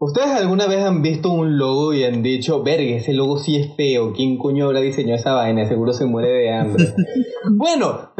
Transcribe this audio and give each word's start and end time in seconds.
¿Ustedes 0.00 0.28
alguna 0.28 0.68
vez 0.68 0.84
han 0.84 1.02
visto 1.02 1.28
un 1.28 1.58
logo 1.58 1.92
y 1.92 2.04
han 2.04 2.22
dicho, 2.22 2.62
verga, 2.62 2.94
ese 2.94 3.12
logo 3.14 3.36
sí 3.36 3.56
es 3.56 3.74
feo, 3.74 4.12
¿quién 4.12 4.38
coño 4.38 4.66
habrá 4.66 4.78
diseñado 4.78 5.18
esa 5.18 5.34
vaina? 5.34 5.66
Seguro 5.66 5.92
se 5.92 6.06
muere 6.06 6.28
de 6.28 6.54
hambre. 6.54 6.94
bueno, 7.50 8.12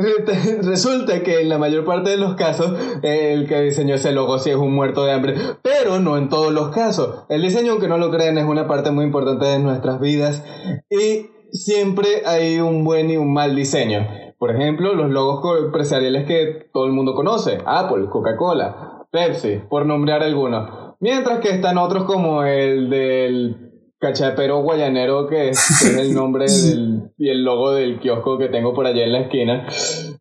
resulta 0.62 1.22
que 1.22 1.40
en 1.40 1.48
la 1.48 1.58
mayor 1.58 1.84
parte 1.84 2.10
de 2.10 2.16
los 2.16 2.34
casos, 2.34 2.72
el 3.04 3.46
que 3.46 3.60
diseñó 3.60 3.94
ese 3.94 4.10
logo 4.10 4.40
sí 4.40 4.50
es 4.50 4.56
un 4.56 4.74
muerto 4.74 5.04
de 5.04 5.12
hambre, 5.12 5.36
pero 5.62 6.00
no 6.00 6.16
en 6.16 6.28
todos 6.28 6.52
los 6.52 6.70
casos. 6.70 7.26
El 7.28 7.42
diseño, 7.42 7.70
aunque 7.70 7.86
no 7.86 7.96
lo 7.96 8.10
crean, 8.10 8.38
es 8.38 8.44
una 8.44 8.66
parte 8.66 8.90
muy 8.90 9.04
importante 9.04 9.46
de 9.46 9.60
nuestras 9.60 10.00
vidas 10.00 10.42
y 10.90 11.30
siempre 11.52 12.24
hay 12.26 12.58
un 12.58 12.82
buen 12.82 13.08
y 13.08 13.18
un 13.18 13.32
mal 13.32 13.54
diseño. 13.54 14.04
Por 14.36 14.50
ejemplo, 14.50 14.94
los 14.94 15.10
logos 15.10 15.60
empresariales 15.60 16.26
que 16.26 16.70
todo 16.72 16.86
el 16.86 16.92
mundo 16.92 17.14
conoce, 17.14 17.58
Apple, 17.64 18.06
Coca-Cola, 18.10 19.06
Pepsi, 19.12 19.60
por 19.70 19.86
nombrar 19.86 20.24
algunos. 20.24 20.68
Mientras 21.00 21.40
que 21.40 21.50
están 21.50 21.78
otros 21.78 22.04
como 22.04 22.42
el 22.42 22.90
del 22.90 23.68
cachapero 23.98 24.62
guayanero, 24.62 25.26
que 25.26 25.50
es, 25.50 25.98
el 25.98 26.14
nombre 26.14 26.46
y 27.18 27.28
el 27.28 27.44
logo 27.44 27.72
del 27.72 27.98
kiosco 27.98 28.38
que 28.38 28.48
tengo 28.48 28.74
por 28.74 28.86
allá 28.86 29.04
en 29.04 29.12
la 29.12 29.20
esquina. 29.20 29.66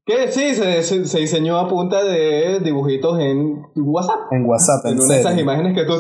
Que 0.05 0.31
sí, 0.31 0.55
se, 0.55 0.83
se, 0.83 1.19
diseñó 1.19 1.57
a 1.57 1.67
punta 1.67 2.03
de 2.03 2.59
dibujitos 2.59 3.19
en 3.19 3.63
WhatsApp. 3.75 4.31
En 4.31 4.45
WhatsApp, 4.45 4.85
en, 4.85 4.99
una 4.99 5.13
de 5.13 5.19
esas 5.19 5.37
imágenes 5.37 5.75
que 5.75 5.85
tú... 5.85 5.93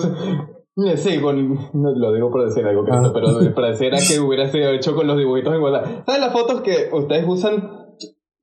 Sí, 0.95 1.19
con, 1.19 1.57
lo 1.73 2.13
digo 2.13 2.29
por 2.29 2.47
decir 2.47 2.63
algo, 2.65 2.85
que 2.85 2.91
ah. 2.93 3.11
pero 3.11 3.55
pareciera 3.55 3.97
que 3.97 4.19
hubiera 4.25 4.47
sido 4.51 4.71
hecho 4.71 4.95
con 4.95 5.07
los 5.07 5.17
dibujitos 5.17 5.53
en 5.55 5.61
WhatsApp. 5.61 6.05
¿Sabes 6.05 6.21
las 6.21 6.31
fotos 6.31 6.61
que 6.61 6.89
ustedes 6.93 7.25
usan 7.27 7.86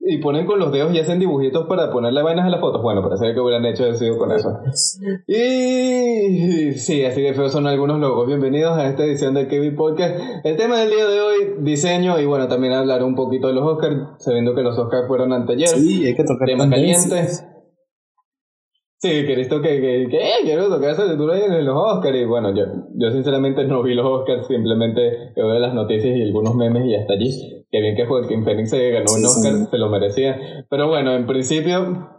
y 0.07 0.19
ponen 0.19 0.45
con 0.45 0.59
los 0.59 0.71
dedos 0.71 0.93
y 0.93 0.99
hacen 0.99 1.19
dibujitos 1.19 1.65
para 1.65 1.91
ponerle 1.91 2.21
vainas 2.21 2.45
a 2.45 2.49
las 2.49 2.59
fotos. 2.59 2.81
Bueno, 2.83 3.01
parece 3.01 3.33
que 3.33 3.39
hubieran 3.39 3.65
hecho 3.65 3.87
eso 3.87 4.17
con 4.19 4.31
eso. 4.31 4.59
Y 5.27 6.73
sí, 6.73 7.03
así 7.03 7.21
de 7.23 7.33
feos 7.33 7.51
son 7.51 7.65
algunos 7.65 7.99
logos. 7.99 8.27
Bienvenidos 8.27 8.77
a 8.77 8.87
esta 8.87 9.03
edición 9.03 9.33
de 9.33 9.47
Kevin 9.47 9.75
Podcast. 9.75 10.15
El 10.43 10.57
tema 10.57 10.79
del 10.79 10.91
día 10.91 11.07
de 11.07 11.21
hoy, 11.21 11.35
diseño 11.61 12.19
y 12.19 12.25
bueno, 12.25 12.47
también 12.47 12.73
hablar 12.73 13.03
un 13.03 13.15
poquito 13.15 13.47
de 13.47 13.53
los 13.53 13.63
Oscars, 13.63 13.97
sabiendo 14.19 14.53
que 14.53 14.61
los 14.61 14.77
Oscars 14.77 15.07
fueron 15.07 15.33
anteayer. 15.33 15.69
Sí, 15.69 16.05
hay 16.05 16.15
que 16.15 16.23
tocar 16.23 16.47
tema 16.47 16.69
caliente. 16.69 17.27
Sí, 18.97 19.25
querés 19.25 19.49
que, 19.49 19.59
que, 19.61 20.07
que 20.09 20.19
quiero 20.43 20.69
tocar 20.69 20.91
esa 20.91 21.05
lectura 21.05 21.39
en 21.43 21.65
los 21.65 21.75
Oscars. 21.75 22.15
Y 22.15 22.25
bueno, 22.25 22.55
yo, 22.55 22.65
yo 22.93 23.11
sinceramente 23.11 23.63
no 23.65 23.81
vi 23.81 23.95
los 23.95 24.05
Oscars, 24.05 24.45
simplemente 24.45 25.33
veo 25.35 25.57
las 25.57 25.73
noticias 25.73 26.15
y 26.15 26.21
algunos 26.21 26.53
memes 26.53 26.85
y 26.85 26.95
hasta 26.95 27.13
allí. 27.13 27.54
Que 27.75 27.81
bien 27.81 27.95
que 27.97 28.05
Joaquín 28.05 28.45
Phoenix 28.45 28.69
se 28.69 28.89
ganó 28.89 29.11
un 29.13 29.25
Oscar, 29.25 29.69
se 29.69 29.77
lo 29.77 29.89
merecía. 29.89 30.65
Pero 30.69 30.87
bueno, 30.87 31.13
en 31.13 31.27
principio, 31.27 32.09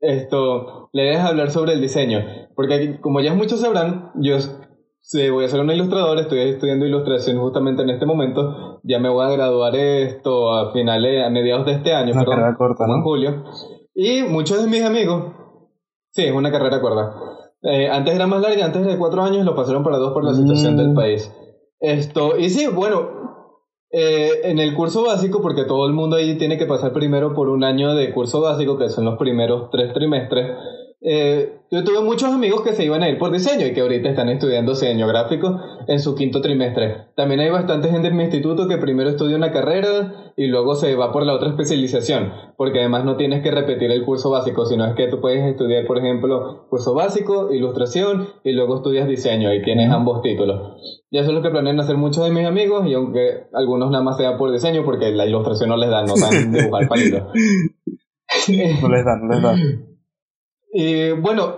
esto, 0.00 0.90
le 0.92 1.04
dejas 1.04 1.30
hablar 1.30 1.52
sobre 1.52 1.74
el 1.74 1.80
diseño. 1.80 2.18
Porque 2.56 2.98
como 3.00 3.20
ya 3.20 3.32
muchos 3.32 3.60
sabrán, 3.60 4.10
yo 4.16 4.38
voy 5.32 5.44
a 5.44 5.48
ser 5.48 5.60
un 5.60 5.70
ilustrador, 5.70 6.18
estoy 6.18 6.40
estudiando 6.40 6.84
ilustración 6.84 7.38
justamente 7.38 7.84
en 7.84 7.90
este 7.90 8.06
momento. 8.06 8.80
Ya 8.82 8.98
me 8.98 9.08
voy 9.08 9.24
a 9.24 9.30
graduar 9.30 9.76
esto 9.76 10.52
a 10.52 10.72
finales, 10.72 11.24
a 11.24 11.30
mediados 11.30 11.64
de 11.66 11.74
este 11.74 11.94
año, 11.94 12.12
una 12.12 12.24
carrera 12.24 12.56
corta, 12.58 12.84
¿no? 12.88 12.96
en 12.96 13.02
julio. 13.02 13.44
Y 13.94 14.24
muchos 14.24 14.64
de 14.64 14.68
mis 14.68 14.82
amigos, 14.82 15.32
sí, 16.10 16.24
es 16.24 16.32
una 16.32 16.50
carrera 16.50 16.80
corta. 16.80 17.14
Eh, 17.62 17.88
antes 17.88 18.16
era 18.16 18.26
más 18.26 18.40
larga, 18.40 18.64
antes 18.64 18.84
de 18.84 18.98
cuatro 18.98 19.22
años 19.22 19.44
lo 19.44 19.54
pasaron 19.54 19.84
para 19.84 19.98
dos 19.98 20.12
por 20.12 20.24
la 20.24 20.34
situación 20.34 20.76
del 20.76 20.88
mm. 20.88 20.94
país. 20.96 21.32
Esto, 21.78 22.36
y 22.36 22.50
sí, 22.50 22.66
bueno, 22.66 23.14
eh, 23.96 24.40
en 24.50 24.58
el 24.58 24.74
curso 24.74 25.04
básico, 25.04 25.40
porque 25.40 25.62
todo 25.62 25.86
el 25.86 25.92
mundo 25.92 26.16
ahí 26.16 26.36
tiene 26.36 26.58
que 26.58 26.66
pasar 26.66 26.92
primero 26.92 27.32
por 27.32 27.48
un 27.48 27.62
año 27.62 27.94
de 27.94 28.10
curso 28.12 28.40
básico, 28.40 28.76
que 28.76 28.88
son 28.88 29.04
los 29.04 29.16
primeros 29.16 29.70
tres 29.70 29.92
trimestres, 29.92 30.50
eh, 31.06 31.58
yo 31.70 31.84
tuve 31.84 32.00
muchos 32.00 32.32
amigos 32.32 32.62
que 32.62 32.72
se 32.72 32.82
iban 32.82 33.02
a 33.02 33.10
ir 33.10 33.18
por 33.18 33.30
diseño 33.30 33.66
y 33.66 33.74
que 33.74 33.82
ahorita 33.82 34.08
están 34.08 34.30
estudiando 34.30 34.72
diseño 34.72 35.06
gráfico 35.06 35.60
en 35.86 36.00
su 36.00 36.14
quinto 36.14 36.40
trimestre. 36.40 37.08
También 37.14 37.40
hay 37.40 37.50
bastante 37.50 37.90
gente 37.90 38.08
en 38.08 38.16
mi 38.16 38.22
instituto 38.22 38.66
que 38.68 38.78
primero 38.78 39.10
estudia 39.10 39.36
una 39.36 39.52
carrera 39.52 40.32
y 40.34 40.46
luego 40.46 40.76
se 40.76 40.94
va 40.94 41.12
por 41.12 41.26
la 41.26 41.34
otra 41.34 41.50
especialización, 41.50 42.32
porque 42.56 42.78
además 42.78 43.04
no 43.04 43.16
tienes 43.16 43.42
que 43.42 43.50
repetir 43.50 43.90
el 43.90 44.02
curso 44.02 44.30
básico, 44.30 44.64
sino 44.64 44.86
es 44.86 44.94
que 44.94 45.08
tú 45.08 45.20
puedes 45.20 45.44
estudiar, 45.44 45.86
por 45.86 45.98
ejemplo, 45.98 46.66
curso 46.70 46.94
básico, 46.94 47.52
ilustración 47.52 48.28
y 48.42 48.52
luego 48.52 48.76
estudias 48.76 49.06
diseño 49.06 49.52
y 49.52 49.60
tienes 49.60 49.90
ambos 49.90 50.22
títulos. 50.22 50.80
Y 51.10 51.18
eso 51.18 51.28
es 51.28 51.34
lo 51.34 51.42
que 51.42 51.50
planean 51.50 51.78
hacer 51.80 51.98
muchos 51.98 52.24
de 52.24 52.30
mis 52.30 52.46
amigos 52.46 52.86
y 52.86 52.94
aunque 52.94 53.44
algunos 53.52 53.90
nada 53.90 54.02
más 54.02 54.16
sea 54.16 54.38
por 54.38 54.50
diseño, 54.52 54.86
porque 54.86 55.10
la 55.10 55.26
ilustración 55.26 55.68
no 55.68 55.76
les 55.76 55.90
da, 55.90 56.02
no 56.02 56.16
saben 56.16 56.50
dibujar 56.50 56.88
palitos. 56.88 57.24
no 58.80 58.88
les 58.88 59.04
da, 59.04 59.16
no 59.16 59.34
les 59.34 59.42
da. 59.42 59.54
Y 60.76 61.12
bueno, 61.12 61.54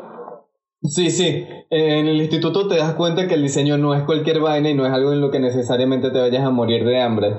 sí, 0.82 1.10
sí. 1.10 1.46
En 1.70 2.06
el 2.06 2.20
instituto 2.20 2.68
te 2.68 2.76
das 2.76 2.94
cuenta 2.94 3.26
que 3.26 3.34
el 3.34 3.42
diseño 3.42 3.78
no 3.78 3.94
es 3.94 4.04
cualquier 4.04 4.40
vaina 4.40 4.68
y 4.68 4.74
no 4.74 4.84
es 4.84 4.92
algo 4.92 5.14
en 5.14 5.22
lo 5.22 5.30
que 5.30 5.40
necesariamente 5.40 6.10
te 6.10 6.20
vayas 6.20 6.44
a 6.44 6.50
morir 6.50 6.84
de 6.84 7.00
hambre. 7.00 7.34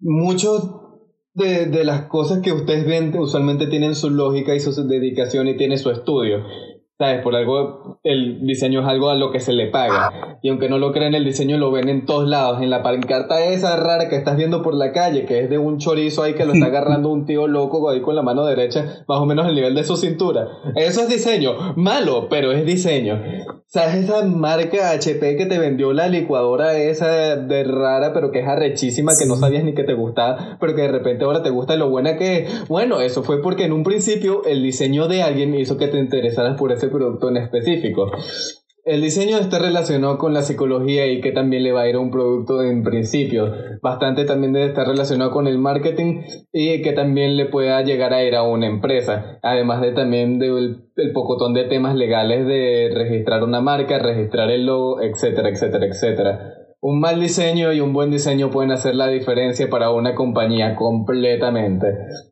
Muchos 0.00 0.70
de, 1.34 1.66
de 1.66 1.84
las 1.84 2.06
cosas 2.06 2.40
que 2.40 2.52
ustedes 2.52 2.86
ven 2.86 3.14
usualmente 3.18 3.66
tienen 3.66 3.94
su 3.94 4.08
lógica 4.08 4.54
y 4.54 4.60
su 4.60 4.72
dedicación 4.88 5.48
y 5.48 5.56
tiene 5.58 5.76
su 5.76 5.90
estudio. 5.90 6.46
¿Sabes? 6.98 7.22
Por 7.22 7.36
algo, 7.36 7.98
el 8.04 8.46
diseño 8.46 8.80
es 8.80 8.86
algo 8.86 9.10
a 9.10 9.16
lo 9.16 9.30
que 9.30 9.40
se 9.40 9.52
le 9.52 9.66
paga. 9.66 10.38
Y 10.40 10.48
aunque 10.48 10.70
no 10.70 10.78
lo 10.78 10.92
crean, 10.92 11.14
el 11.14 11.26
diseño 11.26 11.58
lo 11.58 11.70
ven 11.70 11.90
en 11.90 12.06
todos 12.06 12.26
lados. 12.26 12.62
En 12.62 12.70
la 12.70 12.82
pancarta 12.82 13.44
esa 13.44 13.76
rara 13.76 14.08
que 14.08 14.16
estás 14.16 14.38
viendo 14.38 14.62
por 14.62 14.74
la 14.74 14.92
calle, 14.92 15.26
que 15.26 15.40
es 15.40 15.50
de 15.50 15.58
un 15.58 15.76
chorizo 15.76 16.22
ahí 16.22 16.32
que 16.32 16.46
lo 16.46 16.54
está 16.54 16.66
agarrando 16.66 17.10
un 17.10 17.26
tío 17.26 17.48
loco 17.48 17.90
ahí 17.90 18.00
con 18.00 18.14
la 18.16 18.22
mano 18.22 18.46
derecha, 18.46 19.04
más 19.06 19.20
o 19.20 19.26
menos 19.26 19.46
el 19.46 19.54
nivel 19.54 19.74
de 19.74 19.84
su 19.84 19.98
cintura. 19.98 20.48
Eso 20.74 21.02
es 21.02 21.08
diseño. 21.10 21.74
Malo, 21.76 22.28
pero 22.30 22.52
es 22.52 22.64
diseño. 22.64 23.20
¿Sabes 23.68 24.04
esa 24.04 24.24
marca 24.24 24.92
HP 24.92 25.36
que 25.36 25.44
te 25.44 25.58
vendió 25.58 25.92
la 25.92 26.08
licuadora 26.08 26.78
esa 26.78 27.36
de 27.36 27.64
rara, 27.64 28.14
pero 28.14 28.30
que 28.30 28.38
es 28.38 28.46
arrechísima, 28.46 29.12
que 29.18 29.26
no 29.26 29.34
sabías 29.34 29.64
ni 29.64 29.74
que 29.74 29.82
te 29.82 29.92
gustaba, 29.92 30.56
pero 30.60 30.74
que 30.74 30.82
de 30.82 30.88
repente 30.88 31.24
ahora 31.24 31.42
te 31.42 31.50
gusta 31.50 31.74
lo 31.74 31.90
buena 31.90 32.16
que 32.16 32.38
es? 32.38 32.68
Bueno, 32.68 33.00
eso 33.00 33.24
fue 33.24 33.42
porque 33.42 33.64
en 33.64 33.72
un 33.72 33.82
principio 33.82 34.44
el 34.44 34.62
diseño 34.62 35.08
de 35.08 35.24
alguien 35.24 35.54
hizo 35.56 35.76
que 35.76 35.88
te 35.88 35.98
interesaras 35.98 36.56
por 36.56 36.70
ese 36.70 36.85
producto 36.88 37.28
en 37.28 37.38
específico. 37.38 38.10
El 38.86 39.02
diseño 39.02 39.38
está 39.38 39.58
relacionado 39.58 40.16
con 40.16 40.32
la 40.32 40.42
psicología 40.42 41.08
y 41.08 41.20
que 41.20 41.32
también 41.32 41.64
le 41.64 41.72
va 41.72 41.80
a 41.80 41.88
ir 41.88 41.96
a 41.96 41.98
un 41.98 42.12
producto 42.12 42.62
en 42.62 42.84
principio. 42.84 43.52
Bastante 43.82 44.24
también 44.24 44.52
debe 44.52 44.66
estar 44.66 44.86
relacionado 44.86 45.32
con 45.32 45.48
el 45.48 45.58
marketing 45.58 46.22
y 46.52 46.82
que 46.82 46.92
también 46.92 47.36
le 47.36 47.46
pueda 47.46 47.82
llegar 47.82 48.14
a 48.14 48.22
ir 48.22 48.36
a 48.36 48.44
una 48.44 48.68
empresa. 48.68 49.40
Además 49.42 49.80
de 49.80 49.90
también 49.90 50.38
del 50.38 50.84
el 50.94 51.12
pocotón 51.12 51.52
de 51.52 51.64
temas 51.64 51.96
legales 51.96 52.46
de 52.46 52.92
registrar 52.94 53.42
una 53.42 53.60
marca, 53.60 53.98
registrar 53.98 54.52
el 54.52 54.66
logo, 54.66 55.02
etcétera, 55.02 55.48
etcétera, 55.48 55.86
etcétera. 55.86 56.54
Un 56.88 57.00
mal 57.00 57.18
diseño 57.18 57.72
y 57.72 57.80
un 57.80 57.92
buen 57.92 58.12
diseño 58.12 58.48
pueden 58.48 58.70
hacer 58.70 58.94
la 58.94 59.08
diferencia 59.08 59.68
para 59.68 59.90
una 59.90 60.14
compañía 60.14 60.76
completamente. 60.76 61.88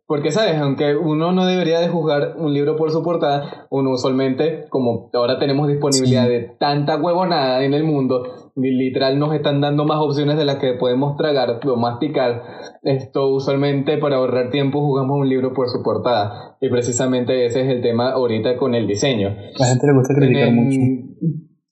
Porque, 0.06 0.31
¿sabes? 0.31 0.54
Aunque 0.59 0.94
uno 0.94 1.32
no 1.32 1.44
debería 1.44 1.81
de 1.81 1.88
juzgar 1.88 2.37
un 2.38 2.54
libro 2.54 2.76
por 2.76 2.92
su 2.92 3.03
portada, 3.03 3.66
uno 3.70 3.91
usualmente, 3.91 4.66
como 4.70 5.10
ahora 5.12 5.41
tenemos 5.41 5.66
disponibilidad 5.66 6.28
de 6.28 6.54
tanta 6.60 6.97
huevonada 6.97 7.65
en 7.65 7.75
el 7.75 7.82
mundo, 7.82 8.22
literal 8.54 9.19
nos 9.19 9.34
están 9.34 9.60
dando 9.60 9.87
más 9.87 9.98
opciones 9.98 10.37
de 10.37 10.44
las 10.44 10.59
que 10.59 10.75
podemos 10.75 11.16
tragar 11.16 11.59
o 11.66 11.76
masticar. 11.76 12.44
Esto 12.84 13.34
usualmente 13.34 13.98
para 13.98 14.19
ahorrar 14.19 14.50
tiempo 14.50 14.78
jugamos 14.78 15.19
un 15.19 15.28
libro 15.28 15.53
por 15.53 15.69
su 15.69 15.82
portada. 15.82 16.56
Y 16.60 16.69
precisamente 16.69 17.44
ese 17.44 17.62
es 17.62 17.71
el 17.71 17.82
tema 17.82 18.12
ahorita 18.12 18.56
con 18.56 18.76
el 18.76 18.86
diseño. 18.86 19.34
La 19.59 19.66
gente 19.66 19.84
le 19.84 19.94
gusta 19.94 20.15
criticar 20.15 20.53
mucho 20.53 20.78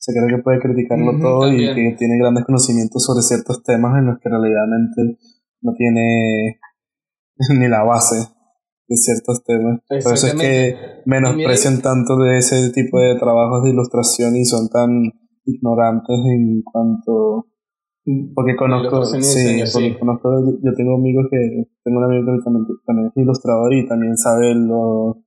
se 0.02 0.12
cree 0.12 0.36
que 0.36 0.42
puede 0.42 0.58
criticarlo 0.58 1.16
todo 1.20 1.52
y 1.52 1.58
que 1.58 1.94
tiene 1.96 2.18
grandes 2.18 2.44
conocimientos 2.44 3.04
sobre 3.04 3.22
ciertos 3.22 3.62
temas 3.62 3.96
en 4.00 4.06
los 4.06 4.18
que 4.18 4.28
realmente 4.28 5.16
no 5.60 5.72
tiene 5.74 6.58
ni 7.56 7.68
la 7.68 7.84
base 7.84 8.16
de 8.88 8.96
ciertos 8.96 9.44
temas. 9.44 9.78
Por 9.88 10.14
eso 10.14 10.26
es 10.26 10.34
que 10.34 10.76
menosprecian 11.06 11.80
tanto 11.82 12.18
de 12.18 12.36
ese 12.36 12.72
tipo 12.72 12.98
de 12.98 13.14
trabajos 13.14 13.62
de 13.62 13.70
ilustración 13.70 14.34
y 14.34 14.44
son 14.44 14.68
tan 14.70 14.90
ignorantes 15.44 16.18
en 16.18 16.62
cuanto 16.62 17.46
porque 18.34 18.56
conozco, 18.56 19.04
sí, 19.04 19.62
conozco, 20.00 20.58
yo 20.64 20.74
tengo 20.74 20.96
amigos 20.96 21.26
que, 21.30 21.68
tengo 21.84 21.98
un 22.00 22.04
amigo 22.06 22.32
que 22.32 22.42
también, 22.84 23.06
es 23.06 23.22
ilustrador 23.22 23.72
y 23.72 23.86
también 23.86 24.16
sabe 24.16 24.52
lo 24.56 25.22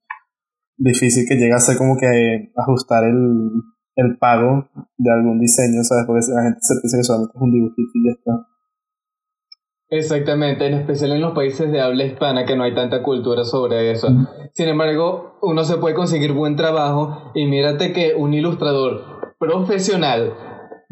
difícil 0.76 1.26
que 1.26 1.36
llega 1.36 1.56
a 1.56 1.62
ser 1.62 1.78
como 1.78 1.96
que 1.96 2.52
ajustar 2.58 3.06
el, 3.06 3.52
el 3.96 4.18
pago 4.18 4.70
de 4.98 5.12
algún 5.12 5.40
diseño, 5.40 5.84
¿sabes? 5.84 6.06
Porque 6.06 6.22
la 6.34 6.44
gente 6.44 6.60
se 6.62 6.76
piensa 6.82 6.98
que 6.98 7.04
solamente 7.04 7.34
es 7.36 7.42
un 7.42 7.52
dibujito 7.52 7.92
y 7.94 8.08
ya 8.08 8.12
está. 8.12 8.48
Exactamente, 9.90 10.66
en 10.66 10.74
especial 10.74 11.12
en 11.12 11.22
los 11.22 11.34
países 11.34 11.72
de 11.72 11.80
habla 11.80 12.06
hispana 12.06 12.46
que 12.46 12.56
no 12.56 12.64
hay 12.64 12.74
tanta 12.74 13.04
cultura 13.04 13.44
sobre 13.44 13.92
eso. 13.92 14.08
Sin 14.54 14.68
embargo, 14.68 15.38
uno 15.42 15.64
se 15.64 15.78
puede 15.78 15.96
conseguir 15.96 16.34
buen 16.34 16.56
trabajo 16.56 17.32
y 17.36 17.46
mírate 17.46 17.94
que 17.94 18.16
un 18.16 18.34
ilustrador 18.34 19.36
profesional 19.40 20.34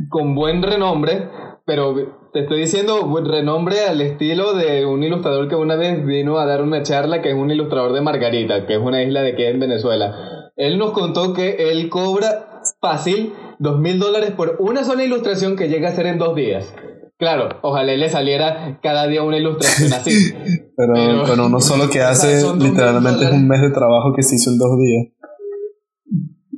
con 0.10 0.36
buen 0.36 0.62
renombre, 0.62 1.28
pero 1.66 2.30
te 2.34 2.42
estoy 2.42 2.62
diciendo 2.62 3.06
buen 3.08 3.26
renombre 3.26 3.86
al 3.88 4.00
estilo 4.00 4.54
de 4.54 4.86
un 4.86 5.04
ilustrador 5.04 5.48
que 5.48 5.56
una 5.56 5.76
vez 5.76 6.06
vino 6.06 6.38
a 6.38 6.46
dar 6.46 6.62
una 6.62 6.84
charla 6.84 7.22
que 7.22 7.30
es 7.30 7.36
un 7.36 7.50
ilustrador 7.50 7.94
de 7.94 8.02
Margarita, 8.02 8.68
que 8.68 8.76
es 8.76 8.80
una 8.80 9.02
isla 9.04 9.22
de 9.22 9.36
que 9.36 9.50
en 9.50 9.60
Venezuela. 9.60 10.43
Él 10.56 10.78
nos 10.78 10.92
contó 10.92 11.34
que 11.34 11.72
él 11.72 11.90
cobra 11.90 12.62
fácil 12.80 13.34
dos 13.60 13.80
mil 13.80 14.00
dólares 14.00 14.32
por 14.32 14.58
una 14.60 14.84
sola 14.84 15.04
ilustración 15.04 15.56
que 15.56 15.68
llega 15.68 15.90
a 15.90 15.96
ser 15.96 16.06
en 16.06 16.18
dos 16.18 16.36
días. 16.36 16.74
Claro, 17.18 17.60
ojalá 17.62 17.96
le 17.96 18.10
saliera 18.10 18.80
cada 18.82 19.08
día 19.08 19.24
una 19.24 19.38
ilustración 19.38 19.94
así. 19.94 20.34
pero, 20.76 21.24
con 21.26 21.40
uno 21.40 21.60
solo 21.60 21.90
que 21.90 22.02
hace 22.02 22.44
literalmente 22.58 23.26
es 23.26 23.32
un 23.32 23.48
mes 23.48 23.62
de 23.62 23.72
trabajo 23.72 24.14
que 24.16 24.24
se 24.24 24.36
hizo 24.36 24.52
en 24.52 24.58
dos 24.58 24.78
días. 24.78 25.08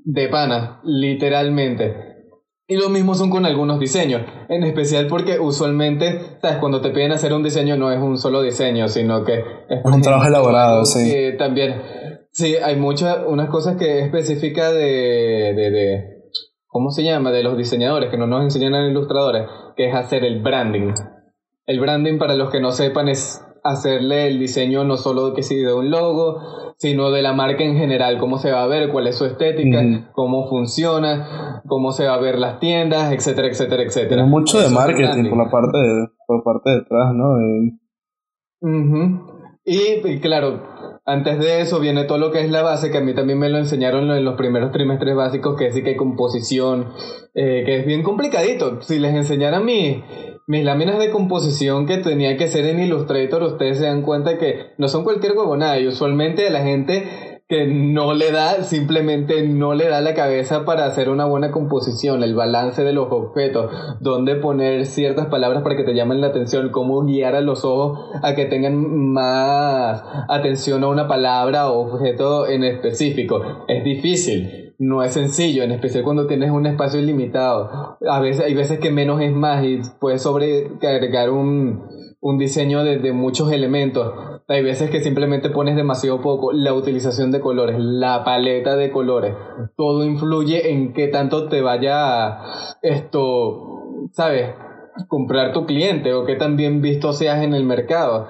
De 0.06 0.28
pana, 0.30 0.82
literalmente. 0.84 2.16
Y 2.68 2.78
lo 2.78 2.90
mismo 2.90 3.14
son 3.14 3.30
con 3.30 3.46
algunos 3.46 3.80
diseños, 3.80 4.24
en 4.50 4.64
especial 4.64 5.06
porque 5.06 5.40
usualmente, 5.40 6.20
¿sabes? 6.42 6.58
Cuando 6.58 6.82
te 6.82 6.90
piden 6.90 7.12
hacer 7.12 7.32
un 7.32 7.44
diseño 7.44 7.78
no 7.78 7.92
es 7.92 8.02
un 8.02 8.18
solo 8.18 8.42
diseño, 8.42 8.88
sino 8.88 9.24
que 9.24 9.34
es, 9.70 9.82
un 9.84 10.02
trabajo 10.02 10.28
elaborado, 10.28 10.84
sí. 10.84 11.14
también, 11.38 11.76
sí, 12.36 12.56
hay 12.58 12.76
muchas, 12.76 13.20
unas 13.26 13.50
cosas 13.50 13.78
que 13.78 14.00
es 14.00 14.06
específica 14.06 14.72
de, 14.72 15.54
de, 15.56 15.72
de, 15.72 16.04
¿cómo 16.68 16.92
se 16.92 17.04
llama? 17.04 17.32
De 17.32 17.44
los 17.44 17.58
diseñadores, 17.58 18.12
que 18.12 18.18
no 18.18 18.28
nos 18.28 18.44
enseñan 18.44 18.74
a 18.76 18.88
ilustradores, 18.88 19.48
que 19.78 19.88
es 19.88 19.96
hacer 19.96 20.26
el 20.26 20.44
branding. 20.44 20.94
El 21.66 21.80
branding, 21.80 22.18
para 22.18 22.36
los 22.36 22.52
que 22.52 22.60
no 22.60 22.72
sepan, 22.72 23.08
es 23.08 23.42
hacerle 23.64 24.28
el 24.28 24.38
diseño 24.38 24.84
no 24.84 24.98
solo 24.98 25.34
que 25.34 25.44
sí 25.44 25.56
de 25.56 25.74
un 25.74 25.90
logo, 25.90 26.42
sino 26.78 27.10
de 27.10 27.22
la 27.22 27.34
marca 27.34 27.64
en 27.64 27.78
general, 27.78 28.20
cómo 28.20 28.38
se 28.38 28.52
va 28.52 28.64
a 28.64 28.68
ver, 28.68 28.92
cuál 28.92 29.08
es 29.08 29.18
su 29.18 29.26
estética, 29.26 29.82
cómo 30.12 30.50
funciona, 30.50 31.62
cómo 31.68 31.94
se 31.94 32.06
va 32.06 32.16
a 32.16 32.20
ver 32.20 32.38
las 32.38 32.60
tiendas, 32.60 33.14
etcétera, 33.14 33.48
etcétera, 33.48 33.84
etcétera. 33.84 34.24
Hay 34.24 34.30
mucho 34.30 34.60
de 34.60 34.70
marketing 34.70 35.30
por 35.30 35.38
la 35.38 35.50
parte 35.50 35.78
de, 35.78 36.08
por 36.28 36.44
parte 36.44 36.70
de 36.70 36.78
atrás, 36.78 37.14
¿no? 37.16 37.38
y, 39.66 40.20
claro, 40.20 40.75
antes 41.06 41.40
de 41.40 41.62
eso 41.62 41.80
viene 41.80 42.06
todo 42.06 42.18
lo 42.18 42.32
que 42.32 42.42
es 42.42 42.50
la 42.50 42.62
base, 42.62 42.92
que 42.92 42.98
a 42.98 43.02
mí 43.02 43.14
también 43.14 43.40
me 43.40 43.50
lo 43.50 43.58
enseñaron 43.58 44.10
en 44.10 44.26
los 44.26 44.36
primeros 44.36 44.72
trimestres 44.72 45.16
básicos, 45.16 45.56
que 45.56 45.72
sí 45.72 45.84
que 45.84 45.96
composición, 45.96 46.94
eh, 47.34 47.64
que 47.66 47.80
es 47.80 47.86
bien 47.86 48.04
complicadito. 48.04 48.82
Si 48.82 49.00
les 49.00 49.14
enseñaran 49.14 49.66
mi 49.66 50.04
mis 50.48 50.64
láminas 50.64 51.00
de 51.00 51.10
composición 51.10 51.88
que 51.88 51.98
tenía 51.98 52.38
que 52.38 52.44
hacer 52.44 52.66
en 52.66 52.80
Illustrator, 52.80 53.42
ustedes 53.44 53.80
se 53.80 53.86
dan 53.86 54.04
cuenta 54.04 54.38
que 54.38 54.74
no 54.78 54.88
son 54.88 55.04
cualquier 55.04 55.34
huevonada 55.34 55.80
y 55.80 55.88
usualmente 55.88 56.48
a 56.48 56.52
la 56.52 56.62
gente 56.62 57.35
que 57.48 57.68
no 57.68 58.14
le 58.14 58.32
da, 58.32 58.64
simplemente 58.64 59.48
no 59.48 59.76
le 59.76 59.88
da 59.88 60.02
la 60.02 60.16
cabeza 60.16 60.66
para 60.66 60.86
hacer 60.86 61.10
una 61.10 61.26
buena 61.26 61.52
composición, 61.52 62.24
el 62.24 62.34
balance 62.34 62.84
de 62.84 62.94
los 62.94 63.08
objetos, 63.12 63.72
dónde 64.00 64.36
poner 64.36 64.86
ciertas 64.86 65.28
palabras 65.28 65.62
para 65.62 65.76
que 65.76 65.84
te 65.84 65.94
llamen 65.94 66.22
la 66.22 66.28
atención, 66.28 66.72
cómo 66.72 67.06
guiar 67.06 67.36
a 67.36 67.42
los 67.42 67.64
ojos 67.64 68.00
a 68.24 68.34
que 68.34 68.46
tengan 68.46 69.12
más 69.14 70.04
atención 70.28 70.84
a 70.84 70.88
una 70.88 71.08
palabra 71.08 71.70
o 71.70 71.94
objeto 71.94 72.48
en 72.48 72.64
específico. 72.64 73.42
Es 73.68 73.84
difícil 73.84 74.66
no 74.78 75.04
es 75.04 75.14
sencillo, 75.14 75.64
en 75.64 75.72
especial 75.72 76.04
cuando 76.04 76.28
tienes 76.28 76.52
un 76.52 76.66
espacio 76.66 77.00
ilimitado. 77.00 77.98
A 78.10 78.20
veces, 78.20 78.46
hay 78.46 78.54
veces 78.54 78.80
que 78.80 78.92
menos 78.92 79.22
es 79.22 79.32
más 79.32 79.64
y 79.64 79.80
puedes 80.00 80.22
sobrecargar 80.22 81.30
un, 81.30 81.84
un 82.20 82.38
diseño 82.38 82.84
de, 82.84 83.12
muchos 83.14 83.52
elementos. 83.52 84.35
Hay 84.48 84.64
veces 84.64 84.90
que 84.90 85.02
simplemente 85.02 85.50
pones 85.50 85.76
demasiado 85.76 86.22
poco. 86.22 86.52
La 86.54 86.74
utilización 86.74 87.32
de 87.32 87.40
colores, 87.40 87.78
la 87.80 88.24
paleta 88.24 88.76
de 88.76 88.92
colores, 88.92 89.34
todo 89.76 90.06
influye 90.06 90.72
en 90.72 90.94
qué 90.94 91.08
tanto 91.08 91.50
te 91.50 91.62
vaya 91.62 92.40
esto, 92.82 94.10
¿sabes? 94.12 94.54
comprar 95.10 95.52
tu 95.52 95.66
cliente 95.66 96.14
o 96.14 96.24
qué 96.24 96.38
tan 96.38 96.56
bien 96.56 96.82
visto 96.82 97.12
seas 97.12 97.44
en 97.44 97.54
el 97.54 97.66
mercado 97.66 98.28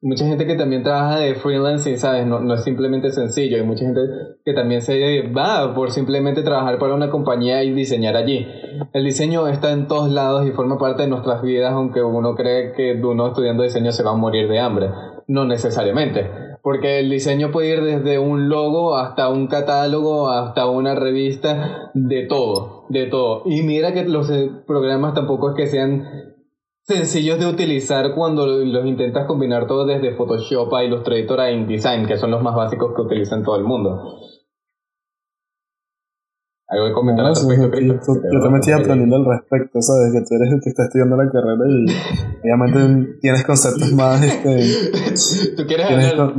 mucha 0.00 0.26
gente 0.26 0.46
que 0.46 0.54
también 0.54 0.82
trabaja 0.82 1.18
de 1.18 1.34
freelancing, 1.34 1.98
¿sabes? 1.98 2.26
No, 2.26 2.40
no 2.40 2.54
es 2.54 2.62
simplemente 2.62 3.10
sencillo. 3.10 3.56
Hay 3.56 3.64
mucha 3.64 3.84
gente 3.84 4.00
que 4.44 4.52
también 4.52 4.82
se 4.82 5.22
va 5.28 5.74
por 5.74 5.90
simplemente 5.90 6.42
trabajar 6.42 6.78
para 6.78 6.94
una 6.94 7.10
compañía 7.10 7.62
y 7.64 7.72
diseñar 7.72 8.16
allí. 8.16 8.46
El 8.92 9.04
diseño 9.04 9.48
está 9.48 9.72
en 9.72 9.88
todos 9.88 10.10
lados 10.10 10.46
y 10.46 10.52
forma 10.52 10.78
parte 10.78 11.02
de 11.02 11.08
nuestras 11.08 11.42
vidas, 11.42 11.72
aunque 11.72 12.02
uno 12.02 12.34
cree 12.34 12.72
que 12.72 13.00
uno 13.02 13.28
estudiando 13.28 13.62
diseño 13.62 13.92
se 13.92 14.02
va 14.02 14.12
a 14.12 14.16
morir 14.16 14.48
de 14.48 14.60
hambre. 14.60 14.88
No 15.28 15.44
necesariamente. 15.44 16.28
Porque 16.62 16.98
el 16.98 17.10
diseño 17.10 17.52
puede 17.52 17.74
ir 17.74 17.82
desde 17.82 18.18
un 18.18 18.48
logo 18.48 18.96
hasta 18.96 19.28
un 19.28 19.46
catálogo, 19.46 20.30
hasta 20.30 20.66
una 20.66 20.94
revista, 20.94 21.90
de 21.94 22.26
todo, 22.26 22.86
de 22.88 23.06
todo. 23.06 23.42
Y 23.44 23.62
mira 23.62 23.92
que 23.92 24.04
los 24.04 24.30
eh, 24.30 24.50
programas 24.66 25.14
tampoco 25.14 25.50
es 25.50 25.56
que 25.56 25.66
sean 25.66 26.34
sencillos 26.82 27.38
de 27.38 27.46
utilizar 27.46 28.14
cuando 28.14 28.46
los 28.46 28.86
intentas 28.86 29.26
combinar 29.26 29.66
todo 29.66 29.84
desde 29.84 30.16
Photoshop 30.16 30.74
a 30.74 30.84
Illustrator 30.84 31.40
a 31.40 31.52
InDesign, 31.52 32.06
que 32.06 32.16
son 32.16 32.30
los 32.30 32.42
más 32.42 32.56
básicos 32.56 32.94
que 32.96 33.02
utilizan 33.02 33.44
todo 33.44 33.56
el 33.56 33.64
mundo. 33.64 34.18
¿Algo 36.68 36.86
de 36.86 36.92
comentar 36.92 37.24
al 37.24 37.34
respecto, 37.34 38.14
Yo 38.30 38.40
también 38.40 38.60
estoy 38.60 38.74
aprendiendo 38.74 39.16
al 39.16 39.24
respecto, 39.24 39.80
¿sabes? 39.80 40.12
Que 40.12 40.20
tú 40.20 40.34
eres 40.34 40.52
el 40.52 40.60
que 40.60 40.68
está 40.68 40.84
estudiando 40.84 41.16
la 41.16 41.30
carrera 41.30 41.64
y 41.66 41.86
obviamente 42.42 43.18
tienes 43.22 43.42
conceptos 43.44 43.90
más, 43.94 44.22
este... 44.22 45.54
¿Tú 45.56 45.66
quieres 45.66 45.86
hablar? 45.86 46.34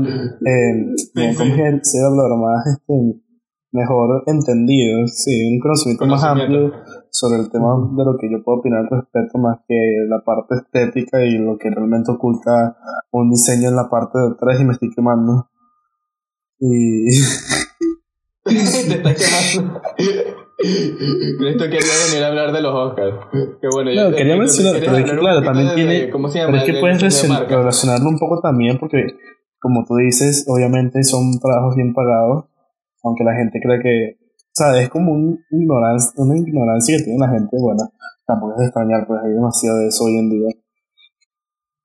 Eh, 0.45 0.93
sí, 0.95 1.35
¿Cómo 1.35 1.55
es 1.55 1.95
el 1.95 2.05
hablar 2.05 2.37
más, 2.37 2.67
este 2.67 3.23
mejor 3.71 4.23
entendido, 4.25 5.07
sí, 5.07 5.53
un 5.53 5.59
conocimiento, 5.59 6.05
más 6.07 6.23
amplio 6.23 6.71
sobre 7.11 7.39
el 7.39 7.51
tema 7.51 7.75
de 7.95 8.03
lo 8.03 8.17
que 8.17 8.29
yo 8.31 8.43
puedo 8.43 8.59
opinar 8.59 8.79
al 8.79 8.89
respecto, 8.89 9.37
más 9.37 9.59
que 9.67 9.75
la 10.07 10.23
parte 10.23 10.55
estética 10.55 11.23
y 11.23 11.37
lo 11.37 11.57
que 11.57 11.69
realmente 11.69 12.11
oculta 12.11 12.77
un 13.11 13.29
diseño 13.29 13.69
en 13.69 13.75
la 13.75 13.89
parte 13.89 14.17
de 14.19 14.27
atrás 14.27 14.59
y 14.59 14.65
me 14.65 14.73
estoy 14.73 14.89
quemando. 14.93 15.49
Y... 16.59 17.07
Te 18.49 18.93
estás 18.95 19.53
quemando. 19.55 19.81
Esto 20.57 21.63
quería 21.63 21.93
venir 22.09 22.23
a 22.23 22.27
hablar 22.27 22.51
de 22.51 22.61
los 22.61 22.73
Oscars. 22.73 23.15
Que 23.31 23.67
bueno, 23.71 23.91
yo, 23.91 24.15
quería 24.15 24.35
mencionar, 24.35 24.79
pero 24.79 24.97
es 24.97 25.09
que 25.09 25.17
claro, 25.17 25.41
también 25.41 25.75
tiene. 25.75 26.09
¿Cómo 26.09 26.27
se 26.27 26.39
llama? 26.39 26.51
Pero 26.51 26.63
es 26.63 26.71
que 26.71 26.79
puedes 26.79 27.49
relacionarlo 27.49 28.09
un 28.09 28.19
poco 28.19 28.41
también, 28.41 28.77
porque, 28.77 29.15
como 29.59 29.85
tú 29.87 29.95
dices, 29.95 30.45
obviamente 30.47 31.03
son 31.03 31.39
trabajos 31.39 31.75
bien 31.75 31.93
pagados 31.93 32.45
aunque 33.03 33.23
la 33.23 33.35
gente 33.35 33.59
cree 33.61 33.81
que, 33.81 34.17
o 34.19 34.53
sea, 34.53 34.81
es 34.81 34.89
como 34.89 35.13
un 35.13 35.39
ignorancia, 35.51 36.11
una 36.17 36.37
ignorancia 36.37 36.97
que 36.97 37.03
tiene 37.03 37.19
la 37.19 37.29
gente, 37.29 37.57
bueno, 37.59 37.91
tampoco 38.25 38.53
es 38.53 38.59
de 38.59 38.65
extrañar, 38.65 39.07
pues 39.07 39.19
hay 39.23 39.31
demasiado 39.31 39.77
de 39.77 39.87
eso 39.87 40.03
hoy 40.05 40.17
en 40.17 40.29
día. 40.29 40.49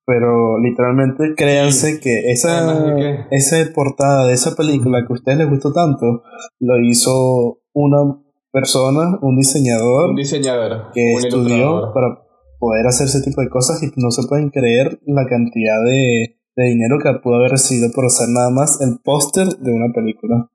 Pero 0.07 0.59
literalmente 0.59 1.35
créanse 1.35 1.99
que 1.99 2.31
esa, 2.31 2.95
esa 3.31 3.57
portada 3.75 4.27
de 4.27 4.35
esa 4.35 4.55
película 4.55 5.01
que 5.07 5.13
a 5.13 5.15
ustedes 5.15 5.39
les 5.39 5.49
gustó 5.49 5.73
tanto, 5.73 6.23
lo 6.61 6.79
hizo 6.81 7.61
una 7.73 8.21
persona, 8.53 9.19
un 9.23 9.37
diseñador, 9.37 10.11
un 10.11 10.17
diseñador 10.17 10.93
que 10.93 11.15
estudió 11.15 11.93
para 11.95 12.23
poder 12.59 12.87
hacer 12.87 13.07
ese 13.07 13.23
tipo 13.23 13.41
de 13.41 13.49
cosas 13.49 13.83
y 13.83 13.91
no 13.97 14.11
se 14.11 14.29
pueden 14.29 14.51
creer 14.51 15.01
la 15.07 15.27
cantidad 15.27 15.83
de, 15.85 16.39
de 16.57 16.65
dinero 16.65 16.99
que 17.03 17.13
pudo 17.21 17.37
haber 17.37 17.53
recibido 17.53 17.91
por 17.95 18.05
hacer 18.07 18.29
nada 18.29 18.51
más 18.51 18.81
el 18.81 18.99
póster 19.03 19.49
de 19.59 19.73
una 19.73 19.93
película. 19.93 20.51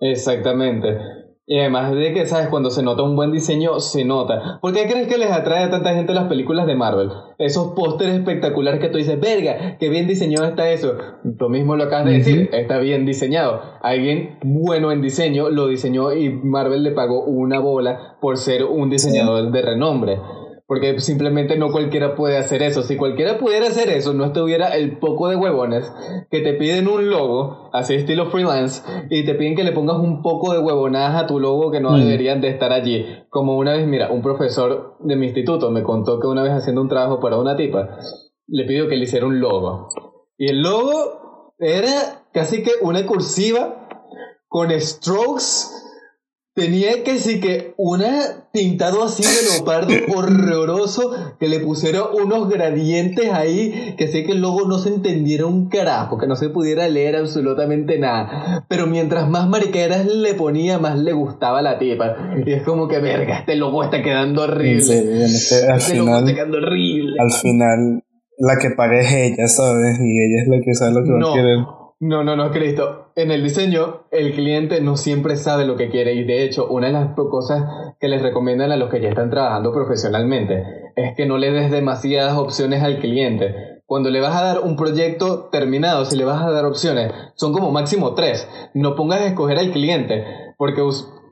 Exactamente. 0.00 1.27
Y 1.50 1.58
además 1.58 1.94
de 1.94 2.12
que, 2.12 2.26
¿sabes? 2.26 2.48
Cuando 2.48 2.70
se 2.70 2.82
nota 2.82 3.02
un 3.02 3.16
buen 3.16 3.32
diseño, 3.32 3.80
se 3.80 4.04
nota. 4.04 4.58
¿Por 4.60 4.74
qué 4.74 4.86
crees 4.86 5.08
que 5.08 5.16
les 5.16 5.30
atrae 5.30 5.64
a 5.64 5.70
tanta 5.70 5.94
gente 5.94 6.12
las 6.12 6.28
películas 6.28 6.66
de 6.66 6.74
Marvel? 6.74 7.08
Esos 7.38 7.68
pósteres 7.68 8.16
espectaculares 8.16 8.80
que 8.80 8.90
tú 8.90 8.98
dices, 8.98 9.18
verga, 9.18 9.78
qué 9.78 9.88
bien 9.88 10.06
diseñado 10.06 10.44
está 10.44 10.68
eso. 10.68 10.96
Tú 11.38 11.48
mismo 11.48 11.74
lo 11.74 11.84
acabas 11.84 12.04
de 12.04 12.18
decir, 12.18 12.50
está 12.52 12.76
bien 12.76 13.06
diseñado. 13.06 13.62
Alguien 13.80 14.38
bueno 14.42 14.92
en 14.92 15.00
diseño 15.00 15.48
lo 15.48 15.68
diseñó 15.68 16.12
y 16.12 16.28
Marvel 16.28 16.82
le 16.82 16.90
pagó 16.90 17.24
una 17.24 17.60
bola 17.60 18.18
por 18.20 18.36
ser 18.36 18.64
un 18.64 18.90
diseñador 18.90 19.50
de 19.50 19.62
renombre. 19.62 20.18
Porque 20.68 21.00
simplemente 21.00 21.56
no 21.56 21.72
cualquiera 21.72 22.14
puede 22.14 22.36
hacer 22.36 22.62
eso. 22.62 22.82
Si 22.82 22.98
cualquiera 22.98 23.38
pudiera 23.38 23.68
hacer 23.68 23.88
eso, 23.88 24.12
no 24.12 24.26
estuviera 24.26 24.76
el 24.76 24.98
poco 24.98 25.28
de 25.28 25.36
huevones 25.36 25.90
que 26.30 26.42
te 26.42 26.52
piden 26.52 26.88
un 26.88 27.08
logo, 27.08 27.70
así 27.72 27.94
estilo 27.94 28.26
freelance, 28.26 28.82
y 29.08 29.24
te 29.24 29.34
piden 29.34 29.56
que 29.56 29.64
le 29.64 29.72
pongas 29.72 29.96
un 29.96 30.20
poco 30.20 30.52
de 30.52 30.58
huevonadas 30.58 31.24
a 31.24 31.26
tu 31.26 31.40
logo 31.40 31.70
que 31.70 31.80
no 31.80 31.92
mm. 31.92 32.00
deberían 32.00 32.42
de 32.42 32.50
estar 32.50 32.70
allí. 32.70 33.06
Como 33.30 33.56
una 33.56 33.72
vez, 33.72 33.86
mira, 33.86 34.12
un 34.12 34.20
profesor 34.20 34.98
de 35.00 35.16
mi 35.16 35.24
instituto 35.24 35.70
me 35.70 35.82
contó 35.82 36.20
que 36.20 36.26
una 36.26 36.42
vez 36.42 36.52
haciendo 36.52 36.82
un 36.82 36.88
trabajo 36.88 37.18
para 37.18 37.38
una 37.38 37.56
tipa, 37.56 37.98
le 38.46 38.64
pidió 38.66 38.88
que 38.88 38.96
le 38.96 39.04
hiciera 39.04 39.24
un 39.24 39.40
logo. 39.40 39.88
Y 40.36 40.50
el 40.50 40.60
logo 40.60 41.54
era 41.58 42.26
casi 42.34 42.62
que 42.62 42.72
una 42.82 43.06
cursiva 43.06 43.88
con 44.48 44.70
strokes 44.78 45.87
Tenía 46.58 47.04
que 47.04 47.20
sí 47.20 47.38
que 47.38 47.72
una 47.76 48.48
pintado 48.52 49.04
así 49.04 49.22
de 49.22 49.52
leopardo 49.52 49.94
horroroso 50.16 51.36
que 51.38 51.46
le 51.46 51.60
pusieron 51.60 52.08
unos 52.20 52.48
gradientes 52.48 53.32
ahí 53.32 53.94
que 53.96 54.08
sé 54.08 54.24
que 54.24 54.34
luego 54.34 54.66
no 54.66 54.80
se 54.80 54.88
entendiera 54.88 55.46
un 55.46 55.68
carajo, 55.68 56.18
que 56.18 56.26
no 56.26 56.34
se 56.34 56.48
pudiera 56.48 56.88
leer 56.88 57.14
absolutamente 57.14 58.00
nada. 58.00 58.64
Pero 58.68 58.88
mientras 58.88 59.30
más 59.30 59.48
mariqueras 59.48 60.04
le 60.06 60.34
ponía, 60.34 60.80
más 60.80 60.98
le 60.98 61.12
gustaba 61.12 61.62
la 61.62 61.78
tipa. 61.78 62.16
Y 62.44 62.52
es 62.52 62.64
como 62.64 62.88
que 62.88 62.98
verga, 62.98 63.38
este 63.38 63.54
logo 63.54 63.84
está 63.84 64.02
quedando 64.02 64.42
horrible. 64.42 65.24
este, 65.24 65.70
al 65.70 65.80
final, 65.80 66.28
está 66.28 66.34
quedando 66.34 66.58
horrible. 66.58 67.14
Al 67.20 67.32
final 67.40 68.02
la 68.36 68.56
que 68.58 68.70
paga 68.70 68.98
es 68.98 69.12
ella, 69.12 69.46
¿sabes? 69.46 69.96
Y 70.00 70.10
ella 70.10 70.42
es 70.42 70.48
la 70.48 70.60
que 70.60 70.74
sabe 70.74 70.94
lo 70.94 71.04
que 71.04 71.12
va 71.12 71.30
a 71.30 71.34
querer. 71.34 71.77
No, 72.00 72.22
no, 72.22 72.36
no, 72.36 72.52
Cristo. 72.52 73.10
En 73.16 73.32
el 73.32 73.42
diseño, 73.42 74.04
el 74.12 74.32
cliente 74.32 74.80
no 74.80 74.96
siempre 74.96 75.34
sabe 75.34 75.66
lo 75.66 75.74
que 75.74 75.90
quiere 75.90 76.14
y 76.14 76.22
de 76.22 76.44
hecho, 76.44 76.68
una 76.68 76.86
de 76.86 76.92
las 76.92 77.14
cosas 77.16 77.64
que 77.98 78.06
les 78.06 78.22
recomiendan 78.22 78.70
a 78.70 78.76
los 78.76 78.88
que 78.88 79.00
ya 79.00 79.08
están 79.08 79.30
trabajando 79.30 79.72
profesionalmente 79.72 80.62
es 80.94 81.16
que 81.16 81.26
no 81.26 81.38
le 81.38 81.50
des 81.50 81.72
demasiadas 81.72 82.38
opciones 82.38 82.84
al 82.84 83.00
cliente. 83.00 83.82
Cuando 83.84 84.10
le 84.10 84.20
vas 84.20 84.36
a 84.36 84.44
dar 84.44 84.60
un 84.60 84.76
proyecto 84.76 85.48
terminado, 85.50 86.04
si 86.04 86.16
le 86.16 86.24
vas 86.24 86.40
a 86.40 86.52
dar 86.52 86.66
opciones, 86.66 87.10
son 87.34 87.52
como 87.52 87.72
máximo 87.72 88.14
tres. 88.14 88.48
No 88.74 88.94
pongas 88.94 89.22
a 89.22 89.26
escoger 89.26 89.58
al 89.58 89.72
cliente, 89.72 90.24
porque 90.56 90.82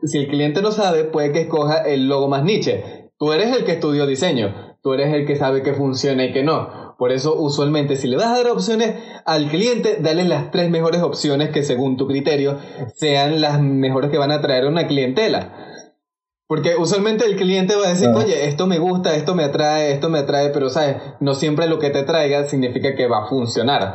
si 0.02 0.18
el 0.18 0.26
cliente 0.26 0.62
no 0.62 0.72
sabe, 0.72 1.04
puede 1.04 1.30
que 1.30 1.42
escoja 1.42 1.82
el 1.82 2.08
logo 2.08 2.26
más 2.26 2.42
niche. 2.42 3.10
Tú 3.18 3.32
eres 3.32 3.56
el 3.56 3.64
que 3.64 3.72
estudió 3.72 4.04
diseño, 4.04 4.76
tú 4.82 4.94
eres 4.94 5.14
el 5.14 5.26
que 5.26 5.36
sabe 5.36 5.62
que 5.62 5.74
funciona 5.74 6.24
y 6.24 6.32
que 6.32 6.42
no. 6.42 6.85
Por 6.98 7.12
eso, 7.12 7.34
usualmente, 7.38 7.96
si 7.96 8.08
le 8.08 8.16
vas 8.16 8.26
a 8.26 8.38
dar 8.38 8.48
opciones 8.48 8.94
al 9.26 9.48
cliente, 9.48 9.98
dale 10.00 10.24
las 10.24 10.50
tres 10.50 10.70
mejores 10.70 11.02
opciones 11.02 11.50
que 11.50 11.62
según 11.62 11.98
tu 11.98 12.06
criterio 12.06 12.58
sean 12.94 13.40
las 13.42 13.60
mejores 13.60 14.10
que 14.10 14.18
van 14.18 14.30
a 14.30 14.36
atraer 14.36 14.64
a 14.64 14.68
una 14.68 14.86
clientela. 14.86 15.52
Porque 16.46 16.74
usualmente 16.76 17.26
el 17.26 17.36
cliente 17.36 17.74
va 17.74 17.86
a 17.86 17.90
decir, 17.90 18.08
oye, 18.08 18.46
esto 18.46 18.66
me 18.66 18.78
gusta, 18.78 19.14
esto 19.14 19.34
me 19.34 19.44
atrae, 19.44 19.92
esto 19.92 20.08
me 20.08 20.20
atrae, 20.20 20.50
pero 20.50 20.70
sabes, 20.70 20.96
no 21.20 21.34
siempre 21.34 21.66
lo 21.66 21.78
que 21.78 21.90
te 21.90 22.04
traiga 22.04 22.44
significa 22.44 22.94
que 22.94 23.08
va 23.08 23.24
a 23.24 23.28
funcionar. 23.28 23.94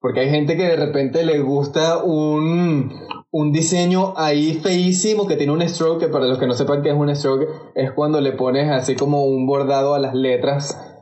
Porque 0.00 0.20
hay 0.20 0.28
gente 0.28 0.56
que 0.56 0.64
de 0.64 0.76
repente 0.76 1.24
le 1.24 1.38
gusta 1.38 2.02
un, 2.02 2.92
un 3.30 3.52
diseño 3.52 4.12
ahí 4.16 4.54
feísimo 4.54 5.26
que 5.26 5.36
tiene 5.36 5.52
un 5.52 5.66
stroke, 5.66 6.00
que 6.00 6.08
para 6.08 6.26
los 6.26 6.38
que 6.38 6.46
no 6.46 6.52
sepan 6.52 6.82
qué 6.82 6.90
es 6.90 6.96
un 6.96 7.14
stroke, 7.14 7.48
es 7.74 7.92
cuando 7.92 8.20
le 8.20 8.32
pones 8.32 8.70
así 8.70 8.96
como 8.96 9.24
un 9.24 9.46
bordado 9.46 9.94
a 9.94 9.98
las 9.98 10.14
letras 10.14 10.93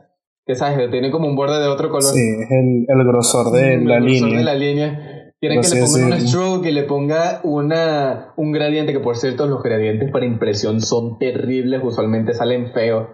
que 0.45 0.55
sabes, 0.55 0.91
tiene 0.91 1.11
como 1.11 1.27
un 1.27 1.35
borde 1.35 1.59
de 1.59 1.67
otro 1.67 1.89
color. 1.89 2.11
Sí, 2.13 2.19
es 2.19 2.51
el, 2.51 2.85
el 2.87 3.07
grosor 3.07 3.51
de 3.51 3.75
el 3.75 3.87
la 3.87 3.99
grosor 3.99 4.09
línea. 4.09 4.37
de 4.37 4.43
la 4.43 4.55
línea. 4.55 5.09
Quieren 5.39 5.61
que 5.61 5.75
le 5.75 5.81
pongan 5.81 6.13
un 6.13 6.21
stroke 6.21 6.65
y 6.67 6.71
le 6.71 6.83
ponga 6.83 7.41
una, 7.43 8.33
un 8.37 8.53
gradiente, 8.53 8.93
que 8.93 9.01
por 9.01 9.17
cierto 9.17 9.45
los 9.45 9.61
gradientes 9.61 10.09
para 10.09 10.25
impresión 10.25 10.79
son 10.79 11.17
terribles, 11.17 11.81
usualmente 11.83 12.33
salen 12.33 12.71
feos. 12.71 13.09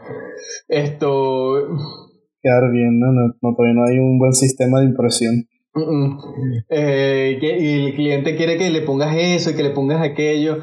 Esto... 0.67 1.55
Quedar 2.41 2.71
bien, 2.71 2.99
¿no? 2.99 3.11
No, 3.11 3.55
todavía 3.55 3.73
no 3.73 3.85
hay 3.89 3.97
un 3.97 4.19
buen 4.19 4.33
sistema 4.33 4.79
de 4.79 4.85
impresión. 4.85 5.47
Eh, 6.69 7.39
y 7.41 7.85
el 7.85 7.95
cliente 7.95 8.35
quiere 8.35 8.57
que 8.57 8.69
le 8.69 8.81
pongas 8.81 9.15
eso 9.17 9.49
y 9.49 9.55
que 9.55 9.63
le 9.63 9.71
pongas 9.71 10.01
aquello. 10.01 10.59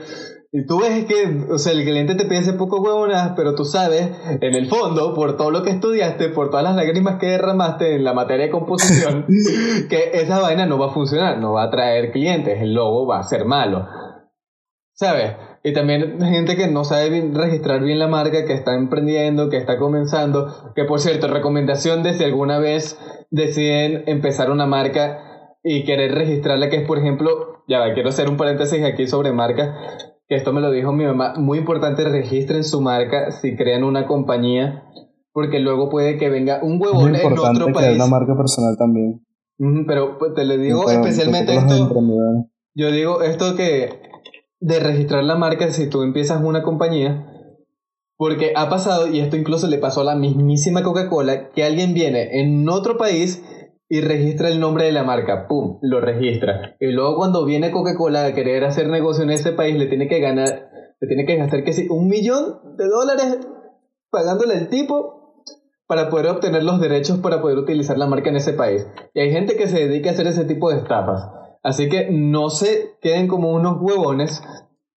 Y 0.57 0.65
tú 0.65 0.81
ves 0.81 1.05
que, 1.05 1.53
o 1.53 1.59
sea, 1.59 1.73
el 1.73 1.85
cliente 1.85 2.15
te 2.15 2.25
pide 2.25 2.39
ese 2.39 2.55
poco 2.55 2.81
huevonas, 2.81 3.35
pero 3.37 3.55
tú 3.55 3.67
sabes, 3.67 4.09
en 4.41 4.55
el 4.55 4.69
fondo, 4.69 5.13
por 5.13 5.37
todo 5.37 5.51
lo 5.51 5.63
que 5.63 5.69
estudiaste, 5.69 6.31
por 6.31 6.49
todas 6.49 6.65
las 6.65 6.75
lágrimas 6.75 7.19
que 7.21 7.27
derramaste 7.27 7.97
en 7.97 8.05
la 8.05 8.15
materia 8.15 8.47
de 8.47 8.53
composición, 8.53 9.27
que 9.91 10.13
esa 10.15 10.41
vaina 10.41 10.65
no 10.65 10.79
va 10.79 10.87
a 10.87 10.95
funcionar, 10.95 11.37
no 11.41 11.53
va 11.53 11.65
a 11.65 11.71
traer 11.71 12.11
clientes, 12.11 12.59
el 12.63 12.73
logo 12.73 13.07
va 13.07 13.19
a 13.19 13.25
ser 13.25 13.45
malo. 13.45 13.87
¿Sabes? 14.95 15.33
Y 15.63 15.75
también 15.75 16.23
gente 16.23 16.57
que 16.57 16.69
no 16.69 16.85
sabe 16.85 17.31
registrar 17.35 17.83
bien 17.83 17.99
la 17.99 18.09
marca, 18.09 18.47
que 18.47 18.55
está 18.55 18.77
emprendiendo, 18.77 19.51
que 19.51 19.59
está 19.59 19.77
comenzando, 19.77 20.73
que 20.75 20.85
por 20.85 21.01
cierto, 21.01 21.29
recomendación 21.29 22.03
de 22.03 22.15
si 22.15 22.25
alguna 22.25 22.59
vez 22.59 22.99
deciden 23.31 24.05
empezar 24.07 24.51
una 24.51 24.65
marca 24.65 25.53
y 25.63 25.85
querer 25.85 26.15
registrarla, 26.15 26.71
que 26.71 26.77
es 26.77 26.87
por 26.87 26.97
ejemplo, 26.97 27.63
ya 27.69 27.79
va, 27.79 27.93
quiero 27.93 28.09
hacer 28.09 28.31
un 28.31 28.39
paréntesis 28.39 28.83
aquí 28.83 29.07
sobre 29.07 29.33
marca, 29.33 29.77
que 29.99 30.16
esto 30.29 30.53
me 30.53 30.61
lo 30.61 30.71
dijo 30.71 30.93
mi 30.93 31.05
mamá, 31.05 31.35
muy 31.39 31.59
importante 31.59 32.05
registren 32.05 32.65
su 32.65 32.81
marca 32.81 33.31
si 33.31 33.57
crean 33.57 33.85
una 33.85 34.07
compañía, 34.07 34.85
porque 35.33 35.61
luego 35.61 35.89
puede 35.89 36.19
que 36.19 36.31
venga 36.31 36.61
un 36.63 36.81
huevón 36.81 37.15
en 37.15 37.39
otro 37.39 37.73
país. 37.73 37.95
una 37.95 38.07
marca 38.07 38.37
personal 38.37 38.77
también. 38.77 39.25
pero 39.87 40.19
pues, 40.19 40.35
te 40.35 40.45
le 40.45 40.59
digo 40.59 40.91
especialmente 40.91 41.55
esto, 41.55 41.91
yo 42.75 42.91
digo 42.91 43.23
esto 43.23 43.55
que 43.57 44.01
de 44.61 44.81
registrar 44.81 45.25
la 45.25 45.37
marca 45.37 45.71
si 45.71 45.89
tú 45.89 46.03
empiezas 46.03 46.43
una 46.43 46.63
compañía, 46.63 47.33
porque 48.17 48.53
ha 48.57 48.69
pasado, 48.69 49.07
y 49.09 49.21
esto 49.21 49.37
incluso 49.37 49.67
le 49.69 49.79
pasó 49.79 50.01
a 50.01 50.05
la 50.05 50.17
mismísima 50.17 50.83
Coca-Cola, 50.83 51.51
que 51.51 51.65
alguien 51.65 51.95
viene 51.95 52.41
en 52.41 52.69
otro 52.69 52.97
país 52.97 53.43
y 53.89 54.01
registra 54.01 54.49
el 54.49 54.61
nombre 54.61 54.85
de 54.85 54.93
la 54.93 55.05
marca, 55.05 55.47
¡pum! 55.49 55.79
Lo 55.83 56.01
registra. 56.01 56.77
Y 56.81 56.93
luego 56.93 57.17
cuando 57.17 57.45
viene 57.45 57.71
Coca-Cola 57.71 58.27
a 58.27 58.35
querer 58.35 58.65
hacer 58.65 58.89
negocio 58.89 59.23
en 59.25 59.31
ese 59.31 59.53
país, 59.53 59.77
le 59.77 59.87
tiene 59.87 60.09
que 60.09 60.21
ganar, 60.21 60.71
le 61.01 61.09
tiene 61.09 61.25
que 61.25 61.37
gastar 61.37 61.65
que 61.65 61.73
sí, 61.73 61.87
un 61.89 62.09
millón 62.09 62.77
de 62.77 62.87
dólares 62.87 63.39
pagándole 64.11 64.55
al 64.55 64.69
tipo 64.69 65.45
para 65.87 66.11
poder 66.11 66.27
obtener 66.27 66.65
los 66.65 66.81
derechos 66.81 67.19
para 67.19 67.41
poder 67.41 67.59
utilizar 67.59 67.97
la 67.97 68.07
marca 68.07 68.31
en 68.31 68.37
ese 68.37 68.53
país. 68.53 68.87
Y 69.15 69.21
hay 69.21 69.31
gente 69.31 69.57
que 69.57 69.69
se 69.69 69.87
dedica 69.87 70.11
a 70.11 70.13
hacer 70.15 70.27
ese 70.27 70.45
tipo 70.45 70.71
de 70.71 70.79
estafas. 70.79 71.31
Así 71.63 71.89
que 71.89 72.11
no 72.11 72.51
se 72.51 72.97
queden 73.01 73.29
como 73.29 73.53
unos 73.53 73.79
huevones 73.81 74.43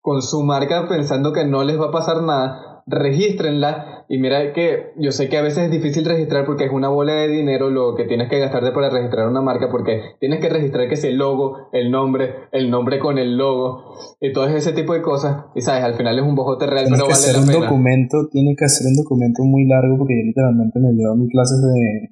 con 0.01 0.21
su 0.21 0.43
marca 0.43 0.87
pensando 0.87 1.33
que 1.33 1.45
no 1.45 1.63
les 1.63 1.79
va 1.79 1.87
a 1.87 1.91
pasar 1.91 2.23
nada. 2.23 2.68
Regístrenla 2.89 4.05
y 4.09 4.17
mira 4.17 4.51
que 4.53 4.93
yo 4.97 5.11
sé 5.11 5.29
que 5.29 5.37
a 5.37 5.43
veces 5.43 5.65
es 5.65 5.71
difícil 5.71 6.03
registrar 6.03 6.43
porque 6.45 6.65
es 6.65 6.71
una 6.71 6.89
bola 6.89 7.13
de 7.13 7.27
dinero 7.27 7.69
lo 7.69 7.95
que 7.95 8.05
tienes 8.05 8.27
que 8.27 8.39
gastarte 8.39 8.71
para 8.71 8.89
registrar 8.89 9.27
una 9.27 9.43
marca 9.43 9.69
porque 9.69 10.01
tienes 10.19 10.39
que 10.39 10.49
registrar 10.49 10.87
que 10.87 10.95
es 10.95 11.03
el 11.03 11.17
logo, 11.17 11.69
el 11.71 11.91
nombre, 11.91 12.49
el 12.51 12.71
nombre 12.71 12.97
con 12.97 13.19
el 13.19 13.37
logo 13.37 13.93
y 14.19 14.33
todo 14.33 14.47
ese 14.47 14.73
tipo 14.73 14.93
de 14.93 15.03
cosas. 15.03 15.45
Y 15.53 15.61
sabes, 15.61 15.83
al 15.83 15.93
final 15.93 16.17
es 16.17 16.25
un 16.25 16.33
bojote 16.33 16.65
real, 16.65 16.85
pero 16.89 17.03
vale 17.03 17.13
hacer 17.13 17.37
un 17.37 17.51
documento, 17.51 18.27
tiene 18.31 18.55
que 18.57 18.65
hacer 18.65 18.87
un 18.87 18.95
documento 18.95 19.43
muy 19.43 19.67
largo 19.67 19.99
porque 19.99 20.15
yo 20.17 20.25
literalmente 20.25 20.79
me 20.79 20.91
llevo 20.93 21.15
mis 21.15 21.29
clases 21.29 21.61
de, 21.61 22.09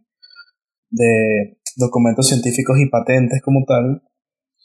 de 0.92 1.58
documentos 1.78 2.28
científicos 2.28 2.78
y 2.80 2.90
patentes 2.90 3.42
como 3.42 3.66
tal. 3.66 4.04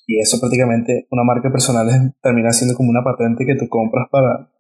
Y 0.07 0.19
eso 0.19 0.39
prácticamente, 0.39 1.07
una 1.11 1.25
marca 1.25 1.51
personal 1.51 1.87
termina 2.23 2.51
siendo 2.51 2.77
como 2.77 2.91
una 2.91 3.05
patente 3.05 3.47
que 3.47 3.55
tú 3.55 3.69
compras 3.69 4.09
para 4.11 4.51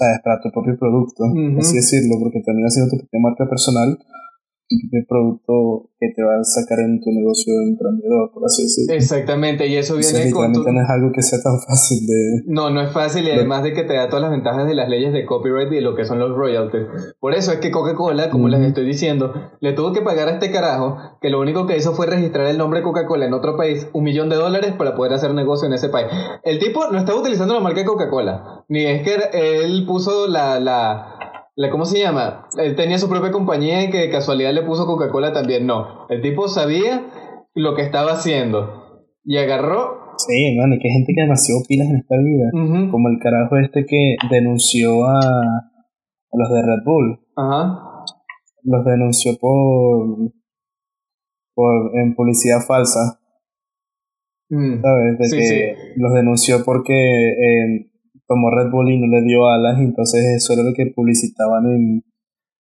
¿sabes? 0.00 0.18
Para 0.24 0.40
tu 0.40 0.50
propio 0.50 0.78
producto, 0.78 1.24
así 1.60 1.76
decirlo, 1.76 2.16
porque 2.18 2.40
termina 2.40 2.70
siendo 2.70 2.90
tu 2.90 2.96
propia 2.96 3.20
marca 3.20 3.44
personal, 3.48 3.98
propio 4.78 5.06
producto 5.08 5.90
que 5.98 6.08
te 6.16 6.22
va 6.22 6.40
a 6.40 6.44
sacar 6.44 6.78
en 6.80 7.00
tu 7.00 7.10
negocio 7.10 7.52
de 7.52 7.70
emprendedor, 7.70 8.30
por 8.32 8.44
así 8.44 8.62
decirlo. 8.62 8.94
Exactamente, 8.94 9.66
y 9.66 9.76
eso 9.76 9.96
viene 9.96 10.30
con 10.30 10.52
tu... 10.52 10.62
no 10.62 10.80
es 10.80 10.88
algo 10.88 11.12
que 11.12 11.22
sea 11.22 11.38
tan 11.42 11.58
fácil 11.60 12.06
de... 12.06 12.42
No, 12.46 12.70
no 12.70 12.80
es 12.80 12.90
fácil 12.90 13.26
y 13.26 13.30
además 13.30 13.64
de 13.64 13.74
que 13.74 13.84
te 13.84 13.94
da 13.94 14.08
todas 14.08 14.22
las 14.22 14.30
ventajas 14.30 14.66
de 14.66 14.74
las 14.74 14.88
leyes 14.88 15.12
de 15.12 15.26
copyright 15.26 15.70
y 15.72 15.76
de 15.76 15.80
lo 15.82 15.94
que 15.94 16.04
son 16.04 16.18
los 16.18 16.34
royalties. 16.34 16.86
Por 17.18 17.34
eso 17.34 17.52
es 17.52 17.58
que 17.58 17.70
Coca-Cola, 17.70 18.30
como 18.30 18.48
les 18.48 18.60
estoy 18.60 18.86
diciendo, 18.86 19.34
le 19.60 19.72
tuvo 19.74 19.92
que 19.92 20.00
pagar 20.00 20.28
a 20.28 20.32
este 20.32 20.50
carajo 20.50 20.96
que 21.20 21.28
lo 21.28 21.40
único 21.40 21.66
que 21.66 21.76
hizo 21.76 21.92
fue 21.92 22.06
registrar 22.06 22.46
el 22.46 22.56
nombre 22.56 22.82
Coca-Cola 22.82 23.26
en 23.26 23.34
otro 23.34 23.56
país, 23.56 23.88
un 23.92 24.04
millón 24.04 24.30
de 24.30 24.36
dólares 24.36 24.72
para 24.78 24.94
poder 24.94 25.12
hacer 25.12 25.34
negocio 25.34 25.66
en 25.66 25.74
ese 25.74 25.90
país. 25.90 26.06
El 26.44 26.58
tipo 26.58 26.90
no 26.90 26.98
estaba 26.98 27.20
utilizando 27.20 27.52
la 27.52 27.60
marca 27.60 27.84
Coca-Cola, 27.84 28.64
ni 28.68 28.86
es 28.86 29.02
que 29.02 29.16
él 29.32 29.84
puso 29.86 30.28
la, 30.28 30.60
la 30.60 31.19
¿Cómo 31.70 31.84
se 31.84 31.98
llama? 31.98 32.48
Él 32.58 32.74
tenía 32.74 32.98
su 32.98 33.08
propia 33.08 33.32
compañía 33.32 33.84
y 33.84 33.90
que 33.90 33.98
de 33.98 34.10
casualidad 34.10 34.52
le 34.54 34.62
puso 34.62 34.86
Coca-Cola 34.86 35.32
también. 35.32 35.66
No, 35.66 36.06
el 36.08 36.22
tipo 36.22 36.48
sabía 36.48 37.04
lo 37.54 37.74
que 37.74 37.82
estaba 37.82 38.12
haciendo 38.12 39.04
y 39.24 39.36
agarró. 39.36 40.14
Sí, 40.16 40.56
man, 40.56 40.72
y 40.72 40.78
que 40.78 40.88
hay 40.88 40.94
gente 40.94 41.12
que 41.14 41.22
demasiado 41.22 41.60
pilas 41.68 41.88
en 41.88 41.96
esta 41.96 42.16
vida. 42.16 42.50
Como 42.90 43.08
el 43.08 43.18
carajo 43.22 43.56
este 43.58 43.84
que 43.86 44.16
denunció 44.30 45.04
a, 45.04 45.18
a 45.18 46.36
los 46.36 46.50
de 46.50 46.62
Red 46.62 46.84
Bull. 46.84 47.20
Ajá. 47.36 48.04
Los 48.62 48.84
denunció 48.84 49.32
por. 49.40 50.32
por 51.54 51.98
en 51.98 52.14
publicidad 52.14 52.60
falsa. 52.66 53.20
Mm. 54.50 54.82
¿Sabes? 54.82 55.18
De 55.18 55.38
que 55.38 55.76
los 55.96 56.12
denunció 56.12 56.64
porque. 56.64 56.94
Eh, 56.94 57.89
como 58.30 58.48
Red 58.48 58.70
Bull 58.70 58.92
y 58.92 59.00
no 59.00 59.08
le 59.08 59.22
dio 59.22 59.44
alas, 59.48 59.80
entonces 59.80 60.22
eso 60.36 60.52
era 60.52 60.62
lo 60.62 60.72
que 60.72 60.86
publicitaban 60.94 61.66
en, 61.66 62.04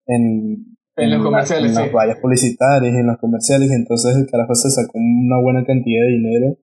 en, 0.05 0.77
en, 0.95 1.09
los 1.09 1.23
comerciales, 1.23 1.75
en 1.75 1.85
las 1.85 1.91
vallas 1.91 2.19
publicitarias, 2.21 2.93
en 2.93 3.07
los 3.07 3.17
comerciales, 3.17 3.71
entonces 3.71 4.15
el 4.15 4.27
carajo 4.29 4.53
se 4.53 4.69
sacó 4.69 4.99
una 4.99 5.41
buena 5.41 5.65
cantidad 5.65 6.05
de 6.05 6.11
dinero 6.11 6.57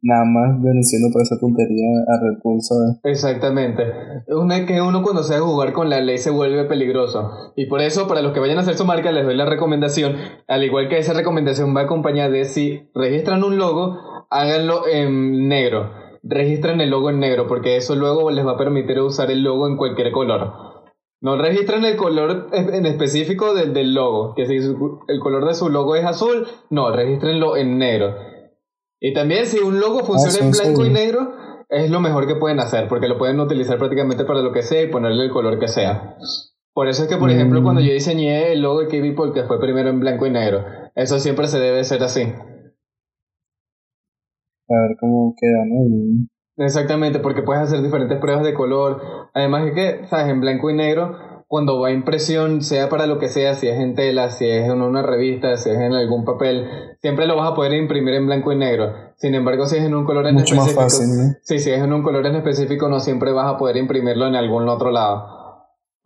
nada 0.00 0.24
más 0.24 0.62
denunciando 0.62 1.12
por 1.12 1.20
esa 1.20 1.38
tontería 1.38 1.86
a 2.08 2.18
Red 2.18 2.38
Bull, 2.42 2.62
¿sabes? 2.62 2.98
Exactamente. 3.04 3.82
Una 4.28 4.64
que 4.64 4.80
uno 4.80 5.02
cuando 5.02 5.22
sabe 5.22 5.40
jugar 5.40 5.74
con 5.74 5.90
la 5.90 6.00
ley 6.00 6.16
se 6.16 6.30
vuelve 6.30 6.64
peligroso. 6.64 7.52
Y 7.56 7.66
por 7.66 7.82
eso, 7.82 8.08
para 8.08 8.22
los 8.22 8.32
que 8.32 8.40
vayan 8.40 8.56
a 8.56 8.60
hacer 8.62 8.76
su 8.76 8.86
marca, 8.86 9.12
les 9.12 9.24
doy 9.24 9.36
la 9.36 9.44
recomendación, 9.44 10.16
al 10.46 10.64
igual 10.64 10.88
que 10.88 10.98
esa 10.98 11.12
recomendación 11.12 11.76
va 11.76 11.82
acompañada 11.82 12.30
de 12.30 12.44
si 12.46 12.88
registran 12.94 13.44
un 13.44 13.58
logo, 13.58 13.98
háganlo 14.30 14.86
en 14.88 15.48
negro 15.48 16.05
registren 16.28 16.80
el 16.80 16.90
logo 16.90 17.10
en 17.10 17.20
negro, 17.20 17.46
porque 17.46 17.76
eso 17.76 17.94
luego 17.94 18.30
les 18.30 18.46
va 18.46 18.52
a 18.52 18.56
permitir 18.58 19.00
usar 19.00 19.30
el 19.30 19.42
logo 19.42 19.66
en 19.66 19.76
cualquier 19.76 20.12
color. 20.12 20.52
No 21.20 21.36
registren 21.36 21.84
el 21.84 21.96
color 21.96 22.48
en 22.52 22.86
específico 22.86 23.54
del, 23.54 23.72
del 23.72 23.94
logo, 23.94 24.34
que 24.34 24.46
si 24.46 24.56
el 24.56 25.20
color 25.20 25.46
de 25.46 25.54
su 25.54 25.68
logo 25.68 25.96
es 25.96 26.04
azul, 26.04 26.46
no, 26.70 26.90
registrenlo 26.92 27.56
en 27.56 27.78
negro. 27.78 28.14
Y 29.00 29.12
también 29.12 29.46
si 29.46 29.58
un 29.58 29.80
logo 29.80 30.00
funciona 30.04 30.46
en 30.46 30.52
blanco 30.52 30.84
y 30.84 30.90
negro, 30.90 31.32
es 31.68 31.90
lo 31.90 32.00
mejor 32.00 32.26
que 32.26 32.36
pueden 32.36 32.60
hacer, 32.60 32.88
porque 32.88 33.08
lo 33.08 33.18
pueden 33.18 33.40
utilizar 33.40 33.78
prácticamente 33.78 34.24
para 34.24 34.40
lo 34.40 34.52
que 34.52 34.62
sea 34.62 34.82
y 34.82 34.88
ponerle 34.88 35.24
el 35.24 35.30
color 35.30 35.58
que 35.58 35.68
sea. 35.68 36.16
Por 36.72 36.88
eso 36.88 37.04
es 37.04 37.08
que, 37.08 37.16
por 37.16 37.30
ejemplo, 37.30 37.62
cuando 37.62 37.80
mm. 37.80 37.84
yo 37.84 37.92
diseñé 37.92 38.52
el 38.52 38.60
logo 38.60 38.80
de 38.80 38.88
KB 38.88 39.14
porque 39.16 39.44
fue 39.44 39.58
primero 39.58 39.88
en 39.88 40.00
blanco 40.00 40.26
y 40.26 40.30
negro, 40.30 40.64
eso 40.94 41.18
siempre 41.18 41.46
se 41.46 41.58
debe 41.58 41.80
hacer 41.80 42.02
así. 42.02 42.32
A 44.68 44.88
ver 44.88 44.96
cómo 45.00 45.34
queda, 45.38 45.64
¿no? 45.66 46.26
Exactamente, 46.58 47.18
porque 47.18 47.42
puedes 47.42 47.62
hacer 47.62 47.82
diferentes 47.82 48.18
pruebas 48.18 48.44
de 48.44 48.54
color. 48.54 49.00
Además 49.34 49.64
de 49.66 49.72
que, 49.74 50.06
¿sabes? 50.06 50.28
En 50.28 50.40
blanco 50.40 50.70
y 50.70 50.74
negro, 50.74 51.16
cuando 51.48 51.78
va 51.80 51.88
a 51.88 51.92
impresión, 51.92 52.62
sea 52.62 52.88
para 52.88 53.06
lo 53.06 53.18
que 53.18 53.28
sea, 53.28 53.54
si 53.54 53.68
es 53.68 53.78
en 53.78 53.94
tela, 53.94 54.30
si 54.30 54.48
es 54.48 54.68
en 54.68 54.80
una 54.80 55.02
revista, 55.02 55.56
si 55.56 55.70
es 55.70 55.76
en 55.76 55.92
algún 55.92 56.24
papel, 56.24 56.66
siempre 57.00 57.26
lo 57.26 57.36
vas 57.36 57.52
a 57.52 57.54
poder 57.54 57.74
imprimir 57.74 58.14
en 58.14 58.26
blanco 58.26 58.52
y 58.52 58.56
negro. 58.56 58.92
Sin 59.16 59.34
embargo, 59.34 59.66
si 59.66 59.76
es 59.76 59.84
en 59.84 59.94
un 59.94 60.04
color 60.04 60.26
en 60.26 60.34
Mucho 60.34 60.54
específico, 60.54 60.80
más 60.80 60.92
fácil, 60.92 61.06
¿no? 61.08 61.34
sí, 61.42 61.58
si 61.58 61.70
es 61.70 61.78
en 61.78 61.92
un 61.92 62.02
color 62.02 62.26
en 62.26 62.36
específico, 62.36 62.88
no 62.88 63.00
siempre 63.00 63.32
vas 63.32 63.54
a 63.54 63.58
poder 63.58 63.76
imprimirlo 63.76 64.26
en 64.26 64.34
algún 64.34 64.68
otro 64.68 64.90
lado. 64.90 65.36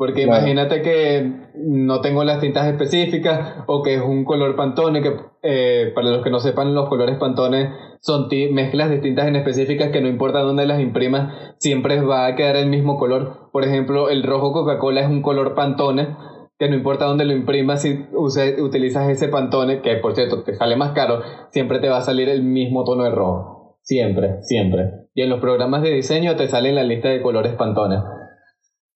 Porque 0.00 0.23
imagínate 0.23 0.80
que 0.80 1.30
no 1.57 2.00
tengo 2.00 2.25
las 2.25 2.40
tintas 2.40 2.66
específicas 2.66 3.57
o 3.66 3.83
que 3.83 3.97
es 3.97 4.00
un 4.00 4.25
color 4.25 4.57
pantone, 4.57 5.02
que 5.02 5.14
eh, 5.42 5.92
para 5.95 6.09
los 6.09 6.25
que 6.25 6.30
no 6.30 6.40
sepan, 6.40 6.75
los 6.75 6.88
colores 6.88 7.19
pantone 7.19 7.69
son 8.00 8.28
mezclas 8.50 8.88
de 8.88 8.97
tintas 8.97 9.28
en 9.28 9.37
específicas 9.37 9.90
que 9.90 10.00
no 10.00 10.09
importa 10.09 10.40
dónde 10.40 10.64
las 10.64 10.80
imprimas, 10.80 11.54
siempre 11.59 12.00
va 12.00 12.25
a 12.25 12.35
quedar 12.35 12.57
el 12.57 12.71
mismo 12.71 12.97
color. 12.97 13.50
Por 13.52 13.62
ejemplo, 13.62 14.09
el 14.09 14.23
rojo 14.23 14.54
Coca-Cola 14.54 15.02
es 15.02 15.07
un 15.07 15.21
color 15.21 15.54
pantone, 15.54 16.16
que 16.59 16.71
no 16.71 16.76
importa 16.76 17.04
dónde 17.04 17.26
lo 17.26 17.35
imprimas, 17.35 17.83
si 17.83 18.07
utilizas 18.59 19.07
ese 19.11 19.28
pantone, 19.28 19.83
que 19.83 19.97
por 19.97 20.14
cierto 20.14 20.45
te 20.45 20.54
sale 20.54 20.76
más 20.76 20.92
caro, 20.92 21.21
siempre 21.50 21.78
te 21.78 21.90
va 21.90 21.99
a 21.99 22.00
salir 22.00 22.30
el 22.30 22.42
mismo 22.42 22.85
tono 22.85 23.04
de 23.04 23.11
rojo. 23.11 23.76
Siempre, 23.83 24.40
siempre. 24.45 24.92
Y 25.12 25.21
en 25.21 25.28
los 25.28 25.40
programas 25.40 25.83
de 25.83 25.90
diseño 25.90 26.37
te 26.37 26.49
sale 26.49 26.73
la 26.73 26.85
lista 26.85 27.11
de 27.11 27.21
colores 27.21 27.52
pantone. 27.52 27.97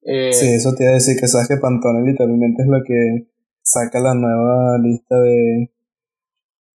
Eh, 0.04 0.32
sí, 0.32 0.52
eso 0.52 0.74
te 0.74 0.84
iba 0.84 0.90
a 0.92 0.94
decir 0.94 1.16
que 1.18 1.26
sabes 1.26 1.48
que 1.48 1.56
Pantone 1.56 2.02
literalmente 2.06 2.62
es 2.62 2.68
lo 2.68 2.82
que 2.84 3.28
saca 3.62 4.00
la 4.00 4.14
nueva 4.14 4.78
lista 4.78 5.18
de 5.18 5.70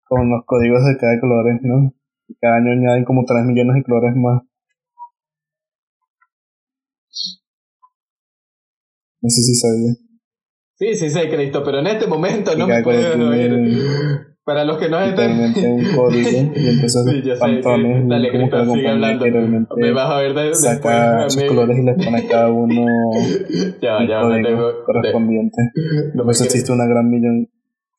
con 0.05 0.29
los 0.29 0.45
códigos 0.45 0.85
de 0.85 0.97
cada 0.97 1.19
colores, 1.19 1.59
¿no? 1.61 1.93
Cada 2.39 2.55
año 2.57 2.71
añaden 2.71 3.03
como 3.03 3.25
3 3.25 3.43
millones 3.43 3.75
de 3.75 3.83
colores 3.83 4.15
más. 4.15 4.43
No 9.21 9.29
sé 9.29 9.41
si 9.41 9.55
sabía. 9.55 9.93
Sí, 10.75 10.93
sí 10.93 11.09
sé, 11.09 11.29
Cristo, 11.29 11.63
pero 11.65 11.79
en 11.79 11.87
este 11.87 12.07
momento 12.07 12.55
no 12.55 12.67
me 12.67 12.81
puedo 12.83 13.29
oír. 13.29 14.36
Para 14.47 14.63
los 14.63 14.77
que 14.77 14.87
no 14.87 14.97
estén. 14.97 15.31
un 15.41 15.83
código 15.93 16.29
y 16.55 16.69
entonces 16.69 17.03
sí, 17.05 17.21
yo 17.21 17.37
pantones. 17.37 18.03
Sé, 18.03 18.07
dale, 18.07 18.29
Cristo, 18.29 18.73
sigue 18.73 18.87
hablando. 18.87 19.25
Me 19.75 19.91
vas 19.91 20.09
a 20.09 20.17
ver 20.19 20.33
de, 20.33 20.55
saca 20.55 21.25
después. 21.25 21.33
sus 21.33 21.43
colores 21.43 21.77
y 21.77 21.83
les 21.83 21.95
pone 22.05 22.17
a 22.17 22.27
cada 22.29 22.49
uno 22.49 22.85
ya, 23.81 24.07
ya, 24.07 24.23
me 24.23 24.41
tengo, 24.41 24.71
correspondiente. 24.85 25.57
No 26.13 26.23
me 26.23 26.31
existe 26.31 26.71
una 26.71 26.85
gran 26.85 27.09
millón 27.09 27.49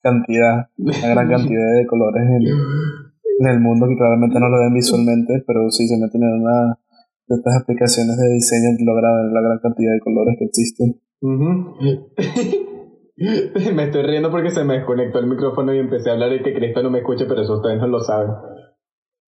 cantidad, 0.00 0.70
una 0.78 1.08
gran 1.08 1.28
cantidad 1.28 1.76
de 1.76 1.86
colores 1.86 2.22
en, 2.22 2.46
en, 2.46 3.46
el 3.46 3.60
mundo 3.60 3.86
que 3.86 3.96
claramente 3.96 4.40
no 4.40 4.48
lo 4.48 4.58
ven 4.58 4.72
visualmente, 4.72 5.44
pero 5.46 5.70
si 5.70 5.86
se 5.86 5.98
meten 5.98 6.22
en 6.22 6.32
una 6.32 6.78
de 7.26 7.36
estas 7.36 7.60
aplicaciones 7.60 8.16
de 8.16 8.32
diseño 8.32 8.70
logran 8.86 9.34
la 9.34 9.42
gran 9.42 9.58
cantidad 9.58 9.92
de 9.92 10.00
colores 10.00 10.34
que 10.38 10.46
existen. 10.46 10.98
me 13.74 13.84
estoy 13.84 14.02
riendo 14.04 14.30
porque 14.30 14.50
se 14.50 14.64
me 14.64 14.74
desconectó 14.74 15.18
el 15.18 15.26
micrófono 15.26 15.74
y 15.74 15.78
empecé 15.78 16.10
a 16.10 16.12
hablar 16.12 16.32
y 16.32 16.42
que 16.42 16.54
Cristo 16.54 16.84
no 16.84 16.90
me 16.90 16.98
escuche, 16.98 17.24
pero 17.26 17.42
eso 17.42 17.56
ustedes 17.56 17.80
no 17.80 17.88
lo 17.88 17.98
saben. 18.00 18.30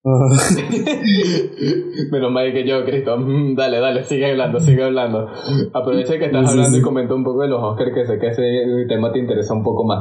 Menos 2.13 2.33
mal 2.33 2.53
que 2.53 2.67
yo, 2.67 2.85
Cristo. 2.85 3.19
Mm, 3.19 3.57
dale, 3.57 3.81
dale, 3.81 4.05
sigue 4.05 4.31
hablando, 4.31 4.61
sigue 4.61 4.85
hablando. 4.85 5.29
Aprovecha 5.75 6.19
que 6.19 6.27
estás 6.27 6.49
hablando 6.49 6.79
y 6.79 6.83
comenta 6.83 7.15
un 7.15 7.25
poco 7.25 7.43
de 7.43 7.49
los 7.49 7.61
Oscars, 7.61 7.93
que 7.93 8.07
sé 8.07 8.19
que 8.19 8.29
ese 8.29 8.43
tema 8.89 9.13
te 9.13 9.19
interesa 9.19 9.55
un 9.55 9.65
poco 9.65 9.85
más. 9.85 9.99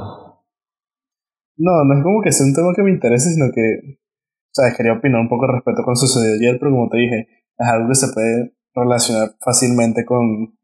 No, 1.58 1.84
no 1.84 1.98
es 1.98 2.04
como 2.04 2.22
que 2.22 2.32
sea 2.32 2.46
un 2.46 2.54
tema 2.54 2.74
que 2.76 2.84
me 2.84 2.92
interese, 2.92 3.34
sino 3.34 3.48
que, 3.54 3.98
o 3.98 4.54
sea, 4.54 4.72
quería 4.78 4.94
opinar 4.94 5.20
un 5.20 5.30
poco 5.30 5.48
respecto 5.48 5.82
con 5.84 5.96
sucedió 5.96 6.36
ayer, 6.36 6.58
pero 6.60 6.72
como 6.72 6.90
te 6.90 6.98
dije, 6.98 7.28
es 7.58 7.68
algo 7.68 7.90
que 7.90 7.96
se 7.96 8.14
puede 8.14 8.54
relacionar 8.74 9.32
fácilmente 9.44 10.06
con, 10.06 10.56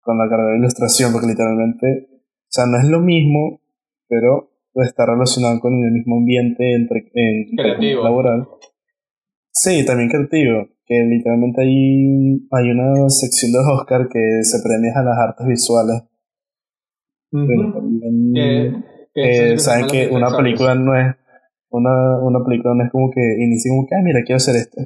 con 0.00 0.18
la 0.18 0.28
carrera 0.28 0.52
de 0.52 0.58
ilustración, 0.58 1.12
porque 1.12 1.28
literalmente 1.28 2.09
o 2.50 2.52
sea, 2.52 2.66
no 2.66 2.78
es 2.78 2.84
lo 2.84 2.98
mismo, 2.98 3.60
pero 4.08 4.50
está 4.74 5.06
relacionado 5.06 5.60
con 5.60 5.72
el 5.72 5.92
mismo 5.92 6.16
ambiente 6.16 6.74
entre, 6.74 7.08
en, 7.14 7.56
creativo. 7.56 8.02
laboral. 8.02 8.48
Sí, 9.52 9.86
también 9.86 10.08
creativo. 10.08 10.66
Que 10.84 11.04
literalmente 11.04 11.62
hay, 11.62 12.42
hay 12.50 12.70
una 12.72 13.08
sección 13.08 13.52
de 13.52 13.58
Oscar 13.58 14.08
que 14.08 14.42
se 14.42 14.60
premia 14.64 14.90
a 14.96 15.04
las 15.04 15.16
artes 15.16 15.46
visuales. 15.46 16.02
saben 19.56 19.86
que 19.86 20.08
una 20.08 20.36
película 20.36 20.74
no 20.74 20.98
es 20.98 21.14
una, 21.68 22.18
una 22.18 22.44
película 22.44 22.74
no 22.74 22.84
es 22.84 22.90
como 22.90 23.12
que 23.12 23.20
inicia 23.38 23.70
como 23.70 23.86
que, 23.86 23.94
ah, 23.94 24.02
mira, 24.02 24.24
quiero 24.24 24.38
hacer 24.38 24.56
esto. 24.56 24.80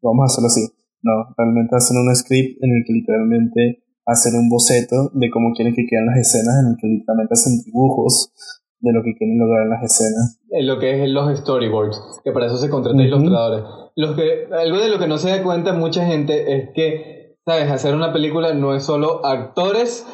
Vamos 0.00 0.22
a 0.22 0.26
hacerlo 0.26 0.46
así. 0.46 0.60
No, 1.02 1.34
realmente 1.36 1.74
hacen 1.74 1.96
un 1.98 2.14
script 2.14 2.62
en 2.62 2.70
el 2.70 2.84
que 2.86 2.92
literalmente 2.92 3.83
hacer 4.06 4.32
un 4.34 4.48
boceto 4.48 5.10
de 5.14 5.30
cómo 5.30 5.52
quieren 5.54 5.74
que 5.74 5.86
queden 5.86 6.06
las 6.06 6.18
escenas, 6.18 6.54
en 6.62 6.72
el 6.72 6.76
que 6.80 6.86
literalmente 6.86 7.34
hacen 7.34 7.62
dibujos 7.64 8.32
de 8.80 8.92
lo 8.92 9.02
que 9.02 9.14
quieren 9.16 9.38
lograr 9.38 9.64
en 9.64 9.70
las 9.70 9.82
escenas. 9.82 10.40
En 10.50 10.66
lo 10.66 10.78
que 10.78 11.02
es 11.02 11.08
los 11.10 11.38
storyboards, 11.38 12.20
que 12.22 12.32
para 12.32 12.46
eso 12.46 12.58
se 12.58 12.68
contratan 12.68 13.00
ilustradores. 13.00 13.64
Los 13.96 14.14
que, 14.14 14.46
algo 14.52 14.78
de 14.78 14.88
lo 14.88 14.98
que 14.98 15.06
no 15.06 15.18
se 15.18 15.30
da 15.30 15.42
cuenta 15.42 15.72
mucha 15.72 16.04
gente 16.04 16.56
es 16.56 16.68
que, 16.74 17.36
¿sabes? 17.46 17.70
Hacer 17.70 17.94
una 17.94 18.12
película 18.12 18.52
no 18.52 18.74
es 18.74 18.84
solo 18.84 19.24
actores, 19.24 20.06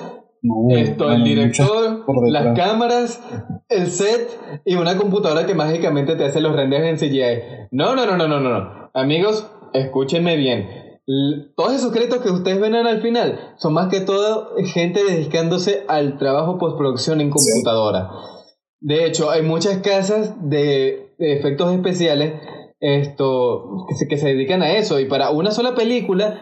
esto, 0.70 1.12
el 1.12 1.24
director, 1.24 2.04
las 2.28 2.56
cámaras, 2.56 3.20
el 3.68 3.90
set 3.90 4.30
y 4.64 4.76
una 4.76 4.96
computadora 4.96 5.46
que 5.46 5.54
mágicamente 5.54 6.16
te 6.16 6.24
hace 6.24 6.40
los 6.40 6.54
renders 6.54 6.84
en 6.84 6.96
CGI. 6.96 7.68
No, 7.72 7.94
no, 7.94 8.06
no, 8.06 8.16
no, 8.16 8.26
no, 8.26 8.40
no. 8.40 8.90
Amigos, 8.94 9.46
escúchenme 9.74 10.36
bien 10.36 10.79
todos 11.56 11.74
esos 11.74 11.92
créditos 11.92 12.20
que 12.20 12.30
ustedes 12.30 12.60
ven 12.60 12.74
al 12.74 13.00
final 13.02 13.54
son 13.58 13.74
más 13.74 13.88
que 13.88 14.00
todo 14.00 14.54
gente 14.64 15.02
dedicándose 15.04 15.84
al 15.88 16.18
trabajo 16.18 16.58
postproducción 16.58 17.20
en 17.20 17.30
computadora. 17.30 18.10
De 18.80 19.06
hecho, 19.06 19.30
hay 19.30 19.42
muchas 19.42 19.78
casas 19.78 20.34
de, 20.40 21.14
efectos 21.18 21.72
especiales 21.72 22.40
esto, 22.80 23.86
que, 23.88 23.94
se, 23.94 24.08
que 24.08 24.16
se 24.16 24.28
dedican 24.28 24.62
a 24.62 24.72
eso. 24.72 25.00
Y 25.00 25.06
para 25.06 25.30
una 25.30 25.50
sola 25.50 25.74
película 25.74 26.40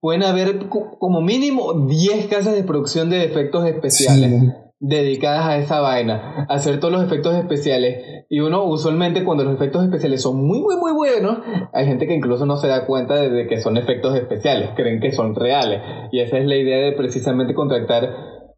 pueden 0.00 0.22
haber 0.22 0.68
como 0.68 1.20
mínimo 1.20 1.86
10 1.86 2.26
casas 2.28 2.54
de 2.54 2.62
producción 2.62 3.10
de 3.10 3.24
efectos 3.24 3.66
especiales 3.66 4.54
dedicadas 4.80 5.46
a 5.46 5.56
esa 5.58 5.80
vaina, 5.80 6.46
a 6.48 6.54
hacer 6.54 6.78
todos 6.78 6.92
los 6.92 7.02
efectos 7.02 7.34
especiales. 7.34 8.24
Y 8.28 8.40
uno 8.40 8.64
usualmente 8.64 9.24
cuando 9.24 9.44
los 9.44 9.54
efectos 9.54 9.84
especiales 9.84 10.22
son 10.22 10.36
muy, 10.46 10.60
muy, 10.60 10.76
muy 10.76 10.92
buenos, 10.92 11.38
hay 11.72 11.86
gente 11.86 12.06
que 12.06 12.14
incluso 12.14 12.46
no 12.46 12.56
se 12.56 12.68
da 12.68 12.86
cuenta 12.86 13.16
de 13.16 13.46
que 13.46 13.60
son 13.60 13.76
efectos 13.76 14.16
especiales, 14.16 14.70
creen 14.76 15.00
que 15.00 15.12
son 15.12 15.34
reales. 15.34 15.80
Y 16.12 16.20
esa 16.20 16.38
es 16.38 16.46
la 16.46 16.56
idea 16.56 16.78
de 16.78 16.92
precisamente 16.92 17.54
contactar 17.54 18.08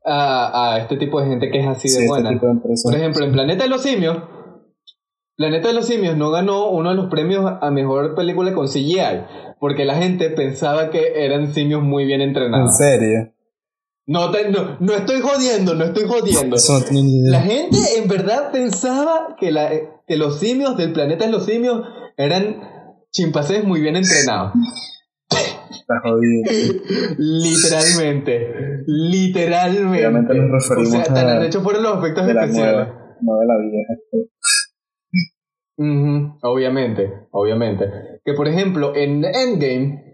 a, 0.04 0.72
a 0.74 0.78
este 0.78 0.96
tipo 0.96 1.20
de 1.20 1.28
gente 1.28 1.50
que 1.50 1.60
es 1.60 1.66
así 1.66 1.88
de 1.88 2.04
este 2.04 2.08
buena. 2.08 2.40
Por 2.40 2.94
ejemplo, 2.94 3.24
en 3.24 3.32
Planeta 3.32 3.64
de 3.64 3.70
los 3.70 3.82
Simios, 3.82 4.18
Planeta 5.36 5.68
de 5.68 5.74
los 5.74 5.86
Simios 5.86 6.18
no 6.18 6.30
ganó 6.30 6.68
uno 6.68 6.90
de 6.90 6.96
los 6.96 7.06
premios 7.06 7.50
a 7.62 7.70
mejor 7.70 8.14
película 8.14 8.52
con 8.52 8.66
CGI, 8.66 9.24
porque 9.58 9.86
la 9.86 9.94
gente 9.94 10.28
pensaba 10.28 10.90
que 10.90 11.24
eran 11.24 11.54
simios 11.54 11.82
muy 11.82 12.04
bien 12.04 12.20
entrenados. 12.20 12.78
¿En 12.78 12.86
serio? 12.86 13.32
No, 14.10 14.28
no, 14.80 14.92
estoy 14.92 15.20
jodiendo, 15.20 15.76
no 15.76 15.84
estoy 15.84 16.02
jodiendo. 16.02 16.56
La 17.30 17.42
gente 17.42 17.78
en 17.96 18.08
verdad 18.08 18.50
pensaba 18.50 19.36
que, 19.38 19.52
la, 19.52 19.70
que 20.04 20.16
los 20.16 20.40
simios 20.40 20.76
del 20.76 20.92
planeta 20.92 21.26
de 21.26 21.30
los 21.30 21.44
simios 21.44 21.86
eran 22.16 22.60
chimpancés 23.12 23.62
muy 23.62 23.80
bien 23.80 23.94
entrenados. 23.94 24.54
Está 25.30 26.00
jodido. 26.02 26.42
Literalmente. 27.18 28.82
Literalmente. 28.88 30.34
nos 30.34 30.50
referimos 30.50 30.88
o 30.88 31.04
sea, 31.04 31.14
tan 31.14 31.28
arrechos 31.28 31.62
fueron 31.62 31.84
los 31.84 31.98
efectos 31.98 32.26
especiales. 32.26 32.88
no 33.20 33.38
de 33.38 33.46
la 33.46 33.54
vieja. 33.58 33.94
obviamente, 36.42 37.12
obviamente. 37.30 37.84
Que 38.24 38.34
por 38.34 38.48
ejemplo, 38.48 38.92
en 38.96 39.24
Endgame 39.24 40.10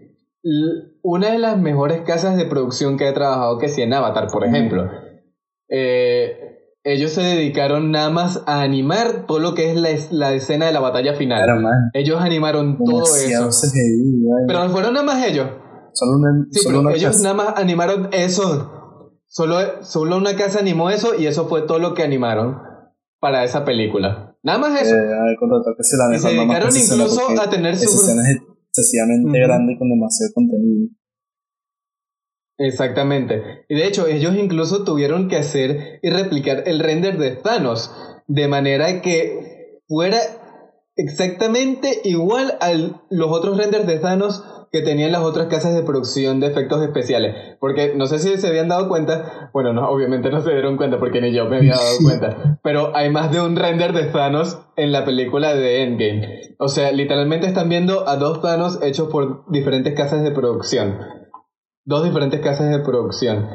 una 1.07 1.31
de 1.31 1.39
las 1.39 1.57
mejores 1.57 2.01
casas 2.01 2.35
de 2.35 2.45
producción 2.45 2.97
que 2.97 3.07
he 3.07 3.13
trabajado, 3.13 3.57
que 3.59 3.69
si 3.69 3.81
en 3.81 3.93
Avatar, 3.93 4.27
por 4.27 4.45
ejemplo, 4.45 4.89
eh, 5.69 6.37
ellos 6.83 7.11
se 7.11 7.21
dedicaron 7.21 7.91
nada 7.91 8.09
más 8.09 8.43
a 8.45 8.61
animar 8.61 9.25
todo 9.25 9.39
lo 9.39 9.55
que 9.55 9.71
es 9.71 9.77
la, 9.77 9.89
la 10.11 10.33
escena 10.33 10.65
de 10.65 10.73
la 10.73 10.81
batalla 10.81 11.13
final. 11.13 11.47
ellos 11.93 12.19
animaron 12.19 12.77
todo 12.77 13.03
eso. 13.03 13.49
Pero 14.47 14.65
no 14.65 14.69
fueron 14.69 14.93
nada 14.93 15.05
más 15.05 15.25
ellos. 15.25 15.49
Solo 15.93 16.17
una, 16.17 16.45
sí, 16.51 16.59
pero 16.67 16.89
ellos 16.89 17.21
nada 17.21 17.35
más 17.35 17.53
animaron 17.55 18.09
eso. 18.11 18.99
Solo, 19.27 19.83
solo 19.83 20.17
una 20.17 20.35
casa 20.35 20.59
animó 20.59 20.89
eso 20.89 21.15
y 21.17 21.27
eso 21.27 21.47
fue 21.47 21.61
todo 21.61 21.79
lo 21.79 21.93
que 21.93 22.03
animaron 22.03 22.57
para 23.21 23.45
esa 23.45 23.63
película. 23.63 24.35
Nada 24.43 24.59
más 24.59 24.81
eso. 24.81 24.93
Eh, 24.93 25.35
y 26.13 26.19
se 26.19 26.27
dedicaron 26.27 26.69
incluso 26.75 27.21
a 27.41 27.49
tener 27.49 27.77
su 27.77 27.97
excesivamente 28.77 29.39
grande 29.39 29.73
y 29.73 29.77
con 29.77 29.89
demasiado 29.89 30.33
contenido. 30.33 30.89
Exactamente. 32.57 33.65
Y 33.69 33.75
de 33.75 33.87
hecho, 33.87 34.07
ellos 34.07 34.35
incluso 34.35 34.83
tuvieron 34.83 35.27
que 35.27 35.37
hacer 35.37 35.99
y 36.01 36.09
replicar 36.09 36.63
el 36.65 36.79
render 36.79 37.17
de 37.17 37.31
Thanos 37.31 37.91
de 38.27 38.47
manera 38.47 39.01
que 39.01 39.81
fuera 39.87 40.17
exactamente 40.95 42.01
igual 42.03 42.57
a 42.59 42.73
los 42.73 43.31
otros 43.31 43.57
renders 43.57 43.85
de 43.85 43.99
Thanos 43.99 44.43
que 44.71 44.81
tenían 44.81 45.11
las 45.11 45.21
otras 45.21 45.47
casas 45.47 45.73
de 45.75 45.83
producción 45.83 46.39
de 46.39 46.47
efectos 46.47 46.83
especiales. 46.83 47.55
Porque 47.59 47.93
no 47.95 48.05
sé 48.05 48.19
si 48.19 48.35
se 48.37 48.47
habían 48.47 48.67
dado 48.67 48.89
cuenta, 48.89 49.49
bueno, 49.53 49.71
no, 49.71 49.87
obviamente 49.89 50.29
no 50.29 50.41
se 50.41 50.51
dieron 50.51 50.77
cuenta 50.77 50.99
porque 50.99 51.21
ni 51.21 51.33
yo 51.33 51.45
me 51.45 51.57
había 51.57 51.75
dado 51.75 51.97
cuenta, 52.03 52.59
pero 52.63 52.95
hay 52.95 53.09
más 53.09 53.31
de 53.31 53.39
un 53.39 53.55
render 53.55 53.93
de 53.93 54.03
Thanos 54.05 54.59
en 54.75 54.91
la 54.91 55.05
película 55.05 55.55
de 55.55 55.83
Endgame. 55.83 56.55
O 56.59 56.67
sea, 56.67 56.91
literalmente 56.91 57.47
están 57.47 57.69
viendo 57.69 58.09
a 58.09 58.17
dos 58.17 58.41
Thanos 58.41 58.79
hechos 58.83 59.09
por 59.09 59.49
diferentes 59.49 59.93
casas 59.93 60.23
de 60.23 60.31
producción. 60.31 60.97
Dos 61.87 62.03
diferentes 62.03 62.41
casas 62.41 62.69
de 62.69 62.79
producción. 62.83 63.47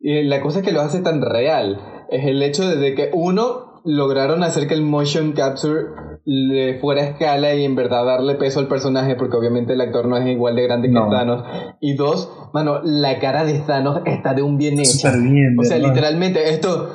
Y 0.00 0.22
la 0.22 0.40
cosa 0.40 0.62
que 0.62 0.72
lo 0.72 0.80
hace 0.80 1.02
tan 1.02 1.20
real 1.20 1.78
es 2.08 2.24
el 2.24 2.42
hecho 2.42 2.66
de 2.66 2.94
que 2.94 3.10
uno 3.12 3.82
lograron 3.84 4.42
hacer 4.42 4.66
que 4.66 4.72
el 4.72 4.80
motion 4.80 5.32
capture 5.32 5.84
le 6.24 6.78
fuera 6.80 7.02
a 7.02 7.04
escala 7.08 7.54
y 7.54 7.66
en 7.66 7.76
verdad 7.76 8.06
darle 8.06 8.36
peso 8.36 8.60
al 8.60 8.68
personaje, 8.68 9.16
porque 9.16 9.36
obviamente 9.36 9.74
el 9.74 9.82
actor 9.82 10.08
no 10.08 10.16
es 10.16 10.26
igual 10.26 10.56
de 10.56 10.62
grande 10.62 10.88
que 10.88 10.94
Thanos. 10.94 11.44
Y 11.82 11.94
dos, 11.94 12.32
mano, 12.54 12.80
la 12.82 13.18
cara 13.18 13.44
de 13.44 13.58
Thanos 13.58 14.00
está 14.06 14.32
de 14.32 14.40
un 14.40 14.56
bien 14.56 14.80
hecha. 14.80 15.12
o 15.58 15.64
sea, 15.64 15.76
literalmente, 15.76 16.48
esto, 16.48 16.88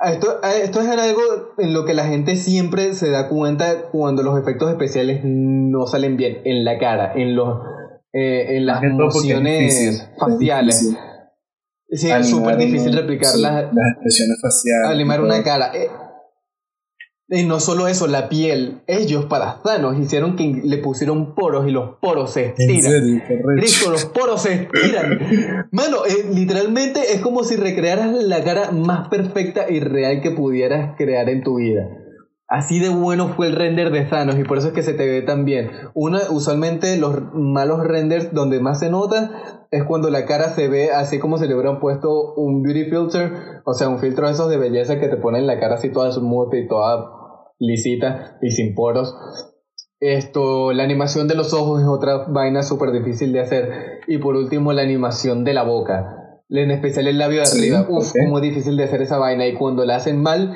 esto, 0.00 0.40
esto 0.42 0.80
es 0.80 0.88
algo 0.88 1.20
en 1.58 1.74
lo 1.74 1.84
que 1.84 1.92
la 1.92 2.04
gente 2.04 2.36
siempre 2.36 2.94
se 2.94 3.10
da 3.10 3.28
cuenta 3.28 3.90
cuando 3.92 4.22
los 4.22 4.38
efectos 4.38 4.70
especiales 4.70 5.20
no 5.24 5.86
salen 5.86 6.16
bien 6.16 6.38
en 6.46 6.64
la 6.64 6.78
cara, 6.78 7.12
en 7.14 7.36
los 7.36 7.58
eh, 8.12 8.56
en 8.56 8.66
las 8.66 8.82
emociones 8.82 10.08
faciales. 10.18 10.96
Sí, 11.92 12.10
es 12.10 12.28
súper 12.28 12.56
difícil 12.56 12.92
replicar 12.92 13.36
las, 13.36 13.64
expresiones 13.64 14.38
faciales. 14.40 14.90
Animar 14.90 15.20
una 15.20 15.42
cara. 15.42 15.72
Eh, 15.74 15.88
y 17.32 17.44
no 17.44 17.60
solo 17.60 17.86
eso, 17.86 18.08
la 18.08 18.28
piel. 18.28 18.82
Ellos 18.88 19.26
para 19.26 19.62
Thanos 19.62 19.96
hicieron 19.98 20.34
que 20.34 20.60
le 20.64 20.78
pusieron 20.78 21.36
poros 21.36 21.68
y 21.68 21.70
los 21.70 21.98
poros 22.00 22.32
se 22.32 22.46
estiran. 22.46 23.22
Cristo, 23.56 23.90
los 23.90 24.04
poros 24.06 24.42
se 24.42 24.54
estiran. 24.54 25.68
Mano, 25.70 26.04
eh, 26.06 26.26
literalmente 26.32 27.12
es 27.12 27.20
como 27.20 27.44
si 27.44 27.54
recrearas 27.54 28.12
la 28.12 28.42
cara 28.42 28.72
más 28.72 29.08
perfecta 29.08 29.70
y 29.70 29.78
real 29.78 30.20
que 30.20 30.32
pudieras 30.32 30.96
crear 30.96 31.28
en 31.28 31.44
tu 31.44 31.58
vida. 31.58 31.88
Así 32.50 32.80
de 32.80 32.88
bueno 32.88 33.28
fue 33.28 33.46
el 33.46 33.54
render 33.54 33.92
de 33.92 34.02
Thanos 34.06 34.36
y 34.36 34.42
por 34.42 34.58
eso 34.58 34.66
es 34.66 34.74
que 34.74 34.82
se 34.82 34.92
te 34.92 35.06
ve 35.06 35.22
tan 35.22 35.44
bien. 35.44 35.70
Una, 35.94 36.18
usualmente 36.30 36.96
los 36.96 37.14
malos 37.32 37.86
renders 37.86 38.34
donde 38.34 38.58
más 38.58 38.80
se 38.80 38.90
nota 38.90 39.30
es 39.70 39.84
cuando 39.84 40.10
la 40.10 40.26
cara 40.26 40.48
se 40.48 40.66
ve 40.66 40.90
así 40.90 41.20
como 41.20 41.38
si 41.38 41.46
le 41.46 41.54
hubieran 41.54 41.78
puesto 41.78 42.34
un 42.34 42.64
beauty 42.64 42.90
filter, 42.90 43.62
o 43.64 43.72
sea, 43.72 43.88
un 43.88 44.00
filtro 44.00 44.26
de 44.26 44.32
esos 44.32 44.50
de 44.50 44.56
belleza 44.56 44.98
que 44.98 45.06
te 45.06 45.16
ponen 45.16 45.46
la 45.46 45.60
cara 45.60 45.76
así 45.76 45.92
toda 45.92 46.10
smooth 46.10 46.52
y 46.54 46.66
toda 46.66 47.20
lisita 47.60 48.36
y 48.42 48.50
sin 48.50 48.74
poros. 48.74 49.14
Esto, 50.00 50.72
la 50.72 50.82
animación 50.82 51.28
de 51.28 51.36
los 51.36 51.54
ojos 51.54 51.82
es 51.82 51.86
otra 51.86 52.24
vaina 52.26 52.64
súper 52.64 52.90
difícil 52.90 53.32
de 53.32 53.40
hacer. 53.42 54.00
Y 54.08 54.18
por 54.18 54.34
último, 54.34 54.72
la 54.72 54.82
animación 54.82 55.44
de 55.44 55.54
la 55.54 55.62
boca. 55.62 56.16
En 56.48 56.72
especial 56.72 57.06
el 57.06 57.18
labio 57.18 57.42
de 57.42 57.48
arriba. 57.48 57.86
Uf, 57.88 58.12
muy 58.26 58.40
difícil 58.40 58.76
de 58.76 58.84
hacer 58.84 59.02
esa 59.02 59.18
vaina. 59.18 59.46
Y 59.46 59.54
cuando 59.54 59.84
la 59.84 59.96
hacen 59.96 60.20
mal, 60.20 60.52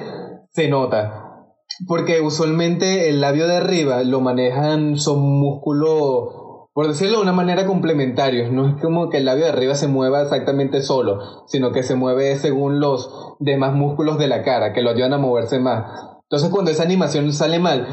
se 0.51 0.69
nota. 0.69 1.24
Porque 1.87 2.21
usualmente 2.21 3.09
el 3.09 3.21
labio 3.21 3.47
de 3.47 3.57
arriba 3.57 4.03
lo 4.05 4.21
manejan, 4.21 4.97
son 4.97 5.21
músculos, 5.21 6.69
por 6.73 6.89
decirlo 6.89 7.17
de 7.17 7.23
una 7.23 7.33
manera, 7.33 7.67
complementarios. 7.67 8.53
No 8.53 8.69
es 8.69 8.83
como 8.83 9.11
que 9.11 9.19
el 9.19 9.25
labio 9.25 9.45
de 9.45 9.51
arriba 9.51 9.75
se 9.75 9.89
mueva 9.89 10.23
exactamente 10.23 10.83
solo, 10.83 11.47
sino 11.47 11.73
que 11.73 11.83
se 11.83 11.95
mueve 11.95 12.37
según 12.37 12.81
los 12.81 13.11
demás 13.41 13.75
músculos 13.75 14.19
de 14.19 14.29
la 14.29 14.43
cara, 14.43 14.73
que 14.73 14.83
lo 14.83 14.91
ayudan 14.91 15.15
a 15.15 15.19
moverse 15.19 15.59
más. 15.59 15.85
Entonces 16.23 16.51
cuando 16.51 16.71
esa 16.71 16.85
animación 16.85 17.33
sale 17.33 17.59
mal, 17.59 17.87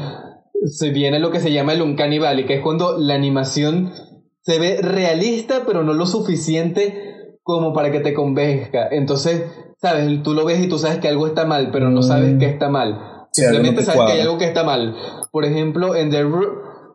se 0.66 0.90
viene 0.90 1.18
lo 1.18 1.30
que 1.30 1.40
se 1.40 1.52
llama 1.52 1.72
el 1.72 1.82
uncanny 1.82 2.18
valley, 2.18 2.46
que 2.46 2.54
es 2.54 2.62
cuando 2.62 2.98
la 2.98 3.14
animación 3.14 3.92
se 4.40 4.58
ve 4.58 4.78
realista, 4.80 5.62
pero 5.66 5.82
no 5.82 5.92
lo 5.92 6.06
suficiente 6.06 7.12
como 7.42 7.72
para 7.72 7.90
que 7.90 8.00
te 8.00 8.14
convenzca. 8.14 8.88
Entonces, 8.90 9.44
sabes, 9.76 10.22
tú 10.22 10.34
lo 10.34 10.44
ves 10.44 10.60
y 10.60 10.68
tú 10.68 10.78
sabes 10.78 10.98
que 10.98 11.08
algo 11.08 11.26
está 11.26 11.44
mal, 11.44 11.70
pero 11.72 11.90
no 11.90 12.02
sabes 12.02 12.38
que 12.38 12.46
está 12.46 12.68
mal. 12.68 13.11
Simplemente 13.32 13.82
sabes 13.82 14.02
que 14.06 14.12
hay 14.12 14.20
algo 14.20 14.38
que 14.38 14.44
está 14.44 14.62
mal. 14.62 14.94
Por 15.30 15.44
ejemplo, 15.44 15.96
en 15.96 16.10
The 16.10 16.24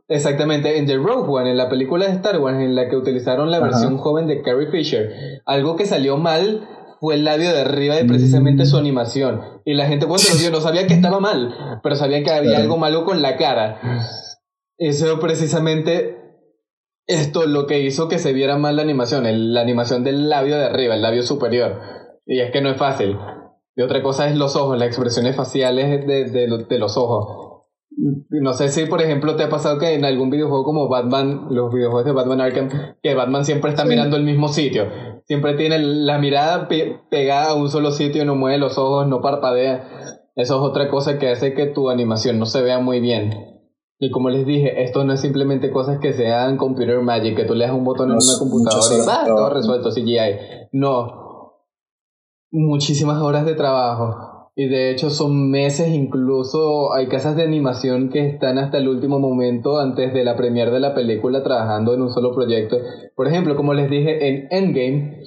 Exactamente, 0.10 0.78
en 0.78 0.86
The 0.86 0.96
Rogue 0.98 1.30
One, 1.30 1.52
en 1.52 1.58
la 1.58 1.68
película 1.68 2.06
de 2.06 2.14
Star 2.14 2.40
Wars, 2.40 2.58
en 2.60 2.76
la 2.76 2.88
que 2.88 2.96
utilizaron 2.96 3.52
la 3.52 3.60
versión 3.60 3.98
joven 3.98 4.28
de 4.28 4.42
Carrie 4.42 4.72
Fisher, 4.72 5.42
algo 5.46 5.76
que 5.76 5.86
salió 5.86 6.16
mal 6.16 6.66
fue 7.02 7.16
el 7.16 7.26
labio 7.26 7.52
de 7.52 7.62
arriba 7.62 7.96
de 7.96 8.06
precisamente 8.06 8.66
su 8.66 8.78
mm. 8.78 8.80
animación. 8.80 9.42
Y 9.66 9.74
la 9.74 9.88
gente 9.88 10.06
cuando 10.06 10.24
lo 10.32 10.40
vio 10.40 10.52
no 10.52 10.62
sabía 10.62 10.88
que 10.88 10.94
estaba 10.94 11.20
mal, 11.20 11.80
pero 11.84 11.96
sabían 11.96 12.24
que 12.24 12.32
había 12.32 12.58
algo 12.58 12.78
malo 12.78 13.04
con 13.04 13.22
la 13.22 13.36
cara. 13.36 13.82
Eso 14.78 15.20
precisamente 15.20 16.18
esto 17.06 17.46
lo 17.46 17.68
que 17.68 17.80
hizo 17.80 18.08
que 18.08 18.20
se 18.20 18.34
viera 18.34 18.58
mal 18.58 18.78
la 18.78 18.82
animación, 18.84 19.26
la 19.54 19.62
animación 19.62 20.04
del 20.04 20.30
labio 20.30 20.58
de 20.58 20.66
arriba, 20.66 20.96
el 20.96 21.02
labio 21.02 21.24
superior. 21.24 21.82
Y 22.26 22.40
es 22.40 22.52
que 22.52 22.62
no 22.62 22.70
es 22.70 22.78
fácil. 22.78 23.18
Y 23.78 23.84
otra 23.84 24.02
cosa 24.02 24.28
es 24.28 24.36
los 24.36 24.56
ojos, 24.56 24.78
las 24.80 24.88
expresiones 24.88 25.36
faciales 25.36 26.06
de, 26.08 26.26
de, 26.26 26.66
de 26.68 26.80
los 26.80 26.98
ojos. 26.98 27.48
No 28.30 28.54
sé 28.54 28.70
si, 28.70 28.88
por 28.88 29.04
ejemplo, 29.04 29.36
te 29.36 29.44
ha 29.44 29.50
pasado 29.50 29.78
que 29.78 29.94
en 29.94 30.04
algún 30.04 30.32
videojuego 30.32 30.64
como 30.64 30.90
Batman, 30.90 31.46
los 31.52 31.72
videojuegos 31.72 32.06
de 32.06 32.12
Batman 32.12 32.42
Arkham, 32.42 32.70
que 33.04 33.14
Batman 33.14 33.46
siempre 33.46 33.70
está 33.70 33.86
mirando 33.86 34.18
el 34.18 34.24
mismo 34.24 34.48
sitio. 34.48 34.86
Siempre 35.28 35.54
tiene 35.54 35.78
la 35.78 36.18
mirada 36.18 36.68
pegada 36.68 37.52
a 37.52 37.54
un 37.54 37.70
solo 37.70 37.92
sitio, 37.92 38.26
no 38.26 38.36
mueve 38.36 38.58
los 38.58 38.80
ojos, 38.80 39.08
no 39.08 39.22
parpadea. 39.22 39.88
Eso 40.36 40.56
es 40.56 40.62
otra 40.62 40.90
cosa 40.90 41.20
que 41.20 41.30
hace 41.30 41.54
que 41.54 41.68
tu 41.68 41.92
animación 41.92 42.40
no 42.40 42.48
se 42.48 42.64
vea 42.64 42.80
muy 42.80 43.00
bien. 43.00 43.62
Y 44.00 44.10
como 44.10 44.30
les 44.32 44.48
dije, 44.48 44.84
esto 44.84 45.04
no 45.04 45.14
es 45.14 45.22
simplemente 45.22 45.70
cosas 45.70 46.00
que 46.00 46.14
se 46.14 46.32
hagan 46.32 46.58
computer 46.58 47.00
magic, 47.02 47.36
que 47.36 47.46
tú 47.46 47.54
le 47.54 47.66
das 47.66 47.76
un 47.76 47.84
botón 47.84 48.10
en 48.10 48.18
una 48.18 48.40
computadora 48.40 48.96
y 48.96 49.08
va, 49.08 49.26
todo 49.26 49.50
resuelto, 49.52 49.92
CGI. 49.92 50.70
No. 50.72 51.27
Muchísimas 52.52 53.22
horas 53.22 53.46
de 53.46 53.56
trabajo 53.56 54.38
y 54.60 54.68
de 54.68 54.90
hecho 54.90 55.12
son 55.12 55.52
meses, 55.52 55.90
incluso 55.90 56.92
hay 56.92 57.08
casas 57.08 57.36
de 57.36 57.44
animación 57.44 58.10
que 58.10 58.28
están 58.28 58.58
hasta 58.58 58.80
el 58.80 58.88
último 58.88 59.20
momento 59.20 59.80
antes 59.80 60.12
de 60.16 60.24
la 60.24 60.36
premiere 60.36 60.72
de 60.72 60.80
la 60.80 60.96
película 60.96 61.44
trabajando 61.44 61.94
en 61.94 62.02
un 62.02 62.10
solo 62.10 62.34
proyecto. 62.34 62.78
Por 63.16 63.28
ejemplo, 63.28 63.56
como 63.56 63.76
les 63.76 63.88
dije 63.88 64.28
en 64.28 64.48
Endgame, 64.50 65.22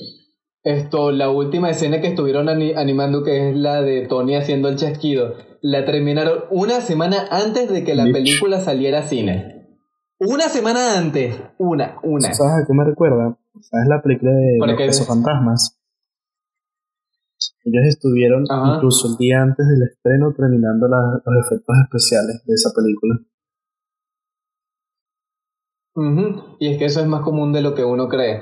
esto, 0.64 1.12
la 1.12 1.30
última 1.30 1.70
escena 1.70 2.00
que 2.00 2.09
estuvieron 2.09 2.48
animando, 2.48 3.22
que 3.22 3.50
es 3.50 3.56
la 3.56 3.83
de 3.83 4.04
Tony 4.09 4.35
haciendo 4.35 4.68
el 4.68 4.74
chasquido, 4.74 5.35
la 5.62 5.85
terminaron 5.85 6.46
una 6.50 6.80
semana 6.80 7.28
antes 7.30 7.72
de 7.72 7.85
que 7.85 7.94
la 7.94 8.11
película 8.11 8.59
saliera 8.59 8.98
a 8.98 9.02
cine. 9.02 9.78
Una 10.18 10.48
semana 10.48 10.98
antes. 10.98 11.40
Una, 11.56 11.98
una. 12.02 12.35
¿Sabes 12.35 12.64
a 12.64 12.66
qué 12.66 12.74
me 12.74 12.85
recuerda? 12.85 13.38
¿Sabes 13.61 13.87
la 13.88 14.02
película 14.02 14.33
de 14.33 14.59
Los 14.59 15.06
Fantasmas? 15.06 15.80
Ellos 17.64 17.85
estuvieron 17.87 18.44
incluso 18.75 19.09
el 19.09 19.16
día 19.16 19.42
antes 19.42 19.66
del 19.68 19.83
estreno 19.83 20.33
terminando 20.33 20.88
los 20.88 21.46
efectos 21.46 21.77
especiales 21.85 22.42
de 22.46 22.55
esa 22.55 22.70
película. 22.75 23.20
Y 26.59 26.68
es 26.68 26.79
que 26.79 26.87
eso 26.87 27.01
es 27.01 27.07
más 27.07 27.23
común 27.23 27.53
de 27.53 27.61
lo 27.61 27.75
que 27.75 27.85
uno 27.85 28.09
cree. 28.09 28.40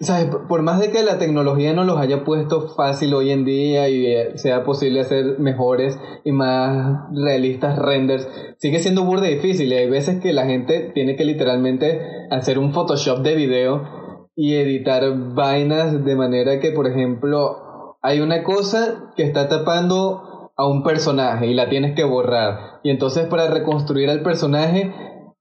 ¿sabes? 0.00 0.28
Por 0.48 0.62
más 0.62 0.80
de 0.80 0.90
que 0.90 1.04
la 1.04 1.18
tecnología 1.18 1.72
no 1.72 1.84
los 1.84 1.98
haya 1.98 2.24
puesto 2.24 2.68
fácil 2.68 3.14
hoy 3.14 3.30
en 3.30 3.44
día 3.44 3.88
y 3.88 4.06
eh, 4.06 4.38
sea 4.38 4.64
posible 4.64 5.00
hacer 5.00 5.38
mejores 5.38 5.96
y 6.24 6.32
más 6.32 7.04
realistas 7.12 7.78
renders, 7.78 8.28
sigue 8.58 8.80
siendo 8.80 9.04
burda 9.04 9.26
difícil 9.26 9.72
y 9.72 9.76
hay 9.76 9.88
veces 9.88 10.20
que 10.20 10.32
la 10.32 10.46
gente 10.46 10.90
tiene 10.94 11.14
que 11.14 11.24
literalmente 11.24 12.00
hacer 12.30 12.58
un 12.58 12.72
Photoshop 12.72 13.20
de 13.20 13.36
video 13.36 13.95
y 14.36 14.54
editar 14.54 15.02
vainas 15.34 16.04
de 16.04 16.14
manera 16.14 16.60
que, 16.60 16.70
por 16.70 16.86
ejemplo, 16.86 17.98
hay 18.02 18.20
una 18.20 18.44
cosa 18.44 19.12
que 19.16 19.22
está 19.22 19.48
tapando 19.48 20.52
a 20.56 20.66
un 20.66 20.82
personaje 20.82 21.46
y 21.46 21.54
la 21.54 21.68
tienes 21.68 21.94
que 21.94 22.04
borrar. 22.04 22.80
Y 22.82 22.90
entonces 22.90 23.26
para 23.26 23.48
reconstruir 23.48 24.10
al 24.10 24.22
personaje 24.22 24.92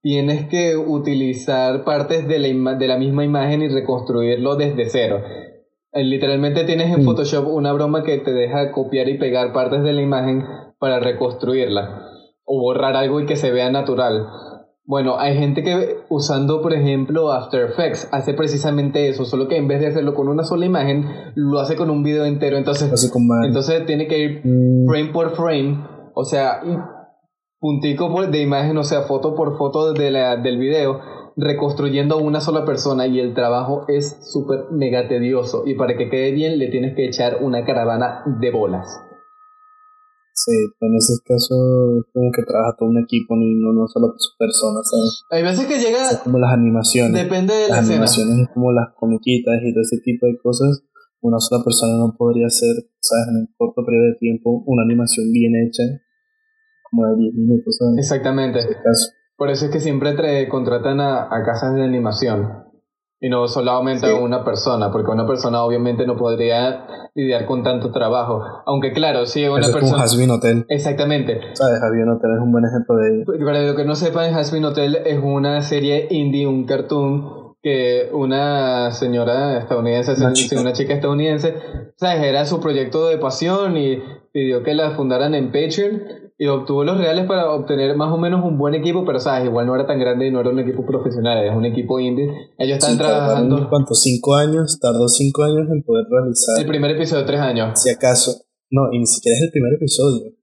tienes 0.02 0.48
que 0.48 0.78
utilizar 0.78 1.84
partes 1.84 2.28
de 2.28 2.40
la, 2.40 2.76
de 2.76 2.88
la 2.88 2.98
misma 2.98 3.26
imagen 3.26 3.62
y 3.62 3.68
reconstruirlo 3.68 4.56
desde 4.56 4.90
cero. 4.90 5.22
Eh, 5.92 6.04
literalmente 6.04 6.64
tienes 6.64 6.94
en 6.94 7.04
mm. 7.04 7.06
Photoshop 7.06 7.48
una 7.48 7.74
broma 7.74 8.04
que 8.04 8.18
te 8.20 8.34
deja 8.34 8.72
copiar 8.72 9.10
y 9.10 9.18
pegar 9.18 9.54
partes 9.54 9.84
de 9.84 9.94
la 9.94 10.02
imagen 10.02 10.44
para 10.80 11.00
reconstruirla 11.00 12.02
o 12.44 12.60
borrar 12.60 12.96
algo 12.96 13.20
y 13.20 13.26
que 13.26 13.36
se 13.36 13.52
vea 13.52 13.72
natural. 13.72 14.28
Bueno, 14.88 15.18
hay 15.18 15.36
gente 15.36 15.64
que 15.64 15.98
usando, 16.10 16.62
por 16.62 16.72
ejemplo, 16.72 17.32
After 17.32 17.72
Effects 17.72 18.08
hace 18.12 18.36
precisamente 18.36 19.10
eso, 19.10 19.26
solo 19.26 19.48
que 19.48 19.58
en 19.58 19.68
vez 19.68 19.82
de 19.82 19.88
hacerlo 19.88 20.14
con 20.14 20.28
una 20.28 20.44
sola 20.44 20.68
imagen, 20.68 21.08
lo 21.34 21.60
hace 21.60 21.76
con 21.76 21.90
un 21.90 22.04
video 22.04 22.26
entero. 22.26 22.56
Entonces, 22.58 22.92
entonces 23.44 23.86
tiene 23.88 24.08
que 24.08 24.20
ir 24.20 24.42
mm. 24.44 24.86
frame 24.88 25.12
por 25.12 25.36
frame, 25.36 25.88
o 26.14 26.24
sea, 26.24 26.62
puntico 27.60 28.28
de 28.28 28.42
imagen, 28.42 28.78
o 28.78 28.84
sea, 28.84 29.02
foto 29.02 29.34
por 29.34 29.58
foto 29.58 29.92
de 29.94 30.12
la, 30.12 30.38
del 30.38 30.60
video, 30.60 31.00
reconstruyendo 31.36 32.16
a 32.16 32.22
una 32.22 32.40
sola 32.40 32.64
persona 32.64 33.08
y 33.08 33.20
el 33.20 33.34
trabajo 33.34 33.86
es 33.88 34.32
súper 34.32 34.66
mega 34.70 35.08
tedioso. 35.08 35.64
Y 35.66 35.74
para 35.74 35.98
que 35.98 36.12
quede 36.12 36.32
bien 36.32 36.60
le 36.60 36.68
tienes 36.68 36.96
que 36.96 37.08
echar 37.08 37.40
una 37.42 37.66
caravana 37.66 38.22
de 38.40 38.52
bolas. 38.52 39.02
Sí, 40.36 40.52
en 40.52 40.96
ese 40.96 41.16
caso 41.24 41.56
es 41.98 42.12
como 42.12 42.30
que 42.30 42.44
trabaja 42.44 42.76
todo 42.78 42.90
un 42.90 43.00
equipo, 43.00 43.36
no, 43.38 43.72
no 43.72 43.88
solo 43.88 44.14
personas, 44.38 44.84
¿sabes? 44.84 45.24
Hay 45.32 45.44
veces 45.44 45.66
que 45.66 45.80
llega... 45.80 46.12
Es 46.12 46.20
como 46.20 46.40
las 46.40 46.52
animaciones. 46.52 47.14
Depende 47.14 47.54
de 47.54 47.70
las 47.70 47.88
la 47.88 47.96
animaciones 47.96 48.40
es 48.44 48.50
como 48.54 48.74
las 48.74 48.94
comiquitas 49.00 49.56
y 49.64 49.74
todo 49.74 49.82
ese 49.82 50.04
tipo 50.04 50.26
de 50.26 50.38
cosas. 50.44 50.84
Una 51.22 51.40
sola 51.40 51.64
persona 51.64 51.98
no 51.98 52.14
podría 52.18 52.48
hacer, 52.48 52.76
¿sabes? 53.00 53.28
En 53.30 53.36
un 53.38 53.50
corto 53.58 53.86
periodo 53.86 54.12
de 54.12 54.16
tiempo, 54.20 54.62
una 54.68 54.84
animación 54.84 55.32
bien 55.32 55.54
hecha, 55.56 55.84
como 56.92 57.08
de 57.08 57.16
10 57.16 57.34
minutos, 57.36 57.78
¿sabes? 57.80 57.98
Exactamente. 57.98 58.60
Por 59.38 59.50
eso 59.50 59.66
es 59.66 59.72
que 59.72 59.80
siempre 59.80 60.16
te 60.16 60.50
contratan 60.50 61.00
a, 61.00 61.24
a 61.32 61.44
casas 61.46 61.76
de 61.76 61.84
animación 61.84 62.65
y 63.26 63.30
no 63.30 63.48
solamente 63.48 64.06
a 64.06 64.18
una 64.18 64.44
persona, 64.44 64.92
porque 64.92 65.10
una 65.10 65.26
persona 65.26 65.64
obviamente 65.64 66.06
no 66.06 66.16
podría 66.16 67.10
lidiar 67.16 67.48
con 67.48 67.64
tanto 67.64 67.90
trabajo. 67.90 68.44
Aunque 68.68 68.94
claro, 68.94 69.26
sí, 69.26 69.48
una 69.48 69.62
persona... 69.62 69.80
Es 69.84 69.92
como 69.92 70.04
Hasbin 70.04 70.30
Hotel. 70.30 70.66
Exactamente. 70.70 71.40
¿Sabes? 71.54 71.82
Hasbin 71.82 72.08
Hotel 72.08 72.32
es 72.36 72.42
un 72.44 72.52
buen 72.52 72.66
ejemplo 72.66 72.96
de 72.98 73.16
ello. 73.16 73.46
Para 73.46 73.64
lo 73.64 73.76
que 73.76 73.84
no 73.84 73.96
sepan, 73.96 74.32
Hasbin 74.36 74.66
Hotel 74.66 75.00
es 75.08 75.20
una 75.24 75.64
serie 75.64 76.06
indie, 76.12 76.46
un 76.46 76.68
cartoon 76.68 77.56
que 77.64 78.12
una 78.14 78.92
señora 78.92 79.58
estadounidense, 79.58 80.14
una 80.20 80.34
chica, 80.34 80.62
una 80.62 80.74
chica 80.74 80.94
estadounidense, 80.94 81.56
¿sabes? 81.96 82.22
Era 82.22 82.46
su 82.46 82.60
proyecto 82.60 83.08
de 83.08 83.18
pasión 83.18 83.76
y 83.76 84.04
pidió 84.34 84.62
que 84.62 84.76
la 84.76 84.92
fundaran 84.92 85.34
en 85.34 85.48
Patreon 85.48 86.25
y 86.38 86.48
obtuvo 86.48 86.84
los 86.84 86.98
reales 86.98 87.26
para 87.28 87.50
obtener 87.52 87.96
más 87.96 88.12
o 88.12 88.18
menos 88.18 88.44
un 88.44 88.58
buen 88.58 88.74
equipo, 88.76 89.06
pero 89.06 89.20
sabes, 89.20 89.46
igual 89.48 89.68
no 89.68 89.76
era 89.76 89.86
tan 89.86 89.98
grande 90.00 90.28
y 90.28 90.32
no 90.32 90.42
era 90.42 90.50
un 90.50 90.60
equipo 90.60 90.86
profesional, 90.86 91.46
es 91.46 91.56
un 91.56 91.64
equipo 91.66 91.98
indie. 92.00 92.30
Ellos 92.58 92.78
están 92.78 92.98
trabajando. 92.98 93.70
¿Cuántos? 93.70 94.02
¿Cinco 94.02 94.36
años? 94.36 94.78
Tardó 94.80 95.08
cinco 95.08 95.44
años 95.44 95.70
en 95.72 95.82
poder 95.84 96.06
realizar. 96.10 96.60
El 96.60 96.68
primer 96.68 96.92
episodio, 96.92 97.26
tres 97.26 97.40
años. 97.40 97.80
Si 97.80 97.90
acaso. 97.90 98.34
No, 98.70 98.92
y 98.92 99.00
ni 99.00 99.06
siquiera 99.06 99.38
es 99.38 99.44
el 99.44 99.52
primer 99.52 99.74
episodio. 99.76 100.34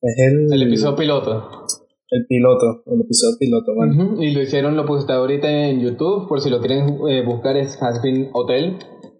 Es 0.00 0.14
el. 0.18 0.50
El 0.52 0.62
episodio 0.62 0.96
piloto. 0.96 1.66
El 2.08 2.24
piloto, 2.26 2.84
el 2.86 3.00
episodio 3.00 3.36
piloto, 3.38 3.74
bueno. 3.74 4.22
Y 4.22 4.30
lo 4.30 4.40
hicieron, 4.40 4.76
lo 4.76 4.86
puse 4.86 5.12
ahorita 5.12 5.50
en 5.50 5.80
YouTube, 5.80 6.28
por 6.28 6.40
si 6.40 6.48
lo 6.50 6.60
quieren 6.60 7.00
eh, 7.10 7.24
buscar, 7.26 7.56
es 7.56 7.82
Has 7.82 8.00
Been 8.00 8.30
Hotel, 8.32 8.78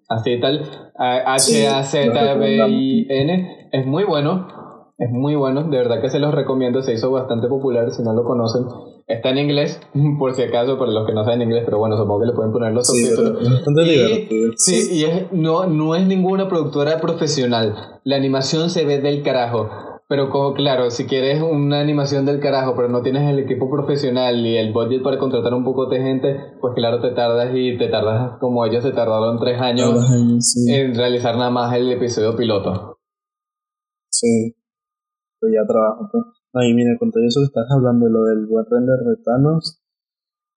así 0.08 0.40
tal, 0.40 0.62
H-A-Z-B-I-N. 0.96 2.06
Es 3.72 3.86
muy 3.86 4.04
bueno 4.04 4.65
es 4.98 5.10
muy 5.10 5.34
bueno, 5.34 5.64
de 5.64 5.76
verdad 5.76 6.00
que 6.00 6.08
se 6.08 6.18
los 6.18 6.34
recomiendo, 6.34 6.82
se 6.82 6.94
hizo 6.94 7.10
bastante 7.10 7.48
popular, 7.48 7.92
si 7.92 8.02
no 8.02 8.14
lo 8.14 8.24
conocen. 8.24 8.64
Está 9.06 9.30
en 9.30 9.38
inglés, 9.38 9.78
por 10.18 10.34
si 10.34 10.42
acaso, 10.42 10.78
para 10.78 10.90
los 10.90 11.06
que 11.06 11.12
no 11.12 11.24
saben 11.24 11.42
inglés, 11.42 11.64
pero 11.66 11.78
bueno, 11.78 11.96
supongo 11.96 12.20
que 12.20 12.26
le 12.26 12.32
pueden 12.32 12.52
poner 12.52 12.72
los 12.72 12.86
subtítulos. 12.86 13.62
Sí, 14.56 14.88
y 14.92 15.04
es, 15.04 15.32
no, 15.32 15.66
no 15.66 15.94
es 15.94 16.06
ninguna 16.06 16.48
productora 16.48 16.98
profesional. 17.00 18.00
La 18.04 18.16
animación 18.16 18.70
se 18.70 18.84
ve 18.84 19.00
del 19.00 19.22
carajo. 19.22 19.68
Pero 20.08 20.30
como, 20.30 20.54
claro, 20.54 20.88
si 20.92 21.04
quieres 21.06 21.42
una 21.42 21.80
animación 21.80 22.26
del 22.26 22.38
carajo, 22.38 22.74
pero 22.76 22.88
no 22.88 23.02
tienes 23.02 23.28
el 23.28 23.40
equipo 23.40 23.68
profesional 23.68 24.46
y 24.46 24.56
el 24.56 24.72
budget 24.72 25.02
para 25.02 25.18
contratar 25.18 25.52
un 25.52 25.64
poco 25.64 25.86
de 25.86 26.00
gente, 26.00 26.36
pues 26.60 26.74
claro, 26.76 27.00
te 27.00 27.10
tardas 27.10 27.50
y 27.52 27.76
te 27.76 27.88
tardas 27.88 28.38
como 28.38 28.64
ellos 28.64 28.84
se 28.84 28.92
tardaron 28.92 29.40
tres 29.40 29.60
años 29.60 30.08
en 30.68 30.94
realizar 30.94 31.36
nada 31.36 31.50
más 31.50 31.74
el 31.74 31.90
episodio 31.90 32.36
piloto. 32.36 32.98
Sí 34.10 34.54
ya 35.48 35.66
trabajo. 35.66 36.08
Pues. 36.10 36.24
Ay, 36.54 36.74
mira, 36.74 36.96
con 36.98 37.10
todo 37.10 37.22
eso 37.24 37.40
que 37.40 37.52
estás 37.52 37.66
hablando, 37.70 38.08
lo 38.08 38.24
del 38.24 38.46
buen 38.46 38.64
render 38.64 38.98
de 39.00 39.16
Thanos, 39.22 39.82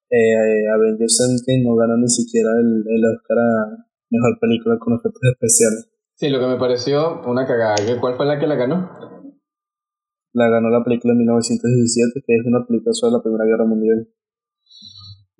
eh, 0.10 0.68
Avengers 0.74 1.20
Endgame 1.22 1.64
no 1.64 1.76
ganó 1.76 1.98
ni 1.98 2.10
siquiera 2.10 2.50
el, 2.60 2.84
el 2.88 3.06
Oscar 3.06 3.38
a 3.38 3.86
Mejor 4.10 4.40
Película 4.40 4.78
con 4.80 4.94
efectos 4.94 5.22
especiales. 5.22 5.90
Sí, 6.16 6.30
lo 6.30 6.40
que 6.40 6.48
me 6.48 6.58
pareció 6.58 7.22
una 7.28 7.46
cagada. 7.46 7.76
¿Cuál 8.02 8.16
fue 8.16 8.26
la 8.26 8.40
que 8.40 8.48
la 8.48 8.56
ganó? 8.56 8.90
La 10.34 10.50
ganó 10.50 10.70
la 10.70 10.84
película 10.84 11.14
de 11.14 11.20
1917, 11.20 12.24
que 12.26 12.36
es 12.36 12.46
una 12.46 12.66
película 12.66 12.94
sobre 12.94 13.14
la 13.14 13.22
Primera 13.22 13.46
Guerra 13.46 13.66
Mundial. 13.66 14.08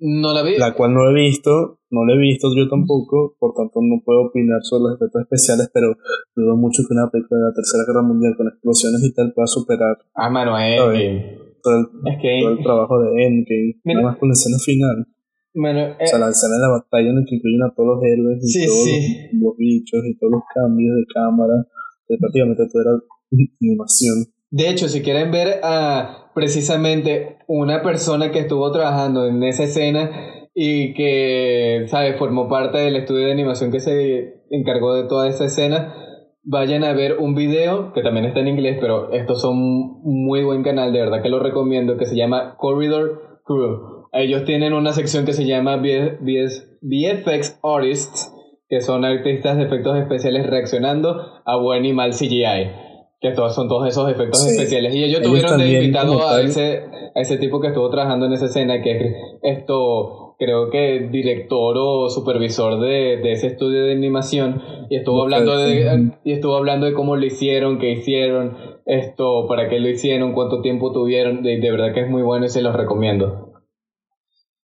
No 0.00 0.32
la 0.32 0.42
vi. 0.42 0.56
La 0.56 0.74
cual 0.74 0.94
no 0.94 1.08
he 1.10 1.14
visto, 1.14 1.78
no 1.90 2.04
la 2.06 2.14
he 2.14 2.18
visto 2.18 2.48
yo 2.56 2.68
tampoco, 2.68 3.36
por 3.38 3.52
tanto 3.54 3.80
no 3.82 4.00
puedo 4.02 4.28
opinar 4.28 4.60
sobre 4.62 4.84
los 4.84 4.96
efectos 4.96 5.22
especiales, 5.22 5.70
pero 5.72 5.94
dudo 6.34 6.56
mucho 6.56 6.82
que 6.88 6.94
una 6.94 7.10
película 7.10 7.40
de 7.40 7.46
la 7.48 7.54
Tercera 7.54 7.84
Guerra 7.86 8.02
Mundial 8.02 8.34
con 8.36 8.48
explosiones 8.48 9.04
y 9.04 9.12
tal 9.12 9.34
pueda 9.34 9.46
superar. 9.46 9.98
Ah, 10.14 10.30
mano, 10.30 10.58
Endgame. 10.58 11.38
Todo 11.62 11.74
el, 11.76 12.12
es 12.12 12.22
que... 12.22 12.40
todo 12.40 12.52
el 12.52 12.62
trabajo 12.62 12.98
de 13.02 13.26
Endgame. 13.26 13.80
Nada 13.84 14.02
más 14.02 14.16
con 14.16 14.28
la 14.30 14.32
escena 14.32 14.56
final. 14.58 15.06
Bueno, 15.52 15.96
o 16.00 16.06
sea, 16.06 16.18
la 16.18 16.30
escena 16.30 16.54
de 16.54 16.60
la 16.60 16.68
batalla 16.68 17.10
en 17.10 17.16
la 17.16 17.24
que 17.26 17.34
incluyen 17.34 17.62
a 17.62 17.74
todos 17.74 17.96
los 17.96 18.04
héroes 18.04 18.38
y 18.40 18.66
todos 18.66 18.88
Los, 19.32 19.56
bichos 19.56 20.00
y 20.06 20.16
todos 20.16 20.32
los 20.32 20.42
cambios 20.54 20.96
de 20.96 21.04
cámara, 21.12 21.66
que 22.06 22.16
prácticamente 22.16 22.66
todo 22.72 22.82
era 22.82 22.92
animación. 23.60 24.26
De 24.50 24.68
hecho, 24.68 24.88
si 24.88 25.02
quieren 25.02 25.30
ver 25.30 25.60
a 25.62 26.32
precisamente 26.34 27.38
una 27.46 27.82
persona 27.82 28.32
que 28.32 28.40
estuvo 28.40 28.72
trabajando 28.72 29.26
en 29.26 29.42
esa 29.44 29.64
escena 29.64 30.10
y 30.54 30.92
que, 30.94 31.84
¿sabes?, 31.86 32.16
formó 32.18 32.48
parte 32.48 32.78
del 32.78 32.96
estudio 32.96 33.26
de 33.26 33.32
animación 33.32 33.70
que 33.70 33.78
se 33.78 34.42
encargó 34.50 34.94
de 34.94 35.06
toda 35.08 35.28
esa 35.28 35.44
escena, 35.44 35.94
vayan 36.42 36.82
a 36.82 36.92
ver 36.92 37.18
un 37.18 37.36
video 37.36 37.92
que 37.92 38.02
también 38.02 38.26
está 38.26 38.40
en 38.40 38.48
inglés, 38.48 38.78
pero 38.80 39.12
estos 39.12 39.40
son 39.40 39.56
muy 40.02 40.42
buen 40.42 40.64
canal, 40.64 40.92
de 40.92 40.98
verdad 40.98 41.22
que 41.22 41.28
lo 41.28 41.38
recomiendo, 41.38 41.96
que 41.96 42.06
se 42.06 42.16
llama 42.16 42.56
Corridor 42.58 43.40
Crew. 43.44 44.08
Ellos 44.12 44.44
tienen 44.44 44.72
una 44.72 44.92
sección 44.92 45.24
que 45.24 45.32
se 45.32 45.46
llama 45.46 45.76
VFX 45.76 47.60
Artists, 47.62 48.34
que 48.68 48.80
son 48.80 49.04
artistas 49.04 49.56
de 49.56 49.62
efectos 49.64 49.96
especiales 49.96 50.48
reaccionando 50.48 51.40
a 51.44 51.56
buen 51.56 51.84
y 51.84 51.92
mal 51.92 52.10
CGI 52.10 52.89
que 53.20 53.32
todos 53.32 53.54
son 53.54 53.68
todos 53.68 53.86
esos 53.86 54.10
efectos 54.10 54.46
especiales. 54.46 54.94
Y 54.94 55.04
ellos, 55.04 55.20
tuvieron 55.20 55.58
de 55.58 55.70
invitado 55.70 56.26
a 56.26 56.40
ese, 56.40 56.84
a 57.14 57.20
ese 57.20 57.36
tipo 57.36 57.60
que 57.60 57.68
estuvo 57.68 57.90
trabajando 57.90 58.26
en 58.26 58.32
esa 58.32 58.46
escena, 58.46 58.82
que 58.82 58.92
es 58.92 59.16
esto, 59.42 60.36
creo 60.38 60.70
que 60.70 61.08
director 61.12 61.76
o 61.78 62.08
supervisor 62.08 62.80
de, 62.80 63.18
de 63.22 63.32
ese 63.32 63.48
estudio 63.48 63.84
de 63.84 63.92
animación, 63.92 64.62
y 64.88 64.96
estuvo 64.96 65.22
hablando 65.22 65.58
de, 65.58 66.12
y 66.24 66.32
estuvo 66.32 66.56
hablando 66.56 66.86
de 66.86 66.94
cómo 66.94 67.16
lo 67.16 67.26
hicieron, 67.26 67.78
qué 67.78 67.92
hicieron, 67.92 68.56
esto, 68.86 69.46
para 69.46 69.68
qué 69.68 69.80
lo 69.80 69.90
hicieron, 69.90 70.32
cuánto 70.32 70.62
tiempo 70.62 70.90
tuvieron, 70.90 71.42
de, 71.42 71.60
de 71.60 71.70
verdad 71.70 71.92
que 71.92 72.00
es 72.00 72.08
muy 72.08 72.22
bueno 72.22 72.46
y 72.46 72.48
se 72.48 72.62
los 72.62 72.74
recomiendo. 72.74 73.52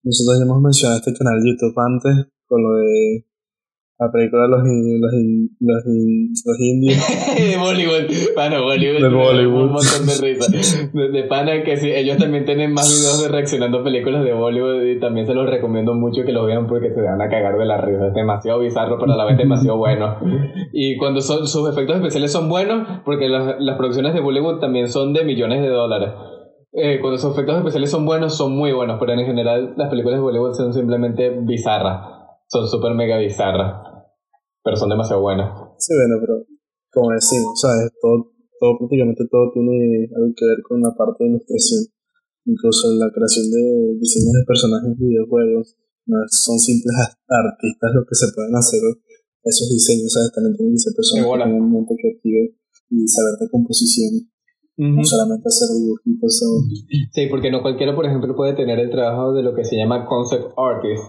Nosotros 0.03 0.37
ya 0.37 0.45
hemos 0.45 0.61
mencionado 0.61 0.99
este 0.99 1.13
canal 1.17 1.41
de 1.41 1.49
YouTube 1.49 1.79
antes, 1.79 2.33
con 2.45 2.61
lo 2.61 2.75
de 2.75 3.25
la 4.03 4.11
película 4.11 4.43
de 4.43 4.49
los, 4.49 4.61
los, 4.63 5.13
los, 5.59 5.83
los 6.45 6.59
indios. 6.59 6.99
de 7.37 7.57
Bollywood. 7.57 8.35
Pana, 8.35 8.59
Bollywood. 8.59 9.01
De 9.01 9.09
Bollywood. 9.09 9.63
Un 9.63 9.71
montón 9.71 10.05
de 10.05 10.15
risa. 10.21 10.51
De, 10.93 11.23
pana 11.23 11.63
que 11.63 11.77
sí, 11.77 11.91
ellos 11.91 12.17
también 12.17 12.45
tienen 12.45 12.73
más 12.73 12.89
videos 12.89 13.23
de 13.23 13.29
reaccionando 13.29 13.79
a 13.79 13.83
películas 13.83 14.23
de 14.23 14.33
Bollywood 14.33 14.83
y 14.83 14.99
también 14.99 15.25
se 15.25 15.33
los 15.33 15.49
recomiendo 15.49 15.93
mucho 15.93 16.23
que 16.25 16.31
lo 16.31 16.45
vean 16.45 16.67
porque 16.67 16.91
se 16.93 17.01
van 17.01 17.21
a 17.21 17.29
cagar 17.29 17.57
de 17.57 17.65
la 17.65 17.79
risa. 17.79 18.07
Es 18.07 18.13
demasiado 18.13 18.59
bizarro, 18.59 18.97
pero 18.99 19.13
a 19.13 19.17
la 19.17 19.25
vez 19.25 19.37
demasiado 19.37 19.77
bueno. 19.77 20.17
Y 20.73 20.97
cuando 20.97 21.21
son, 21.21 21.47
sus 21.47 21.69
efectos 21.69 21.97
especiales 21.97 22.31
son 22.31 22.49
buenos, 22.49 23.01
porque 23.05 23.29
las, 23.29 23.55
las 23.59 23.77
producciones 23.77 24.13
de 24.13 24.19
Bollywood 24.19 24.59
también 24.59 24.89
son 24.89 25.13
de 25.13 25.23
millones 25.23 25.61
de 25.61 25.69
dólares. 25.69 26.09
Eh, 26.75 26.99
cuando 27.01 27.19
sus 27.19 27.33
efectos 27.33 27.57
especiales 27.57 27.91
son 27.91 28.05
buenos, 28.05 28.35
son 28.35 28.57
muy 28.57 28.71
buenos, 28.71 28.97
pero 28.99 29.13
en 29.13 29.25
general 29.25 29.75
las 29.77 29.89
películas 29.89 30.17
de 30.17 30.23
Bollywood 30.23 30.53
son 30.53 30.73
simplemente 30.73 31.29
bizarras. 31.29 32.09
Son 32.47 32.67
súper 32.67 32.93
mega 32.93 33.17
bizarras 33.17 33.92
pero 34.63 34.75
son 34.77 34.89
demasiado 34.89 35.21
buenas. 35.21 35.51
Sí, 35.77 35.93
bueno, 35.93 36.17
pero 36.19 36.45
como 36.91 37.11
decimos, 37.11 37.59
¿sabes? 37.59 37.91
Todo, 38.01 38.31
todo, 38.59 38.77
prácticamente 38.79 39.27
todo 39.29 39.51
tiene 39.51 40.07
algo 40.15 40.31
que 40.35 40.45
ver 40.45 40.63
con 40.63 40.81
la 40.81 40.95
parte 40.95 41.23
de 41.23 41.35
ilustración. 41.35 41.83
Incluso 42.45 42.91
la 42.95 43.11
creación 43.11 43.51
de 43.51 43.99
diseños 43.99 44.33
de 44.33 44.43
personajes 44.47 44.91
en 44.91 44.99
videojuegos, 44.99 45.75
no 46.05 46.17
son 46.27 46.59
simples 46.59 46.95
artistas 47.27 47.91
lo 47.95 48.03
que 48.03 48.15
se 48.15 48.27
pueden 48.35 48.55
hacer 48.55 48.81
esos 49.43 49.69
diseños, 49.69 50.11
¿sabes? 50.11 50.31
También 50.31 50.55
tienen 50.55 50.75
que 50.75 50.79
ser 50.79 50.93
personas 50.95 51.27
con 51.27 51.59
un 51.59 51.71
mente 51.71 51.95
creativo 51.95 52.41
y 52.89 53.07
saber 53.07 53.35
de 53.39 53.49
composición. 53.49 54.27
No 54.75 55.03
solamente 55.03 55.47
hacer 55.47 55.69
dibujitos. 55.69 56.41
Sí, 57.13 57.27
porque 57.29 57.51
no 57.51 57.61
cualquiera, 57.61 57.95
por 57.95 58.05
ejemplo, 58.05 58.35
puede 58.35 58.55
tener 58.55 58.79
el 58.79 58.89
trabajo 58.89 59.33
de 59.33 59.43
lo 59.43 59.53
que 59.53 59.63
se 59.63 59.77
llama 59.77 60.05
concept 60.05 60.51
artist, 60.57 61.03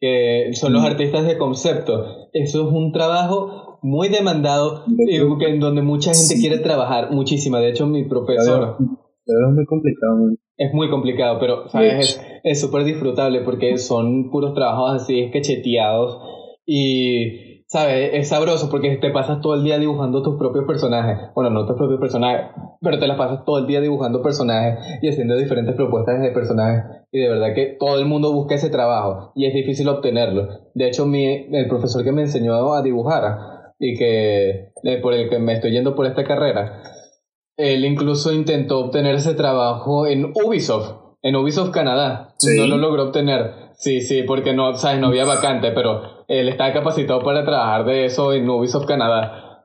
que 0.00 0.50
son 0.54 0.72
los 0.72 0.84
artistas 0.84 1.26
de 1.26 1.38
concepto. 1.38 2.28
Eso 2.32 2.68
es 2.68 2.72
un 2.72 2.92
trabajo 2.92 3.78
muy 3.82 4.08
demandado 4.08 4.84
y 4.86 5.16
en 5.16 5.60
donde 5.60 5.82
mucha 5.82 6.12
gente 6.12 6.40
quiere 6.40 6.58
trabajar, 6.58 7.10
muchísima. 7.10 7.60
De 7.60 7.70
hecho, 7.70 7.86
mi 7.86 8.04
profesor... 8.04 8.76
es 8.78 9.54
muy 9.54 9.66
complicado. 9.66 10.16
Es 10.56 10.74
muy 10.74 10.90
complicado, 10.90 11.38
pero 11.38 11.68
¿sabes? 11.68 12.20
es 12.42 12.60
súper 12.60 12.84
disfrutable 12.84 13.42
porque 13.42 13.78
son 13.78 14.30
puros 14.30 14.54
trabajos 14.54 15.02
así 15.02 15.20
esquecheteados 15.20 16.18
y 16.66 17.48
¿sabes? 17.68 18.10
Es 18.14 18.28
sabroso 18.28 18.68
porque 18.70 18.96
te 18.96 19.10
pasas 19.10 19.40
todo 19.40 19.54
el 19.54 19.62
día 19.62 19.78
dibujando 19.78 20.22
tus 20.22 20.36
propios 20.36 20.64
personajes. 20.64 21.30
Bueno, 21.34 21.50
no 21.50 21.66
tus 21.66 21.76
propios 21.76 22.00
personajes, 22.00 22.46
pero 22.80 22.98
te 22.98 23.06
las 23.06 23.16
pasas 23.16 23.44
todo 23.44 23.58
el 23.58 23.66
día 23.66 23.80
dibujando 23.80 24.22
personajes 24.22 24.98
y 25.02 25.08
haciendo 25.08 25.36
diferentes 25.36 25.76
propuestas 25.76 26.20
de 26.20 26.30
personajes. 26.30 26.97
Y 27.10 27.20
de 27.20 27.28
verdad 27.28 27.54
que 27.54 27.76
todo 27.78 27.98
el 27.98 28.04
mundo 28.04 28.32
busca 28.32 28.56
ese 28.56 28.68
trabajo 28.68 29.32
y 29.34 29.46
es 29.46 29.54
difícil 29.54 29.88
obtenerlo. 29.88 30.70
De 30.74 30.88
hecho, 30.88 31.06
mi, 31.06 31.26
el 31.26 31.68
profesor 31.68 32.04
que 32.04 32.12
me 32.12 32.22
enseñó 32.22 32.74
a 32.74 32.82
dibujar 32.82 33.74
y 33.78 33.96
que 33.96 34.70
eh, 34.82 35.00
por 35.00 35.14
el 35.14 35.30
que 35.30 35.38
me 35.38 35.54
estoy 35.54 35.72
yendo 35.72 35.94
por 35.94 36.06
esta 36.06 36.24
carrera, 36.24 36.82
él 37.56 37.84
incluso 37.84 38.32
intentó 38.32 38.80
obtener 38.80 39.14
ese 39.14 39.34
trabajo 39.34 40.06
en 40.06 40.32
Ubisoft, 40.34 41.16
en 41.22 41.36
Ubisoft 41.36 41.70
Canadá. 41.70 42.34
No 42.58 42.66
lo 42.66 42.76
logró 42.76 43.04
obtener. 43.04 43.68
Sí, 43.78 44.00
sí, 44.00 44.22
porque 44.22 44.52
no, 44.52 44.74
sabes, 44.74 45.00
no 45.00 45.08
había 45.08 45.24
vacante, 45.24 45.70
pero 45.72 46.24
él 46.26 46.48
está 46.48 46.72
capacitado 46.72 47.20
para 47.22 47.44
trabajar 47.44 47.84
de 47.84 48.04
eso 48.04 48.32
en 48.32 48.48
Ubisoft 48.48 48.86
Canadá. 48.86 49.64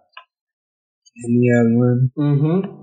Genial, 1.13 2.11
man. 2.15 2.82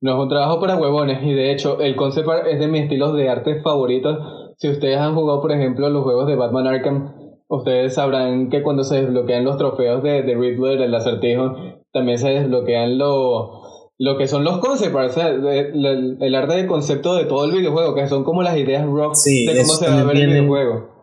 No 0.00 0.12
es 0.14 0.22
un 0.22 0.28
trabajo 0.28 0.60
para 0.60 0.76
huevones 0.76 1.22
y 1.22 1.32
de 1.32 1.52
hecho 1.52 1.80
el 1.80 1.96
concept 1.96 2.28
art 2.28 2.46
es 2.46 2.58
de 2.58 2.68
mis 2.68 2.82
estilos 2.82 3.16
de 3.16 3.28
arte 3.28 3.60
favoritos. 3.62 4.18
Si 4.58 4.68
ustedes 4.68 4.98
han 4.98 5.14
jugado, 5.14 5.40
por 5.40 5.52
ejemplo, 5.52 5.88
los 5.88 6.02
juegos 6.02 6.26
de 6.26 6.36
Batman 6.36 6.66
Arkham, 6.66 7.14
ustedes 7.48 7.94
sabrán 7.94 8.50
que 8.50 8.62
cuando 8.62 8.84
se 8.84 9.02
desbloquean 9.02 9.44
los 9.44 9.56
trofeos 9.56 10.02
de, 10.02 10.22
de 10.22 10.34
Riddler, 10.34 10.80
el 10.80 10.94
acertijo, 10.94 11.54
también 11.92 12.18
se 12.18 12.28
desbloquean 12.28 12.98
lo, 12.98 13.62
lo 13.98 14.18
que 14.18 14.28
son 14.28 14.44
los 14.44 14.58
concept 14.58 14.94
arts, 14.94 15.16
el, 15.16 16.34
arte 16.34 16.54
de 16.54 16.66
concepto 16.66 17.16
de 17.16 17.24
todo 17.24 17.46
el 17.46 17.52
videojuego, 17.52 17.94
que 17.94 18.06
son 18.08 18.24
como 18.24 18.42
las 18.42 18.56
ideas 18.56 18.84
rock 18.84 19.14
de 19.24 19.62
cómo 19.62 19.74
se 19.74 19.88
va 19.88 20.00
a 20.00 20.04
ver 20.04 20.16
el 20.16 20.26
videojuego. 20.28 20.96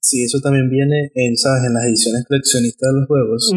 Sí, 0.00 0.22
eso 0.22 0.38
también 0.40 0.70
viene 0.70 1.10
en, 1.14 1.36
¿sabes? 1.36 1.64
en 1.66 1.74
las 1.74 1.84
ediciones 1.84 2.24
coleccionistas 2.28 2.88
de 2.92 3.00
los 3.00 3.08
juegos. 3.08 3.50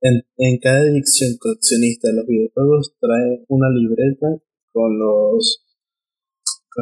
En, 0.00 0.22
en 0.36 0.58
cada 0.58 0.82
edición 0.82 1.36
coleccionista 1.38 2.08
de 2.08 2.14
los 2.14 2.26
videojuegos 2.26 2.94
trae 3.00 3.44
una 3.48 3.68
libreta 3.70 4.26
con 4.72 4.98
los 4.98 5.64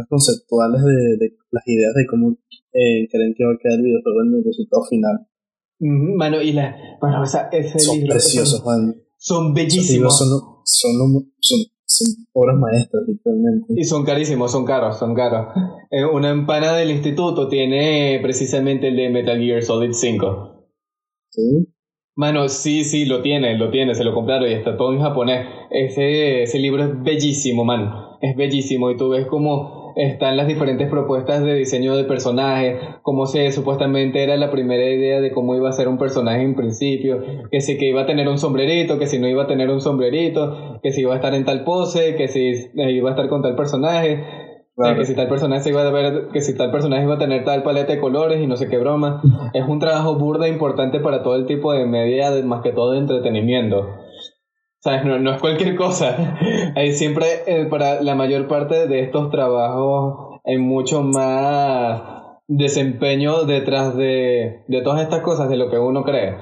conceptuales 0.08 0.82
de, 0.82 1.16
de, 1.16 1.36
las 1.50 1.66
ideas 1.66 1.94
de 1.94 2.06
cómo 2.06 2.36
eh, 2.72 3.08
creen 3.10 3.34
que 3.34 3.44
va 3.44 3.52
a 3.52 3.58
quedar 3.58 3.78
el 3.78 3.84
videojuego 3.84 4.22
en 4.22 4.34
el 4.34 4.44
resultado 4.44 4.84
final. 4.84 5.26
Mano, 5.78 6.40
y 6.42 6.52
la, 6.52 6.76
bueno, 7.00 7.22
o 7.22 7.26
sea, 7.26 7.48
ese 7.52 7.78
son 7.78 8.00
preciosos, 8.00 8.62
son, 8.62 9.02
son 9.16 9.54
bellísimos. 9.54 10.18
Son, 10.18 10.28
son, 10.64 11.32
son, 11.40 11.58
son, 11.84 12.26
obras 12.32 12.56
maestras, 12.58 13.02
literalmente. 13.06 13.74
Y 13.76 13.84
son 13.84 14.04
carísimos, 14.04 14.52
son 14.52 14.64
caros, 14.64 14.98
son 14.98 15.14
caros. 15.14 15.54
Eh, 15.90 16.04
una 16.04 16.30
empana 16.30 16.74
del 16.74 16.90
instituto 16.90 17.48
tiene 17.48 18.18
precisamente 18.22 18.88
el 18.88 18.96
de 18.96 19.10
Metal 19.10 19.38
Gear 19.38 19.62
Solid 19.62 19.92
5. 19.92 20.68
¿Sí? 21.30 21.65
Mano, 22.18 22.48
sí, 22.48 22.84
sí, 22.84 23.04
lo 23.04 23.20
tiene, 23.20 23.58
lo 23.58 23.68
tiene, 23.68 23.94
se 23.94 24.02
lo 24.02 24.14
compraron 24.14 24.48
y 24.48 24.54
está 24.54 24.78
todo 24.78 24.94
en 24.94 25.00
japonés. 25.00 25.46
Ese, 25.68 26.44
ese 26.44 26.58
libro 26.58 26.82
es 26.82 27.02
bellísimo, 27.02 27.62
man. 27.62 27.92
Es 28.22 28.34
bellísimo 28.34 28.90
y 28.90 28.96
tú 28.96 29.10
ves 29.10 29.26
cómo 29.26 29.92
están 29.96 30.38
las 30.38 30.46
diferentes 30.46 30.88
propuestas 30.88 31.44
de 31.44 31.52
diseño 31.52 31.94
de 31.94 32.04
personajes, 32.04 32.78
cómo 33.02 33.26
se 33.26 33.52
supuestamente 33.52 34.22
era 34.22 34.38
la 34.38 34.50
primera 34.50 34.84
idea 34.84 35.20
de 35.20 35.30
cómo 35.30 35.56
iba 35.56 35.68
a 35.68 35.72
ser 35.72 35.88
un 35.88 35.98
personaje 35.98 36.40
en 36.40 36.54
principio, 36.54 37.22
que 37.50 37.60
si 37.60 37.76
que 37.76 37.90
iba 37.90 38.02
a 38.02 38.06
tener 38.06 38.28
un 38.28 38.38
sombrerito, 38.38 38.98
que 38.98 39.06
si 39.06 39.18
no 39.18 39.28
iba 39.28 39.42
a 39.42 39.46
tener 39.46 39.68
un 39.68 39.82
sombrerito, 39.82 40.80
que 40.82 40.92
si 40.92 41.02
iba 41.02 41.12
a 41.12 41.16
estar 41.16 41.34
en 41.34 41.44
tal 41.44 41.64
pose, 41.64 42.14
que 42.16 42.28
si 42.28 42.70
iba 42.74 43.10
a 43.10 43.12
estar 43.12 43.28
con 43.28 43.42
tal 43.42 43.56
personaje 43.56 44.45
que 44.76 45.06
si 45.06 45.14
tal 45.14 45.28
personaje 45.28 45.70
iba 45.70 45.86
a 45.86 45.90
ver, 45.90 46.28
que 46.32 46.42
si 46.42 46.54
tal 46.54 46.70
personaje 46.70 47.04
iba 47.04 47.14
a 47.14 47.18
tener 47.18 47.44
tal 47.44 47.62
paleta 47.62 47.94
de 47.94 48.00
colores 48.00 48.42
y 48.42 48.46
no 48.46 48.56
sé 48.56 48.68
qué 48.68 48.78
broma. 48.78 49.22
es 49.54 49.66
un 49.66 49.78
trabajo 49.78 50.16
burda 50.16 50.48
importante 50.48 51.00
para 51.00 51.22
todo 51.22 51.36
el 51.36 51.46
tipo 51.46 51.72
de 51.72 51.86
media, 51.86 52.30
más 52.44 52.62
que 52.62 52.72
todo 52.72 52.92
de 52.92 52.98
entretenimiento. 52.98 53.88
¿Sabes? 54.80 55.04
No, 55.04 55.18
no 55.18 55.32
es 55.32 55.40
cualquier 55.40 55.76
cosa. 55.76 56.38
Hay 56.76 56.92
siempre, 56.92 57.26
eh, 57.46 57.66
para 57.66 58.02
la 58.02 58.14
mayor 58.14 58.46
parte 58.48 58.86
de 58.86 59.00
estos 59.00 59.30
trabajos, 59.30 60.40
hay 60.44 60.58
mucho 60.58 61.02
más 61.02 62.02
desempeño 62.46 63.44
detrás 63.44 63.96
de, 63.96 64.62
de 64.68 64.82
todas 64.82 65.00
estas 65.00 65.22
cosas 65.22 65.48
de 65.48 65.56
lo 65.56 65.70
que 65.70 65.78
uno 65.78 66.04
cree. 66.04 66.36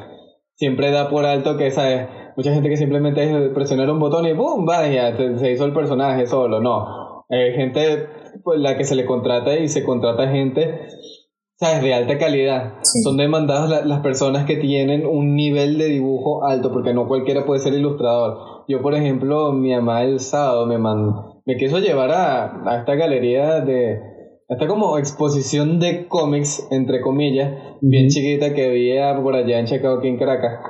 Siempre 0.56 0.90
da 0.90 1.08
por 1.08 1.24
alto 1.24 1.56
que, 1.56 1.70
¿sabes? 1.70 2.06
Mucha 2.36 2.52
gente 2.52 2.68
que 2.68 2.76
simplemente 2.76 3.22
es 3.24 3.48
presionar 3.54 3.90
un 3.90 3.98
botón 3.98 4.26
y 4.26 4.32
¡boom! 4.32 4.66
Vaya, 4.66 5.16
se 5.16 5.52
hizo 5.52 5.64
el 5.64 5.72
personaje 5.72 6.26
solo. 6.26 6.60
No. 6.60 7.24
Hay 7.30 7.54
gente 7.54 8.08
pues, 8.42 8.60
la 8.60 8.76
que 8.76 8.84
se 8.84 8.96
le 8.96 9.04
contrata 9.04 9.56
y 9.56 9.68
se 9.68 9.84
contrata 9.84 10.28
gente, 10.28 10.88
¿sabes? 11.58 11.82
De 11.82 11.94
alta 11.94 12.18
calidad. 12.18 12.74
Son 12.82 13.16
demandadas 13.16 13.86
las 13.86 14.00
personas 14.00 14.46
que 14.46 14.56
tienen 14.56 15.06
un 15.06 15.36
nivel 15.36 15.78
de 15.78 15.86
dibujo 15.86 16.44
alto, 16.44 16.72
porque 16.72 16.94
no 16.94 17.06
cualquiera 17.06 17.46
puede 17.46 17.60
ser 17.60 17.74
ilustrador. 17.74 18.64
Yo, 18.68 18.82
por 18.82 18.94
ejemplo, 18.94 19.52
mi 19.52 19.74
mamá 19.74 20.02
el 20.02 20.20
sábado 20.20 20.66
me, 20.66 20.78
me 20.78 21.56
quiso 21.56 21.78
llevar 21.78 22.10
a, 22.10 22.70
a 22.70 22.78
esta 22.78 22.94
galería 22.94 23.60
de, 23.60 24.00
esta 24.48 24.66
como 24.66 24.98
exposición 24.98 25.80
de 25.80 26.06
cómics, 26.06 26.68
entre 26.70 27.00
comillas, 27.00 27.78
bien 27.80 28.08
chiquita 28.08 28.52
que 28.52 28.66
había 28.66 29.18
por 29.22 29.34
allá 29.34 29.58
en 29.58 29.66
Chicago, 29.66 29.98
aquí 29.98 30.08
en 30.08 30.18
Caracas. 30.18 30.60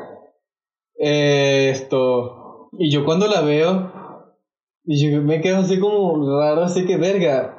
esto. 0.97 2.71
Y 2.79 2.91
yo 2.91 3.05
cuando 3.05 3.27
la 3.27 3.41
veo, 3.41 3.93
y 4.85 5.13
yo 5.13 5.23
me 5.23 5.41
quedo 5.41 5.59
así 5.59 5.79
como 5.79 6.39
raro, 6.39 6.65
así 6.65 6.87
que 6.87 6.97
verga. 6.97 7.57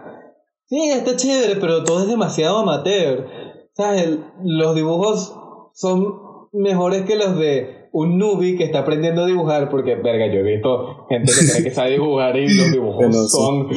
Sí, 0.68 0.90
está 0.90 1.16
chévere, 1.16 1.60
pero 1.60 1.84
todo 1.84 2.02
es 2.02 2.08
demasiado 2.08 2.60
amateur. 2.60 3.28
¿Sabes? 3.74 4.18
Los 4.44 4.76
dibujos 4.76 5.36
son 5.74 6.16
mejores 6.54 7.04
que 7.04 7.16
los 7.16 7.38
de 7.38 7.86
un 7.92 8.18
newbie 8.18 8.58
que 8.58 8.66
está 8.66 8.80
aprendiendo 8.80 9.24
a 9.24 9.26
dibujar, 9.26 9.70
porque, 9.70 9.96
verga, 9.96 10.28
yo 10.28 10.42
he 10.42 10.56
visto 10.56 11.06
gente 11.10 11.32
que 11.32 11.52
cree 11.52 11.64
que 11.64 11.72
sabe 11.72 11.92
dibujar 11.92 12.36
y 12.36 12.54
los 12.54 12.72
dibujos 12.72 13.32
son, 13.32 13.70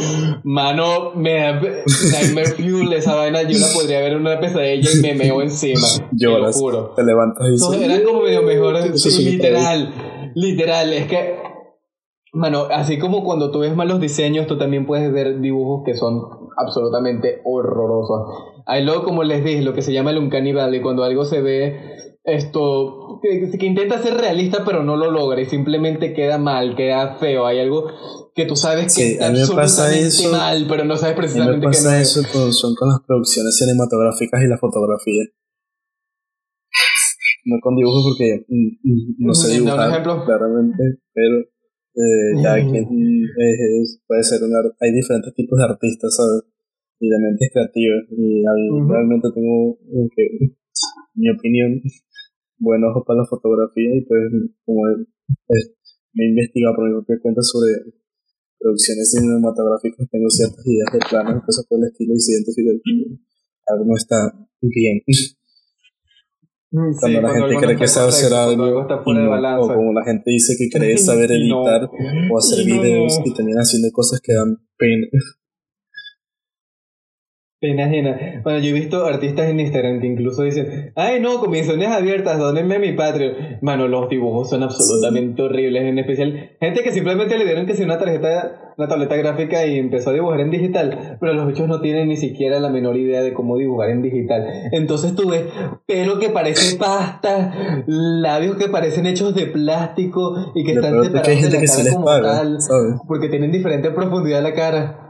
mano, 0.43 1.13
me 1.15 1.53
Nightmare 1.53 2.47
Fuel, 2.57 2.93
esa 2.95 3.15
vaina, 3.15 3.43
yo 3.43 3.57
la 3.59 3.69
podría 3.73 4.01
ver 4.01 4.15
en 4.15 4.21
una 4.23 4.41
pesadilla 4.41 4.91
y 4.93 5.03
me 5.03 5.15
meo 5.15 5.41
encima. 5.41 5.87
Lloras, 6.11 6.57
te, 6.57 6.61
juro. 6.61 6.95
te 6.97 7.05
levantas 7.05 7.47
y... 7.49 7.85
eran 7.85 8.03
como 8.03 8.23
medio 8.23 8.43
mejores, 8.43 9.19
literal, 9.21 9.95
literal, 10.35 10.93
es 10.93 11.07
que 11.07 11.38
Mano, 12.33 12.67
así 12.71 12.99
como 12.99 13.25
cuando 13.25 13.51
tú 13.51 13.61
ves 13.61 13.75
malos 13.75 14.01
diseños, 14.01 14.47
tú 14.47 14.59
también 14.59 14.87
puedes 14.87 15.11
ver 15.13 15.41
dibujos 15.41 15.83
que 15.85 15.95
son 15.95 16.23
absolutamente 16.57 17.41
horrorosos. 17.45 18.63
Hay 18.67 18.85
luego, 18.85 19.05
como 19.05 19.25
les 19.25 19.45
dije, 19.45 19.63
lo 19.63 19.73
que 19.73 19.83
se 19.83 19.93
llama 19.93 20.11
el 20.11 20.19
uncanny 20.19 20.53
valley, 20.53 20.83
cuando 20.83 21.05
algo 21.05 21.25
se 21.25 21.41
ve 21.41 21.99
esto 22.25 23.21
que, 23.23 23.51
que, 23.59 23.67
intenta 23.67 24.03
ser 24.03 24.15
realista 24.15 24.65
pero 24.65 24.83
no 24.85 24.97
lo 24.97 25.11
logra 25.11 25.41
y 25.41 25.47
simplemente 25.47 26.13
queda 26.13 26.39
mal, 26.39 26.77
queda 26.77 27.17
feo. 27.17 27.47
Hay 27.47 27.61
algo 27.61 27.87
que 28.35 28.45
tú 28.45 28.57
sabes 28.57 28.95
que 28.95 29.13
está 29.13 29.29
absolutamente 29.29 30.29
mal, 30.31 30.67
pero 30.69 30.85
no 30.85 30.97
sabes 30.97 31.17
precisamente 31.17 31.67
qué 31.71 31.83
no 31.83 31.93
eso 31.95 32.23
con, 32.33 32.53
son 32.53 32.75
con 32.75 32.89
las 32.91 33.01
producciones 33.07 33.57
cinematográficas 33.57 34.43
y 34.43 34.49
la 34.49 34.59
fotografía. 34.59 35.25
No 37.45 37.57
con 37.63 37.77
dibujos 37.77 38.05
porque 38.05 38.45
mm, 38.49 38.67
mm, 38.83 39.15
no 39.19 39.35
sé 39.35 39.53
dibujar, 39.55 40.03
claramente, 40.03 40.83
pero 41.15 41.39
eh, 41.99 42.31
ya 42.41 42.55
quien 42.63 42.87
puede 44.07 44.23
ser 44.23 44.43
un 44.45 44.55
hay 44.55 44.93
diferentes 44.93 45.35
tipos 45.35 45.59
de 45.59 45.65
artistas, 45.65 46.15
¿sabes? 46.15 46.45
Y 47.01 47.09
de 47.09 47.19
mentes 47.19 47.51
creativas. 47.53 48.05
Y 48.11 48.43
realmente 48.87 49.29
tengo, 49.35 49.79
mi 51.15 51.31
opinión, 51.31 51.83
buen 52.59 52.85
ojo 52.85 53.05
para 53.05 53.21
la 53.21 53.27
fotografía 53.27 53.97
y 53.97 54.03
pues 54.03 54.31
como 54.65 54.83
me 56.15 56.25
he 56.25 56.29
investigado 56.29 56.77
por 56.77 56.89
mi 56.89 56.95
propia 56.95 57.19
cuenta 57.21 57.43
sobre 57.43 57.71
producciones 58.59 59.11
cinematográficas, 59.11 60.09
tengo 60.11 60.29
ciertas 60.31 60.67
ideas 60.67 60.91
de 60.93 60.99
planos, 61.09 61.45
cosas 61.45 61.67
por 61.69 61.79
el 61.79 61.87
estilo 61.91 62.15
y 62.15 62.21
si 62.21 62.33
identifico 62.33 62.71
algo 63.67 63.85
no 63.85 63.97
está 63.97 64.35
bien. 64.63 65.03
Mm, 66.71 66.97
cuando 67.01 67.21
la 67.23 67.31
gente 67.31 67.57
cree 67.57 67.77
que 67.77 67.89
sabe 67.89 68.09
hacer 68.09 68.33
algo, 68.35 68.81
o 68.81 69.69
como 69.69 69.93
la 69.93 70.05
gente 70.05 70.31
dice 70.31 70.55
que 70.59 70.69
cree 70.79 70.99
saber 70.99 71.33
editar 71.33 71.89
o 72.31 72.39
hacer 72.39 72.65
videos 72.65 73.21
y 73.25 73.33
termina 73.33 73.63
haciendo 73.63 73.89
cosas 73.93 74.21
que 74.21 74.35
dan 74.35 74.57
pena. 74.77 75.07
Pena 77.61 77.87
ajena. 77.87 78.41
Bueno, 78.45 78.61
yo 78.61 78.71
he 78.71 78.73
visto 78.73 79.05
artistas 79.05 79.49
en 79.49 79.59
Instagram 79.59 80.01
que 80.01 80.07
incluso 80.07 80.45
dicen, 80.45 80.93
ay 80.95 81.19
no, 81.21 81.41
comisiones 81.41 81.89
abiertas, 81.89 82.39
donenme 82.39 82.79
mi 82.79 82.93
Patreon. 82.93 83.59
Mano, 83.63 83.89
los 83.89 84.09
dibujos 84.09 84.49
son 84.49 84.63
absolutamente 84.63 85.43
horribles, 85.43 85.83
en 85.83 85.99
especial 85.99 86.51
gente 86.61 86.85
que 86.85 86.93
simplemente 86.93 87.37
le 87.37 87.45
dieron 87.45 87.67
que 87.67 87.75
sea 87.75 87.85
una 87.85 87.99
tarjeta, 87.99 88.75
una 88.77 88.87
tableta 88.87 89.17
gráfica 89.17 89.67
y 89.67 89.77
empezó 89.77 90.11
a 90.11 90.13
dibujar 90.13 90.39
en 90.39 90.53
digital, 90.53 91.17
pero 91.19 91.33
los 91.35 91.49
bichos 91.49 91.67
no 91.67 91.81
tienen 91.81 92.07
ni 92.07 92.17
siquiera 92.17 92.61
la 92.61 92.69
menor 92.69 92.97
idea 92.97 93.23
de 93.23 93.33
cómo 93.33 93.57
dibujar 93.57 93.91
en 93.91 94.03
digital. 94.03 94.47
Entonces 94.71 95.17
tú 95.17 95.29
ves 95.29 95.47
pelo 95.85 96.21
que 96.21 96.29
parece 96.29 96.77
pasta, 96.77 97.83
labios 97.89 98.57
que 98.57 98.69
parecen 98.69 99.05
hechos 99.05 99.35
de 99.35 99.47
plástico 99.47 100.53
y 100.55 100.63
que 100.63 100.75
están 100.75 101.03
separados 101.03 101.43
de 101.43 101.51
la 101.51 101.67
cara 101.67 101.93
como 101.93 102.05
tal, 102.05 102.59
porque 103.09 103.29
tienen 103.29 103.51
diferente 103.51 103.91
profundidad 103.91 104.45
la 104.45 104.55
cara. 104.55 105.08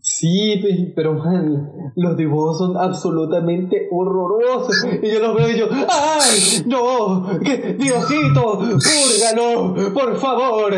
Sí, 0.00 0.92
pero 0.96 1.14
man, 1.14 1.92
los 1.94 2.16
dibujos 2.16 2.58
son 2.58 2.76
absolutamente 2.76 3.88
horrorosos. 3.90 4.74
Y 5.02 5.10
yo 5.12 5.20
los 5.20 5.36
veo 5.36 5.50
y 5.50 5.58
yo, 5.58 5.66
¡ay! 5.70 6.64
¡No! 6.66 7.26
¡Diosito! 7.38 8.58
¡Púrgalo! 8.58 9.74
¡Por 9.94 10.16
favor! 10.16 10.72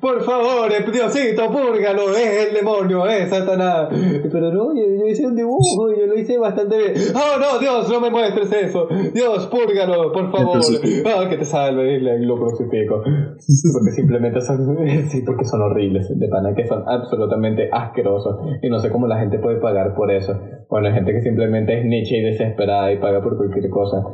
¡Por 0.00 0.22
favor! 0.22 0.92
¡Diosito! 0.92 1.50
¡Púrgalo! 1.50 2.10
¡Es 2.10 2.48
el 2.48 2.54
demonio! 2.54 3.06
¡Es 3.06 3.30
Satanás! 3.30 3.88
Pero 3.90 4.52
no, 4.52 4.74
yo, 4.74 5.06
hice 5.06 5.26
un 5.26 5.36
dibujo 5.36 5.92
y 5.92 6.00
yo 6.00 6.06
lo 6.06 6.18
hice 6.18 6.36
bastante 6.38 6.76
bien. 6.76 6.94
¡Oh, 7.14 7.38
no! 7.38 7.58
¡Dios, 7.58 7.88
no 7.88 8.00
me 8.00 8.10
muestres 8.10 8.52
eso! 8.52 8.88
¡Dios, 9.14 9.46
púrgalo! 9.46 10.12
¡Por 10.12 10.30
favor! 10.30 10.60
¡Ah, 11.06 11.28
que 11.28 11.36
te 11.36 11.44
salve! 11.44 11.96
Y 11.98 12.26
lo 12.26 12.36
crucifico. 12.36 13.02
Porque 13.02 13.92
simplemente 13.92 14.40
son, 14.42 14.76
sí, 15.08 15.22
porque 15.24 15.44
son 15.44 15.62
horribles, 15.62 16.08
de 16.18 16.28
pana, 16.28 16.54
que 16.54 16.66
son 16.66 16.82
absolutamente 16.86 17.68
asquerosos 17.72 18.17
y 18.62 18.68
no 18.68 18.78
sé 18.80 18.90
cómo 18.90 19.06
la 19.06 19.18
gente 19.18 19.38
puede 19.38 19.60
pagar 19.60 19.94
por 19.94 20.10
eso. 20.10 20.38
Bueno, 20.68 20.88
hay 20.88 20.94
gente 20.94 21.12
que 21.12 21.22
simplemente 21.22 21.78
es 21.78 21.84
niche 21.84 22.18
y 22.18 22.22
desesperada 22.22 22.92
y 22.92 22.98
paga 22.98 23.22
por 23.22 23.36
cualquier 23.36 23.70
cosa. 23.70 24.04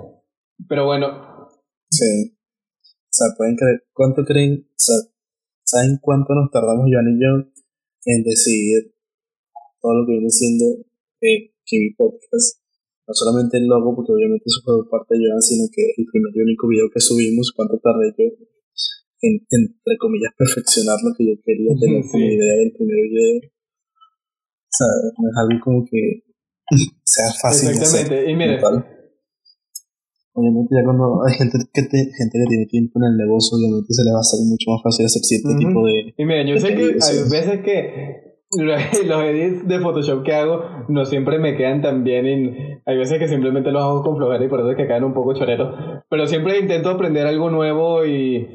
Pero 0.68 0.86
bueno. 0.86 1.48
Sí. 1.90 2.36
O 2.82 3.10
sea, 3.10 3.28
pueden 3.36 3.56
creer, 3.56 3.84
¿cuánto 3.92 4.24
creen? 4.24 4.66
O 4.68 4.78
sea, 4.78 4.96
¿saben 5.62 5.98
cuánto 6.00 6.34
nos 6.34 6.50
tardamos 6.50 6.86
Joan 6.90 7.14
y 7.14 7.22
yo 7.22 7.30
en 8.06 8.22
decidir 8.22 8.94
todo 9.80 10.00
lo 10.00 10.06
que 10.06 10.12
viene 10.12 10.30
siendo 10.30 10.64
eh, 11.20 11.54
Kiwi 11.64 11.94
Podcast? 11.94 12.60
No 13.06 13.14
solamente 13.14 13.58
el 13.58 13.66
logo, 13.66 13.94
porque 13.94 14.12
obviamente 14.12 14.44
eso 14.46 14.62
fue 14.64 14.88
parte 14.90 15.14
de 15.14 15.28
Joan, 15.28 15.42
sino 15.42 15.68
que 15.70 15.94
el 15.96 16.06
primer 16.10 16.32
y 16.34 16.40
único 16.40 16.66
video 16.66 16.90
que 16.92 17.00
subimos, 17.00 17.52
cuánto 17.54 17.78
tardé 17.78 18.14
yo 18.18 18.24
en, 19.24 19.40
entre 19.50 19.96
comillas, 19.98 20.32
perfeccionar 20.36 20.98
lo 21.02 21.14
que 21.16 21.24
yo 21.24 21.34
quería 21.44 21.72
tener 21.80 22.02
como 22.10 22.24
idea 22.24 22.54
del 22.60 22.72
primer 22.72 22.96
video 23.08 23.53
sea, 24.76 24.88
no 25.18 25.28
es 25.28 25.36
algo 25.36 25.60
como 25.64 25.84
que 25.84 26.22
sea 27.04 27.30
fácil. 27.40 27.70
Exactamente, 27.70 28.30
y 28.30 28.34
mire. 28.34 28.60
Obviamente 30.36 30.74
ya 30.74 30.82
cuando 30.82 31.22
hay 31.24 31.34
gente 31.34 31.58
que, 31.72 31.82
gente 31.82 32.38
que 32.38 32.46
tiene 32.48 32.66
tiempo 32.66 32.98
en 32.98 33.12
el 33.12 33.16
negocio, 33.16 33.56
obviamente 33.56 33.86
se 33.94 34.02
le 34.02 34.10
va 34.10 34.18
a 34.18 34.26
hacer 34.26 34.40
mucho 34.44 34.70
más 34.72 34.82
fácil 34.82 35.06
hacer 35.06 35.22
cierto 35.22 35.56
tipo 35.56 35.86
de... 35.86 36.12
Y 36.16 36.24
mira, 36.24 36.42
yo 36.42 36.58
sé 36.58 36.74
que 36.74 36.98
hay 36.98 37.30
veces 37.30 37.60
que 37.62 38.34
los 39.06 39.22
edits 39.22 39.66
de 39.66 39.80
Photoshop 39.80 40.24
que 40.24 40.34
hago 40.34 40.62
no 40.88 41.04
siempre 41.04 41.38
me 41.38 41.56
quedan 41.56 41.82
tan 41.82 42.04
bien 42.04 42.26
y 42.26 42.56
hay 42.84 42.96
veces 42.96 43.18
que 43.18 43.28
simplemente 43.28 43.70
los 43.70 43.82
hago 43.82 44.02
con 44.02 44.16
flojera 44.16 44.44
y 44.44 44.48
por 44.48 44.60
eso 44.60 44.70
es 44.70 44.76
que 44.76 44.86
quedan 44.86 45.04
un 45.04 45.14
poco 45.14 45.34
choretos. 45.34 46.02
Pero 46.08 46.26
siempre 46.26 46.58
intento 46.58 46.90
aprender 46.90 47.26
algo 47.26 47.50
nuevo 47.50 48.04
y, 48.04 48.46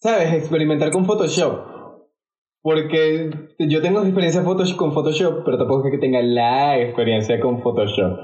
¿sabes? 0.00 0.34
Experimentar 0.34 0.90
con 0.90 1.04
Photoshop. 1.04 1.73
Porque 2.64 3.30
yo 3.58 3.82
tengo 3.82 4.00
experiencia 4.00 4.42
con 4.42 4.94
Photoshop, 4.94 5.44
pero 5.44 5.58
tampoco 5.58 5.86
es 5.86 5.92
que 5.92 5.98
tenga 5.98 6.22
la 6.22 6.78
experiencia 6.78 7.38
con 7.38 7.60
Photoshop. 7.60 8.18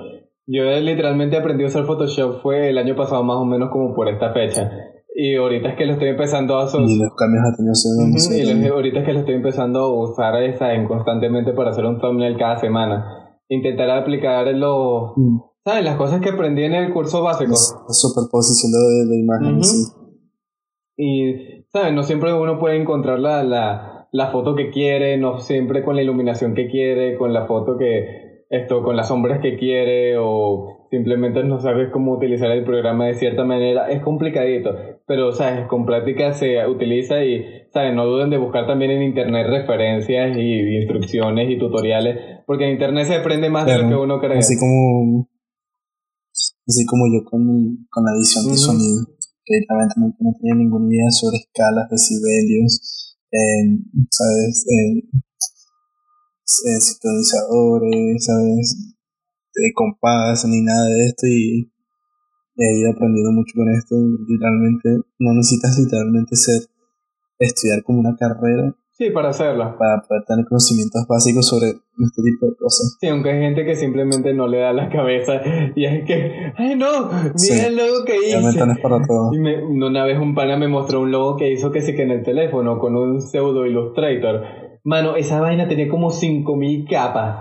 Yo 0.47 0.65
literalmente 0.81 1.37
aprendí 1.37 1.65
a 1.65 1.67
usar 1.67 1.85
Photoshop 1.85 2.41
fue 2.41 2.71
el 2.71 2.79
año 2.79 2.97
pasado 2.97 3.23
más 3.23 3.37
o 3.37 3.45
menos 3.45 3.69
como 3.71 3.95
por 3.95 4.09
esta 4.09 4.33
fecha. 4.33 4.71
Y 5.15 5.37
ahorita 5.37 5.69
es 5.69 5.77
que 5.77 5.85
lo 5.85 5.93
estoy 5.93 6.09
empezando 6.09 6.55
a 6.55 6.65
usar. 6.65 6.81
Y 6.81 6.99
los 6.99 7.15
cambios 7.15 7.45
a 7.45 8.35
Y 8.35 8.67
ahorita 8.67 9.01
es 9.01 9.05
que 9.05 9.13
lo 9.13 9.19
estoy 9.19 9.35
empezando 9.35 9.81
a 9.81 10.11
usar 10.11 10.43
esa 10.43 10.69
constantemente 10.89 11.53
para 11.53 11.73
hacer 11.73 11.85
un 11.85 12.01
thumbnail 12.01 12.39
cada 12.39 12.57
semana. 12.57 13.37
Intentar 13.51 13.91
aplicar 13.91 14.47
los... 14.55 15.13
Mm. 15.17 15.39
¿Sabes? 15.67 15.85
Las 15.85 15.99
cosas 15.99 16.23
que 16.23 16.31
aprendí 16.31 16.63
en 16.63 16.73
el 16.73 16.95
curso 16.95 17.23
básico. 17.23 17.51
La 17.51 17.93
superposición 17.93 18.73
de, 19.11 19.19
imágenes, 19.19 19.95
Y, 20.97 21.67
¿sabes? 21.71 21.93
No 21.93 22.03
siempre 22.05 22.33
uno 22.33 22.59
puede 22.59 22.81
encontrar 22.81 23.19
la, 23.19 23.45
la 23.45 23.90
la 24.13 24.31
foto 24.31 24.55
que 24.55 24.71
quiere, 24.71 25.17
no 25.19 25.39
siempre 25.39 25.85
con 25.85 25.97
la 25.97 26.03
iluminación 26.03 26.55
que 26.55 26.69
quiere, 26.69 27.17
con 27.17 27.33
la 27.33 27.47
foto 27.47 27.77
que, 27.77 28.31
esto, 28.51 28.83
con 28.83 28.97
las 28.97 29.07
sombras 29.07 29.41
que 29.41 29.57
quiere 29.57 30.19
o 30.19 30.89
simplemente 30.91 31.45
no 31.45 31.61
sabes 31.61 31.89
cómo 31.93 32.15
utilizar 32.15 32.51
el 32.51 32.65
programa 32.65 33.07
de 33.07 33.15
cierta 33.15 33.45
manera, 33.45 33.89
es 33.91 34.03
complicadito, 34.03 34.75
pero 35.07 35.31
sabes, 35.31 35.69
con 35.69 35.87
práctica 35.87 36.33
se 36.33 36.67
utiliza 36.67 37.25
y 37.25 37.45
sabes, 37.73 37.95
no 37.95 38.07
duden 38.07 38.29
de 38.31 38.39
buscar 38.39 38.67
también 38.67 38.91
en 38.91 39.03
internet 39.03 39.47
referencias 39.47 40.37
y 40.37 40.79
instrucciones 40.79 41.49
y 41.49 41.59
tutoriales, 41.59 42.43
porque 42.45 42.65
en 42.65 42.73
internet 42.73 43.07
se 43.07 43.15
aprende 43.15 43.49
más 43.51 43.67
de 43.67 43.79
lo 43.79 43.89
que 43.89 43.95
uno 43.95 44.19
cree. 44.19 44.39
Así 44.39 44.59
como 44.59 45.29
así 46.67 46.85
como 46.87 47.05
yo 47.07 47.25
con, 47.31 47.47
con 47.89 48.05
la 48.05 48.11
edición 48.19 48.51
de 48.51 48.57
sonido, 48.57 49.07
que 49.45 49.55
realmente 49.69 49.95
no 50.19 50.33
tenía 50.41 50.55
ninguna 50.57 50.93
idea 50.93 51.11
sobre 51.11 51.37
escalas, 51.37 51.89
decibelios, 51.89 53.10
en, 53.31 53.85
¿sabes? 54.11 54.65
En, 54.69 55.11
sintonizadores, 56.45 58.25
¿sabes? 58.25 58.95
De 59.55 59.73
compás 59.75 60.45
ni 60.47 60.63
nada 60.63 60.87
de 60.87 61.07
esto 61.07 61.27
y 61.27 61.71
he 62.57 62.79
ido 62.81 62.91
aprendiendo 62.93 63.33
mucho 63.33 63.53
con 63.55 63.69
esto. 63.71 63.97
Literalmente, 64.29 64.89
no 65.19 65.35
necesitas 65.35 65.79
literalmente 65.79 66.37
ser, 66.37 66.63
estudiar 67.39 67.83
como 67.83 68.01
una 68.01 68.17
carrera 68.17 68.75
Sí, 69.01 69.09
para 69.09 69.31
hacerla. 69.31 69.79
Para 69.79 70.03
poder 70.07 70.25
tener 70.29 70.45
conocimientos 70.45 71.07
básicos 71.09 71.49
sobre 71.49 71.69
este 71.69 72.23
tipo 72.23 72.45
de 72.45 72.53
cosas. 72.55 72.99
Sí, 73.01 73.07
aunque 73.07 73.31
hay 73.31 73.41
gente 73.41 73.65
que 73.65 73.75
simplemente 73.75 74.35
no 74.35 74.47
le 74.47 74.59
da 74.59 74.75
la 74.75 74.91
cabeza 74.91 75.41
y 75.75 75.87
es 75.87 76.05
que, 76.05 76.53
ay 76.55 76.77
no, 76.77 77.09
mira 77.41 77.67
el 77.69 77.77
logo 77.77 78.05
que 78.05 78.17
hice. 78.19 78.39
No 78.43 78.51
es 78.51 78.79
para 78.79 79.01
todo. 79.07 79.33
Y 79.33 79.39
me, 79.39 79.65
una 79.65 80.05
vez 80.05 80.19
un 80.19 80.35
pana 80.35 80.59
me 80.59 80.69
mostró 80.69 81.01
un 81.01 81.13
logo 81.13 81.39
que 81.39 81.51
hizo 81.51 81.73
que 81.73 81.81
sí 81.81 81.95
que 81.95 82.03
en 82.03 82.11
el 82.11 82.23
teléfono 82.23 82.79
con 82.79 82.95
un 82.95 83.23
pseudo 83.23 83.65
Illustrator. 83.65 84.43
Mano, 84.85 85.17
esa 85.17 85.41
vaina 85.41 85.67
tenía 85.67 85.89
como 85.89 86.11
5000 86.11 86.87
capas. 86.87 87.39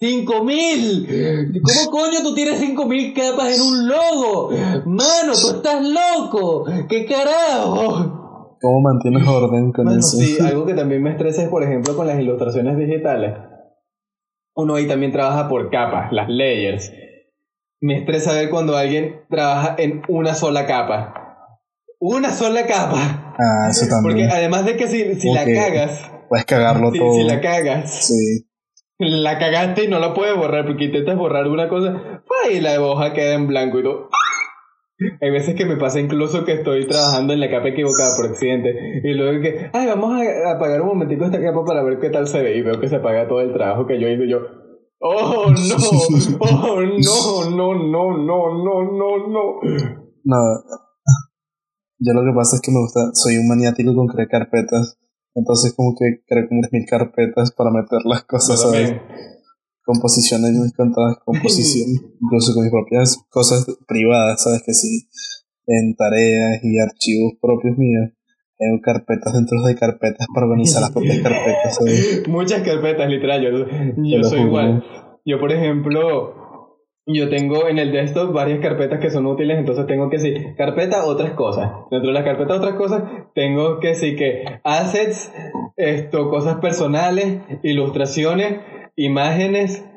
¡5000! 0.00 1.60
¿Cómo 1.60 1.90
coño 1.90 2.22
tú 2.22 2.34
tienes 2.34 2.58
5000 2.58 3.12
capas 3.12 3.54
en 3.54 3.60
un 3.60 3.86
logo? 3.86 4.50
Mano, 4.86 5.32
tú 5.38 5.56
estás 5.56 5.84
loco. 5.86 6.64
¿Qué 6.88 7.04
carajo? 7.04 8.21
¿Cómo 8.62 8.80
mantienes 8.80 9.26
orden 9.26 9.72
con 9.72 9.88
eso? 9.88 10.18
Sí, 10.18 10.38
algo 10.46 10.64
que 10.64 10.74
también 10.74 11.02
me 11.02 11.10
estresa 11.10 11.42
es, 11.42 11.48
por 11.48 11.64
ejemplo, 11.64 11.96
con 11.96 12.06
las 12.06 12.18
ilustraciones 12.20 12.78
digitales. 12.78 13.34
Uno 14.54 14.76
ahí 14.76 14.86
también 14.86 15.10
trabaja 15.10 15.48
por 15.48 15.68
capas, 15.68 16.12
las 16.12 16.28
layers. 16.28 16.92
Me 17.80 17.98
estresa 17.98 18.34
ver 18.34 18.50
cuando 18.50 18.76
alguien 18.76 19.22
trabaja 19.28 19.74
en 19.78 20.02
una 20.08 20.34
sola 20.34 20.66
capa. 20.66 21.58
Una 21.98 22.30
sola 22.30 22.64
capa. 22.66 23.34
Ah, 23.36 23.68
eso 23.68 23.88
también. 23.88 24.28
Porque 24.28 24.32
además 24.32 24.64
de 24.64 24.76
que 24.76 24.86
si, 24.86 25.16
si 25.16 25.32
la 25.32 25.44
cagas. 25.44 26.08
Puedes 26.28 26.44
cagarlo 26.44 26.92
todo. 26.92 27.14
Si 27.14 27.24
la 27.24 27.40
cagas. 27.40 28.06
Sí. 28.06 28.46
La 28.98 29.38
cagaste 29.40 29.84
y 29.84 29.88
no 29.88 29.98
la 29.98 30.14
puedes 30.14 30.36
borrar 30.36 30.64
porque 30.66 30.84
intentas 30.84 31.16
borrar 31.16 31.48
una 31.48 31.68
cosa. 31.68 32.22
y 32.52 32.60
la 32.60 32.80
hoja 32.80 33.12
queda 33.12 33.34
en 33.34 33.48
blanco 33.48 33.80
y 33.80 33.82
todo. 33.82 34.08
Hay 35.20 35.30
veces 35.30 35.54
que 35.54 35.64
me 35.64 35.76
pasa 35.76 36.00
incluso 36.00 36.44
que 36.44 36.52
estoy 36.52 36.86
trabajando 36.86 37.32
en 37.32 37.40
la 37.40 37.50
capa 37.50 37.68
equivocada 37.68 38.16
por 38.16 38.26
accidente 38.30 39.00
y 39.02 39.14
luego 39.14 39.40
que, 39.40 39.70
ay, 39.72 39.86
vamos 39.86 40.20
a 40.20 40.52
apagar 40.52 40.80
un 40.82 40.88
momentito 40.88 41.24
esta 41.24 41.40
capa 41.40 41.64
para 41.64 41.82
ver 41.82 41.98
qué 41.98 42.10
tal 42.10 42.26
se 42.26 42.42
ve 42.42 42.56
y 42.56 42.62
veo 42.62 42.80
que 42.80 42.88
se 42.88 42.96
apaga 42.96 43.28
todo 43.28 43.40
el 43.40 43.52
trabajo 43.52 43.86
que 43.86 44.00
yo 44.00 44.08
hice 44.08 44.28
yo, 44.28 44.38
oh 45.00 45.50
no, 45.50 45.76
oh 46.40 46.80
no, 46.80 47.44
no, 47.50 47.74
no, 47.74 48.16
no, 48.16 48.64
no, 48.64 48.82
no, 48.92 49.28
no. 49.28 49.60
No, 50.24 50.38
yo 52.04 52.12
lo 52.14 52.22
que 52.22 52.34
pasa 52.34 52.56
es 52.56 52.62
que 52.62 52.72
me 52.72 52.80
gusta, 52.80 53.10
soy 53.14 53.36
un 53.36 53.48
maniático 53.48 53.94
con 53.94 54.08
crear 54.08 54.28
carpetas, 54.28 54.98
entonces 55.34 55.72
como 55.74 55.94
que 55.96 56.22
creo 56.26 56.48
como 56.48 56.62
mil 56.72 56.84
carpetas 56.88 57.52
para 57.52 57.70
meter 57.70 58.00
las 58.04 58.24
cosas, 58.24 58.60
¿sabes? 58.60 58.94
Composiciones, 59.84 60.52
mis 60.52 60.72
contadas 60.72 61.18
composiciones, 61.24 62.02
incluso 62.20 62.54
con 62.54 62.64
mis 62.64 62.72
propias 62.72 63.18
cosas 63.30 63.66
privadas, 63.86 64.42
sabes 64.42 64.62
que 64.64 64.72
sí, 64.72 65.08
en 65.66 65.94
tareas 65.94 66.60
y 66.62 66.78
archivos 66.78 67.34
propios 67.40 67.76
míos. 67.78 68.10
Tengo 68.58 68.80
carpetas 68.80 69.32
dentro 69.32 69.60
de 69.62 69.74
carpetas 69.74 70.26
para 70.32 70.46
organizar 70.46 70.82
las 70.82 70.92
propias 70.92 71.18
carpetas. 71.18 71.80
Muchas 72.28 72.62
carpetas, 72.62 73.10
literal. 73.10 73.42
Yo, 73.96 74.22
soy 74.22 74.42
igual. 74.42 74.84
Yo, 75.24 75.40
por 75.40 75.50
ejemplo, 75.50 76.42
yo 77.06 77.28
tengo 77.28 77.66
en 77.66 77.80
el 77.80 77.90
desktop 77.90 78.32
varias 78.32 78.60
carpetas 78.60 79.00
que 79.00 79.10
son 79.10 79.26
útiles, 79.26 79.58
entonces 79.58 79.86
tengo 79.86 80.08
que 80.08 80.20
sí, 80.20 80.34
carpeta 80.56 81.04
otras 81.04 81.32
cosas. 81.32 81.72
Dentro 81.90 82.08
de 82.08 82.14
las 82.14 82.24
carpetas 82.24 82.58
otras 82.58 82.74
cosas, 82.74 83.02
tengo 83.34 83.80
que 83.80 83.96
sí 83.96 84.14
que 84.14 84.44
assets, 84.62 85.32
esto, 85.76 86.30
cosas 86.30 86.58
personales, 86.58 87.40
ilustraciones, 87.64 88.60
imágenes, 88.96 89.88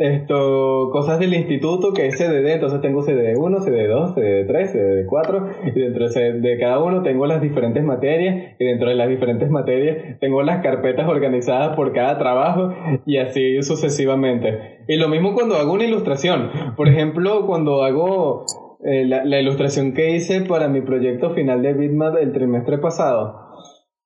esto, 0.00 0.88
cosas 0.92 1.18
del 1.18 1.34
instituto 1.34 1.92
que 1.92 2.06
es 2.06 2.16
CDD, 2.16 2.54
entonces 2.54 2.80
tengo 2.80 3.02
CDD1, 3.02 3.58
CDD2, 3.58 4.14
CDD3, 4.14 4.72
CDD4, 4.72 5.74
y 5.74 5.78
dentro 5.78 6.08
de 6.08 6.58
cada 6.58 6.82
uno 6.82 7.02
tengo 7.02 7.26
las 7.26 7.42
diferentes 7.42 7.84
materias, 7.84 8.54
y 8.58 8.64
dentro 8.64 8.88
de 8.88 8.94
las 8.94 9.10
diferentes 9.10 9.50
materias 9.50 10.18
tengo 10.18 10.42
las 10.42 10.62
carpetas 10.62 11.06
organizadas 11.06 11.76
por 11.76 11.92
cada 11.92 12.16
trabajo, 12.16 12.74
y 13.04 13.18
así 13.18 13.62
sucesivamente. 13.62 14.84
Y 14.88 14.96
lo 14.96 15.08
mismo 15.08 15.34
cuando 15.34 15.56
hago 15.56 15.74
una 15.74 15.84
ilustración, 15.84 16.50
por 16.78 16.88
ejemplo, 16.88 17.46
cuando 17.46 17.84
hago 17.84 18.46
eh, 18.82 19.04
la, 19.04 19.26
la, 19.26 19.38
ilustración 19.38 19.92
que 19.92 20.16
hice 20.16 20.40
para 20.40 20.68
mi 20.68 20.80
proyecto 20.80 21.34
final 21.34 21.60
de 21.60 21.74
Bitmap 21.74 22.16
el 22.16 22.32
trimestre 22.32 22.78
pasado, 22.78 23.50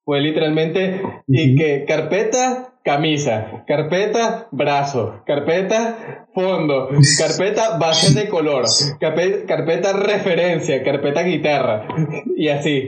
fue 0.05 0.21
literalmente, 0.21 1.01
y 1.29 1.55
que 1.55 1.85
carpeta 1.87 2.74
camisa, 2.85 3.65
carpeta, 3.67 4.49
brazo, 4.53 5.23
carpeta, 5.27 6.29
fondo, 6.35 6.91
carpeta, 7.19 7.79
base 7.79 8.15
de 8.15 8.29
color, 8.29 8.67
carpeta, 9.01 9.93
referencia, 9.95 10.85
carpeta, 10.85 11.23
guitarra, 11.23 11.89
y 12.37 12.49
así. 12.49 12.87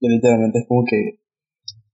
Y 0.00 0.08
literalmente 0.08 0.58
es 0.58 0.66
como 0.68 0.84
que 0.84 1.20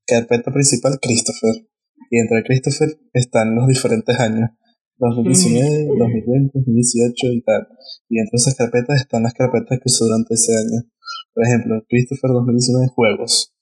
carpeta 0.07 0.51
principal, 0.51 0.99
Christopher. 1.01 1.67
Y 2.11 2.19
dentro 2.19 2.39
de 2.39 2.43
Christopher 2.43 2.89
están 3.13 3.55
los 3.55 3.69
diferentes 3.69 4.19
años. 4.19 4.51
2019, 4.97 5.87
2020, 5.97 6.51
2018 6.59 7.27
y 7.33 7.43
tal. 7.43 7.69
Y 8.09 8.17
dentro 8.17 8.33
de 8.33 8.37
esas 8.37 8.57
carpetas 8.57 9.01
están 9.01 9.23
las 9.23 9.35
carpetas 9.35 9.79
que 9.79 9.87
usó 9.87 10.07
durante 10.07 10.35
ese 10.35 10.53
año. 10.57 10.91
Por 11.33 11.45
ejemplo, 11.45 11.85
Christopher 11.89 12.33
2019 12.33 12.89
juegos. 12.89 13.55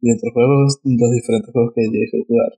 Y 0.00 0.10
entre 0.10 0.30
juegos, 0.30 0.78
los 0.84 1.10
diferentes 1.10 1.50
juegos 1.52 1.72
que 1.74 1.82
llegué 1.82 2.06
a 2.06 2.26
jugar. 2.26 2.52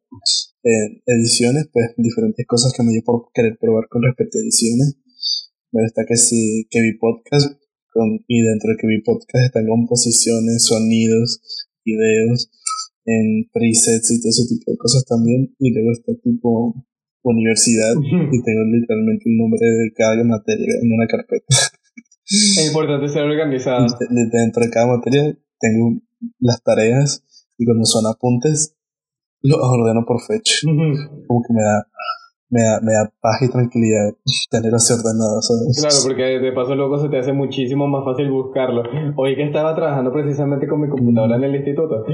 En 0.62 1.03
ediciones, 1.07 1.68
pues 1.72 1.95
diferentes 1.97 2.47
cosas 2.47 2.72
que 2.76 2.82
me 2.82 2.93
dio 2.93 3.03
por 3.03 3.32
querer 3.32 3.57
probar 3.59 3.88
con 3.88 4.03
respecto 4.03 4.38
a 4.38 4.43
ediciones. 4.43 4.97
Me 5.72 5.84
está 5.84 6.05
que 6.05 6.16
sí, 6.16 6.66
que 6.70 6.80
vi 6.82 6.99
podcast, 6.99 7.59
con, 7.93 8.20
y 8.28 8.43
dentro 8.43 8.70
de 8.70 8.76
que 8.76 8.86
vi 8.86 9.01
podcast 9.03 9.47
están 9.47 9.66
composiciones, 9.66 10.66
sonidos, 10.66 11.41
videos, 11.84 12.51
en 13.07 13.49
presets 13.53 14.11
y 14.11 14.20
todo 14.20 14.30
ese 14.30 14.49
tipo 14.49 14.70
de 14.70 14.76
cosas 14.76 15.05
también. 15.07 15.55
Y 15.59 15.72
luego 15.72 15.93
está 15.93 16.12
tipo 16.22 16.74
universidad 17.22 17.95
y 17.97 18.43
tengo 18.45 18.64
literalmente 18.64 19.24
el 19.28 19.36
nombre 19.36 19.61
de 19.61 19.93
cada 19.95 20.22
materia 20.24 20.74
en 20.82 20.93
una 20.93 21.07
carpeta. 21.07 21.57
Es 22.24 22.66
importante 22.66 23.09
ser 23.09 23.22
organizado. 23.22 23.86
Dentro 24.11 24.62
de 24.62 24.70
cada 24.70 24.86
materia 24.86 25.36
tengo 25.59 26.01
las 26.38 26.62
tareas 26.62 27.24
y 27.61 27.67
cuando 27.67 27.85
son 27.85 28.07
apuntes 28.07 28.75
los 29.43 29.59
ordeno 29.61 30.05
por 30.07 30.21
fecha. 30.21 30.55
Como 30.65 31.43
que 31.47 31.53
me 31.53 31.63
da, 31.63 31.87
me 32.49 32.63
da, 32.63 32.81
me 32.81 32.93
da 32.93 33.13
paz 33.21 33.43
y 33.43 33.51
tranquilidad 33.51 34.13
tener 34.51 34.75
así 34.75 34.95
ordenado. 34.95 35.41
Claro, 35.79 35.97
porque 36.03 36.23
de 36.41 36.53
paso 36.53 36.75
luego 36.75 36.99
se 36.99 37.11
te 37.11 37.19
hace 37.19 37.33
muchísimo 37.35 37.87
más 37.87 38.05
fácil 38.05 38.31
buscarlo. 38.31 38.83
Hoy 39.17 39.37
que 39.37 39.45
estaba 39.45 39.75
trabajando 39.75 40.11
precisamente 40.11 40.67
con 40.67 40.81
mi 40.81 40.89
computadora 40.89 41.37
en 41.37 41.45
el 41.45 41.57
instituto, 41.57 42.07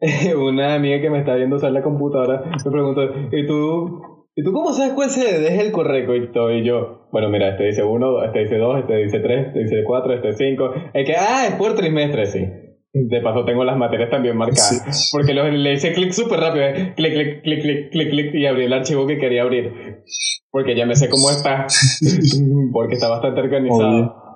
una 0.36 0.74
amiga 0.74 1.00
que 1.00 1.10
me 1.10 1.20
está 1.20 1.34
viendo 1.36 1.56
usar 1.56 1.70
la 1.70 1.82
computadora 1.82 2.42
me 2.64 2.70
preguntó, 2.70 3.02
¿y 3.30 3.46
tú 3.46 4.02
¿Y 4.38 4.44
tú 4.44 4.52
cómo 4.52 4.72
sabes 4.72 4.92
cuál 4.92 5.10
se 5.10 5.22
es 5.48 5.60
el 5.60 5.72
correcto? 5.72 6.14
Y 6.14 6.62
yo, 6.62 7.08
bueno, 7.10 7.28
mira, 7.28 7.48
este 7.48 7.64
dice 7.64 7.82
1, 7.82 8.24
este 8.26 8.38
dice 8.38 8.56
2, 8.56 8.78
este 8.78 8.96
dice 8.98 9.18
3, 9.18 9.46
este 9.48 9.58
dice 9.64 9.82
4, 9.84 10.14
este 10.14 10.32
5. 10.32 10.74
Es 10.94 11.06
que, 11.06 11.16
ah, 11.16 11.46
es 11.48 11.56
por 11.56 11.74
trimestre, 11.74 12.26
sí. 12.26 12.46
De 12.92 13.20
paso 13.20 13.44
tengo 13.44 13.64
las 13.64 13.76
materias 13.76 14.10
también 14.10 14.36
marcadas. 14.36 15.10
Porque 15.12 15.34
le 15.34 15.74
hice 15.74 15.92
clic 15.92 16.12
súper 16.12 16.40
rápido. 16.40 16.64
Eh. 16.64 16.94
Clic, 16.96 17.12
clic, 17.12 17.42
clic, 17.42 17.60
clic, 17.60 17.90
clic, 17.90 18.10
clic. 18.10 18.34
Y 18.34 18.46
abrí 18.46 18.64
el 18.64 18.72
archivo 18.72 19.06
que 19.06 19.18
quería 19.18 19.42
abrir. 19.42 20.02
Porque 20.50 20.74
ya 20.74 20.86
me 20.86 20.96
sé 20.96 21.08
cómo 21.08 21.30
está. 21.30 21.66
porque 22.72 22.94
está 22.94 23.08
bastante 23.08 23.40
organizado. 23.40 24.28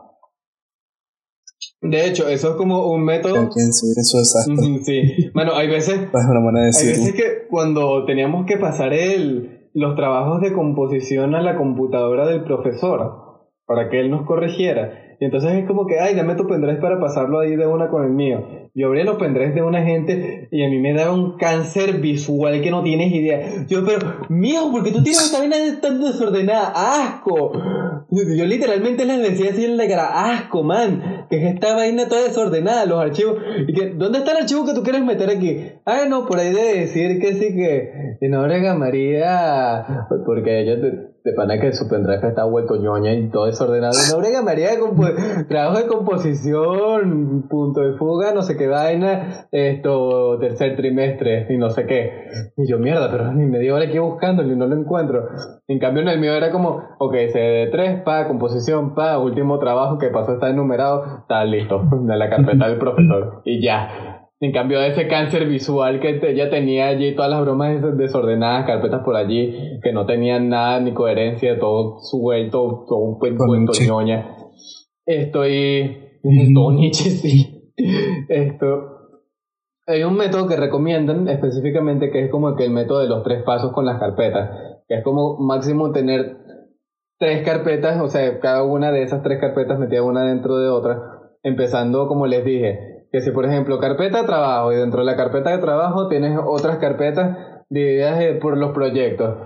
De 1.80 2.06
hecho, 2.06 2.28
eso 2.28 2.50
es 2.50 2.56
como 2.56 2.92
un 2.92 3.04
método. 3.04 3.48
eso 3.56 4.20
es 4.20 4.36
Sí. 4.84 5.30
Bueno, 5.34 5.54
hay 5.54 5.68
veces. 5.68 5.98
hay 6.12 6.86
veces 6.86 7.14
que 7.14 7.48
cuando 7.48 8.04
teníamos 8.04 8.46
que 8.46 8.58
pasar 8.58 8.92
el 8.92 9.62
los 9.74 9.96
trabajos 9.96 10.40
de 10.42 10.52
composición 10.52 11.34
a 11.34 11.42
la 11.42 11.56
computadora 11.56 12.26
del 12.26 12.44
profesor 12.44 13.48
para 13.66 13.88
que 13.88 14.00
él 14.00 14.10
nos 14.10 14.26
corrigiera. 14.26 15.11
Y 15.22 15.24
entonces 15.24 15.52
es 15.52 15.66
como 15.68 15.86
que, 15.86 16.00
ay, 16.00 16.16
dame 16.16 16.34
tu 16.34 16.48
pendrive 16.48 16.80
para 16.80 16.98
pasarlo 16.98 17.38
ahí 17.38 17.54
de 17.54 17.64
una 17.64 17.88
con 17.88 18.02
el 18.02 18.10
mío. 18.10 18.44
Yo 18.74 18.88
abrí 18.88 19.04
los 19.04 19.18
pendrives 19.18 19.54
de 19.54 19.62
una 19.62 19.84
gente 19.84 20.48
y 20.50 20.64
a 20.64 20.68
mí 20.68 20.80
me 20.80 20.94
daba 20.94 21.14
un 21.14 21.36
cáncer 21.36 22.00
visual 22.00 22.60
que 22.60 22.72
no 22.72 22.82
tienes 22.82 23.12
idea. 23.12 23.64
Yo, 23.68 23.86
pero, 23.86 24.00
mío, 24.28 24.62
porque 24.72 24.90
tú 24.90 25.00
tienes 25.00 25.26
esta 25.26 25.38
vaina 25.38 25.56
tan 25.80 26.00
desordenada? 26.00 26.72
¡Asco! 26.74 27.52
Yo 28.14 28.44
literalmente 28.44 29.06
les 29.06 29.22
decía 29.22 29.52
así 29.52 29.64
en 29.64 29.78
la 29.78 29.88
cara, 29.88 30.32
asco, 30.32 30.62
man, 30.62 31.26
que 31.30 31.36
es 31.38 31.54
esta 31.54 31.74
vaina 31.74 32.08
toda 32.08 32.20
desordenada, 32.22 32.84
los 32.84 33.00
archivos. 33.00 33.38
Y 33.66 33.72
que, 33.72 33.94
¿dónde 33.94 34.18
está 34.18 34.32
el 34.32 34.42
archivo 34.42 34.66
que 34.66 34.74
tú 34.74 34.82
quieres 34.82 35.02
meter 35.02 35.30
aquí? 35.30 35.72
Ah, 35.86 36.02
no, 36.06 36.26
por 36.26 36.38
ahí 36.38 36.52
debe 36.52 36.80
decir 36.80 37.18
que 37.20 37.32
sí 37.32 37.54
que 37.54 38.18
en 38.20 38.34
Obrega 38.34 38.74
María, 38.74 40.06
porque 40.26 40.60
ella 40.60 40.76
de 41.24 41.32
pana 41.34 41.60
que 41.60 41.72
su 41.72 41.88
pendrive 41.88 42.28
está 42.28 42.44
vuelto 42.44 42.76
ñoña 42.76 43.14
y 43.14 43.30
todo 43.30 43.46
desordenado. 43.46 43.92
En 43.94 44.18
Obrega 44.18 44.42
María, 44.42 44.70
trabajo 45.48 45.78
de 45.78 45.86
composición, 45.86 47.46
punto 47.48 47.80
de 47.80 47.96
fuga, 47.96 48.34
no 48.34 48.42
sé 48.42 48.56
qué 48.56 48.66
vaina, 48.66 49.46
esto, 49.52 50.38
tercer 50.40 50.76
trimestre 50.76 51.46
y 51.48 51.56
no 51.56 51.70
sé 51.70 51.86
qué. 51.86 52.10
Y 52.56 52.68
yo, 52.68 52.78
mierda, 52.78 53.10
pero 53.10 53.32
ni 53.32 53.46
media 53.46 53.74
hora 53.74 53.86
aquí 53.86 53.98
buscándolo 53.98 54.52
y 54.52 54.56
no 54.56 54.66
lo 54.66 54.76
encuentro. 54.76 55.28
En 55.68 55.78
cambio, 55.78 56.02
en 56.02 56.08
el 56.08 56.18
mío 56.18 56.34
era 56.34 56.50
como, 56.50 56.82
ok, 56.98 57.14
CD3, 57.14 58.01
pa, 58.04 58.28
composición, 58.28 58.94
pa, 58.94 59.18
último 59.18 59.58
trabajo 59.58 59.98
que 59.98 60.08
pasó 60.08 60.34
está 60.34 60.50
enumerado, 60.50 61.20
está 61.20 61.44
listo, 61.44 61.82
de 62.02 62.16
la 62.16 62.30
carpeta 62.30 62.68
del 62.68 62.78
profesor. 62.78 63.42
Y 63.44 63.62
ya. 63.62 64.28
En 64.40 64.50
cambio, 64.50 64.82
ese 64.82 65.06
cáncer 65.06 65.46
visual 65.46 66.00
que 66.00 66.20
ella 66.20 66.50
tenía 66.50 66.88
allí, 66.88 67.14
todas 67.14 67.30
las 67.30 67.42
bromas 67.42 67.80
desordenadas, 67.96 68.66
carpetas 68.66 69.02
por 69.04 69.14
allí, 69.14 69.78
que 69.82 69.92
no 69.92 70.04
tenían 70.04 70.48
nada 70.48 70.80
ni 70.80 70.92
coherencia, 70.92 71.60
todo 71.60 72.00
suelto, 72.00 72.84
todo 72.88 72.98
un 72.98 73.18
cuento 73.18 73.72
ñoña. 73.86 74.36
Estoy. 75.06 76.20
Todo 76.54 76.72
Nietzsche, 76.72 77.10
sí. 77.10 77.72
Esto. 78.28 78.98
Hay 79.86 80.04
un 80.04 80.14
método 80.16 80.46
que 80.46 80.56
recomiendan 80.56 81.28
específicamente 81.28 82.10
que 82.10 82.24
es 82.24 82.30
como 82.30 82.54
que 82.54 82.64
el 82.64 82.70
método 82.70 83.00
de 83.00 83.08
los 83.08 83.24
tres 83.24 83.42
pasos 83.42 83.72
con 83.72 83.84
las 83.84 83.98
carpetas. 83.98 84.50
Que 84.86 84.96
es 84.96 85.04
como 85.04 85.38
máximo 85.38 85.90
tener 85.90 86.41
tres 87.22 87.44
carpetas, 87.44 88.00
o 88.00 88.08
sea, 88.08 88.40
cada 88.40 88.64
una 88.64 88.90
de 88.90 89.04
esas 89.04 89.22
tres 89.22 89.38
carpetas 89.38 89.78
metida 89.78 90.02
una 90.02 90.24
dentro 90.24 90.56
de 90.56 90.68
otra, 90.68 91.20
empezando 91.44 92.08
como 92.08 92.26
les 92.26 92.44
dije, 92.44 93.06
que 93.12 93.20
si 93.20 93.30
por 93.30 93.44
ejemplo 93.44 93.78
carpeta 93.78 94.22
de 94.22 94.26
trabajo 94.26 94.72
y 94.72 94.76
dentro 94.76 94.98
de 94.98 95.06
la 95.06 95.14
carpeta 95.14 95.50
de 95.50 95.58
trabajo 95.58 96.08
tienes 96.08 96.36
otras 96.44 96.78
carpetas 96.78 97.62
divididas 97.70 98.20
eh, 98.20 98.40
por 98.42 98.58
los 98.58 98.72
proyectos 98.72 99.36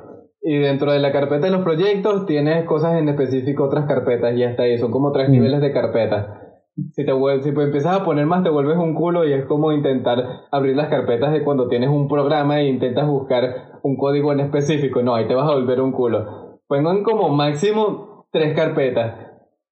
y 0.40 0.56
dentro 0.56 0.90
de 0.90 1.00
la 1.00 1.12
carpeta 1.12 1.48
de 1.48 1.52
los 1.52 1.64
proyectos 1.64 2.24
tienes 2.24 2.64
cosas 2.64 2.94
en 2.98 3.10
específico, 3.10 3.64
otras 3.64 3.84
carpetas 3.84 4.34
y 4.34 4.42
hasta 4.42 4.62
ahí, 4.62 4.78
son 4.78 4.90
como 4.90 5.12
tres 5.12 5.28
mm. 5.28 5.32
niveles 5.32 5.60
de 5.60 5.72
carpetas. 5.74 6.28
Si, 6.92 7.04
te 7.04 7.12
si 7.42 7.48
empiezas 7.50 8.00
a 8.00 8.04
poner 8.06 8.24
más 8.24 8.42
te 8.42 8.48
vuelves 8.48 8.78
un 8.78 8.94
culo 8.94 9.26
y 9.26 9.34
es 9.34 9.44
como 9.44 9.72
intentar 9.72 10.24
abrir 10.50 10.76
las 10.76 10.88
carpetas 10.88 11.30
de 11.30 11.44
cuando 11.44 11.68
tienes 11.68 11.90
un 11.90 12.08
programa 12.08 12.58
e 12.58 12.68
intentas 12.68 13.06
buscar 13.06 13.78
un 13.82 13.98
código 13.98 14.32
en 14.32 14.40
específico. 14.40 15.02
No, 15.02 15.14
ahí 15.14 15.26
te 15.26 15.34
vas 15.34 15.50
a 15.50 15.54
volver 15.54 15.82
un 15.82 15.92
culo 15.92 16.45
pongan 16.66 17.02
como 17.02 17.28
máximo 17.28 18.26
tres 18.30 18.54
carpetas. 18.54 19.26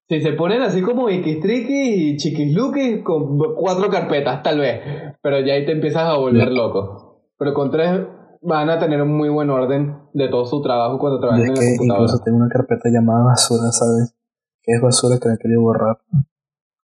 Si 0.08 0.20
se 0.20 0.32
ponen 0.32 0.60
así 0.60 0.82
como 0.82 1.08
Iquistriqui 1.08 2.10
y 2.10 2.16
Chiquisluki, 2.16 3.02
con 3.02 3.38
cuatro 3.54 3.88
carpetas, 3.88 4.42
tal 4.42 4.58
vez. 4.60 4.82
Pero 5.22 5.40
ya 5.40 5.54
ahí 5.54 5.64
te 5.64 5.72
empiezas 5.72 6.02
a 6.02 6.16
volver 6.16 6.52
loco. 6.52 7.30
Pero 7.38 7.54
con 7.54 7.70
tres 7.70 8.06
van 8.42 8.68
a 8.68 8.78
tener 8.78 9.00
un 9.00 9.16
muy 9.16 9.30
buen 9.30 9.48
orden 9.48 9.96
de 10.12 10.28
todo 10.28 10.44
su 10.44 10.60
trabajo 10.60 10.98
cuando 10.98 11.20
trabajan 11.20 11.46
en 11.46 11.54
la 11.54 11.54
computadora. 11.54 12.04
Incluso 12.04 12.22
tengo 12.22 12.36
una 12.36 12.48
carpeta 12.48 12.90
llamada 12.90 13.24
basura, 13.24 13.70
¿sabes? 13.72 14.14
Que 14.62 14.72
es 14.74 14.82
basura 14.82 15.18
que 15.18 15.28
la 15.30 15.38
quería 15.38 15.58
borrar. 15.58 15.98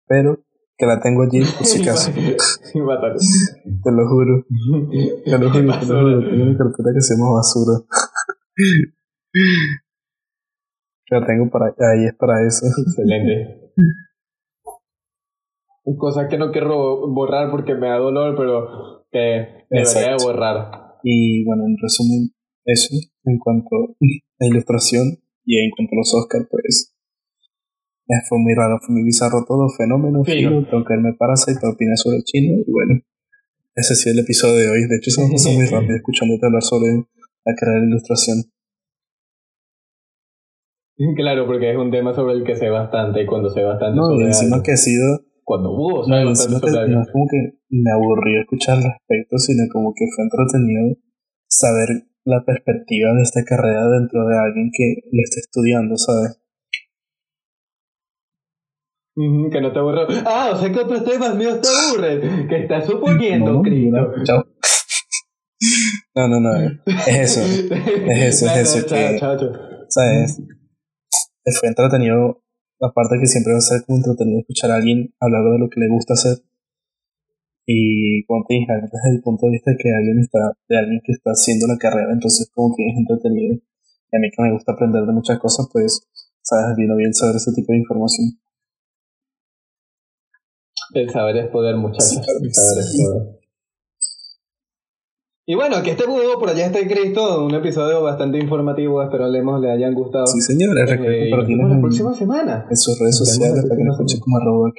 Pero 0.08 0.40
que 0.78 0.86
la 0.86 1.02
tengo 1.02 1.24
allí 1.24 1.42
por 1.42 1.66
si 1.66 1.82
acaso. 1.84 2.12
te 2.14 3.92
lo 3.92 4.08
juro. 4.08 4.46
Te 5.26 5.38
lo 5.38 5.50
juro, 5.52 5.80
te 5.80 5.86
lo 5.86 6.02
juro. 6.02 6.30
Tengo 6.30 6.44
una 6.44 6.58
carpeta 6.58 6.90
que 6.94 7.02
se 7.02 7.16
llama 7.16 7.34
basura. 7.34 7.80
La 11.12 11.26
tengo 11.26 11.50
para 11.52 11.68
ahí 11.68 12.06
es 12.06 12.16
para 12.16 12.42
eso. 12.46 12.66
Excelente. 12.88 13.74
Cosa 15.98 16.28
que 16.30 16.38
no 16.38 16.52
quiero 16.52 17.08
borrar 17.10 17.52
porque 17.52 17.76
me 17.76 17.90
da 17.90 17.98
dolor, 17.98 18.36
pero 18.38 19.06
que 19.12 19.66
debería 19.70 20.16
borrar. 20.16 21.00
Y 21.04 21.44
bueno, 21.44 21.66
en 21.66 21.76
resumen, 21.82 22.30
eso 22.66 22.96
en 23.26 23.38
cuanto 23.40 23.76
a 24.40 24.46
ilustración 24.46 25.20
y 25.46 25.58
en 25.58 25.72
cuanto 25.72 25.96
a 25.96 25.98
los 25.98 26.14
Oscars, 26.14 26.48
pues 26.50 26.96
fue 28.28 28.40
muy 28.40 28.54
raro, 28.54 28.80
fue 28.82 28.96
muy 28.96 29.04
bizarro 29.04 29.44
todo, 29.48 29.70
fenómeno, 29.70 30.24
fino, 30.24 30.66
tengo 30.68 30.84
que 30.84 30.94
verme 30.94 31.14
Parasite, 31.18 31.60
opinar 31.64 31.98
sobre 31.98 32.18
el 32.18 32.24
chino, 32.24 32.60
y 32.66 32.72
bueno, 32.72 33.02
ese 33.76 33.96
sí 33.96 34.10
es 34.10 34.16
el 34.16 34.24
episodio 34.24 34.56
de 34.56 34.70
hoy. 34.70 34.88
De 34.88 34.98
hecho, 34.98 35.12
se 35.12 35.24
me 35.24 35.32
pasó 35.32 35.52
muy 35.52 35.66
rápido 35.68 35.96
escuchándote 35.96 36.46
hablar 36.46 36.64
sobre 36.64 37.06
la 37.46 37.56
carrera 37.56 37.82
de 37.82 37.88
ilustración. 37.88 38.44
Claro, 41.16 41.48
porque 41.48 41.72
es 41.72 41.78
un 41.78 41.92
tema 41.92 42.14
sobre 42.14 42.34
el 42.36 42.44
que 42.44 42.56
sé 42.56 42.70
bastante 42.70 43.24
y 43.24 43.26
cuando 43.26 43.50
sé 43.50 43.64
bastante 43.64 43.96
no, 43.96 44.20
y 44.20 44.24
encima 44.24 44.62
que 44.64 44.74
ha 44.74 44.78
sido... 44.78 45.22
Cuando 45.44 45.72
hubo, 45.72 46.08
no, 46.08 46.24
no 46.24 46.32
es 46.32 46.48
como 47.12 47.28
que 47.28 47.58
me 47.70 47.92
aburrió 47.92 48.42
escuchar 48.42 48.78
al 48.78 48.84
respecto, 48.84 49.38
sino 49.38 49.64
como 49.74 49.92
que 49.94 50.06
fue 50.16 50.24
entretenido 50.24 50.96
saber 51.48 52.06
la 52.24 52.46
perspectiva 52.46 53.12
de 53.14 53.24
esta 53.24 53.44
carrera 53.44 53.90
dentro 53.90 54.26
de 54.28 54.38
alguien 54.38 54.70
que 54.72 55.02
lo 55.12 55.22
está 55.24 55.40
estudiando, 55.42 55.98
¿sabes? 55.98 56.42
que 59.52 59.62
no 59.62 59.72
te 59.72 59.80
aburre. 59.80 60.08
Ah, 60.26 60.52
o 60.54 60.58
sea 60.58 60.72
que 60.72 60.80
otros 60.80 61.04
temas 61.04 61.36
míos 61.36 61.60
te 61.62 61.68
aburren. 61.68 62.48
Que 62.48 62.62
estás 62.62 62.86
suponiendo, 62.86 63.62
no, 63.64 64.24
Chao. 64.24 64.46
No, 66.14 66.28
no, 66.28 66.40
no. 66.40 66.54
Es 67.08 67.38
eso. 67.38 67.42
Es 67.42 68.42
eso, 68.42 68.46
es 68.48 68.58
eso. 68.76 68.86
que, 68.88 69.20
¿Sabes? 69.88 70.42
Fue 71.46 71.70
entretenido. 71.70 72.42
Aparte 72.80 73.20
que 73.20 73.28
siempre 73.28 73.54
va 73.54 73.60
a 73.60 73.62
ser 73.62 73.84
como 73.86 73.98
entretenido 73.98 74.40
escuchar 74.40 74.72
a 74.72 74.76
alguien 74.76 75.14
hablar 75.20 75.44
de 75.44 75.60
lo 75.60 75.70
que 75.70 75.80
le 75.80 75.90
gusta 75.90 76.14
hacer. 76.14 76.38
Y 77.66 78.26
como 78.26 78.44
te 78.48 78.56
dije, 78.56 78.74
desde 78.74 79.16
el 79.16 79.22
punto 79.22 79.46
de 79.46 79.54
vista 79.54 79.72
de 79.72 79.78
que 79.78 79.94
alguien 79.94 80.20
está, 80.20 80.58
de 80.68 80.78
alguien 80.78 81.02
que 81.04 81.12
está 81.12 81.32
haciendo 81.32 81.68
la 81.68 81.78
carrera, 81.78 82.12
entonces 82.12 82.50
como 82.54 82.76
que 82.76 82.88
es 82.88 82.98
entretenido. 82.98 83.56
Y 84.12 84.18
a 84.18 84.20
mí 84.20 84.30
que 84.32 84.42
me 84.42 84.52
gusta 84.52 84.74
aprender 84.74 85.06
de 85.06 85.14
muchas 85.14 85.40
cosas, 85.40 85.68
pues, 85.72 86.02
sabes, 86.42 86.76
vino 86.76 86.96
bien 86.96 87.14
saber 87.14 87.36
ese 87.36 87.54
tipo 87.54 87.72
de 87.72 87.80
información. 87.80 88.40
El 90.94 91.10
saber 91.10 91.38
es 91.38 91.50
poder, 91.50 91.78
muchachos. 91.78 92.18
el 92.42 92.54
saber 92.54 92.80
es 92.80 92.98
poder. 92.98 93.41
Y 95.46 95.56
bueno, 95.56 95.82
que 95.84 95.92
este 95.92 96.06
hubo 96.06 96.40
por 96.40 96.50
allá 96.50 96.68
está 96.68 96.80
escrito, 96.80 97.44
un 97.44 97.56
episodio 97.56 98.04
bastante 98.04 98.38
informativo, 98.38 99.02
espero 99.02 99.28
le 99.28 99.72
hayan 99.72 99.94
gustado. 99.94 100.28
Sí, 100.28 100.40
señores, 100.40 100.90
eh, 100.90 100.96
recuerden 100.96 101.70
la 101.70 101.80
próxima 101.80 102.14
semana. 102.14 102.68
En 102.70 102.78
sus 102.78 103.00
redes 103.00 103.18
sociales, 103.18 103.64
para 103.64 103.76
que 103.76 103.84
nos 103.84 103.96
escuchen 103.96 104.20
como 104.20 104.38
arroba 104.38 104.72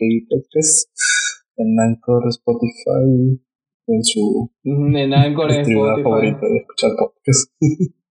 en 1.57 1.81
Anchor, 1.81 2.29
Spotify, 2.29 3.41
en 3.89 4.05
su 4.05 4.51
en 4.63 5.13
Anchor, 5.13 5.51
Spotify. 5.51 6.03
favorita 6.03 6.47
de 6.47 6.59
escuchar 6.59 6.91
podcast. 6.97 7.51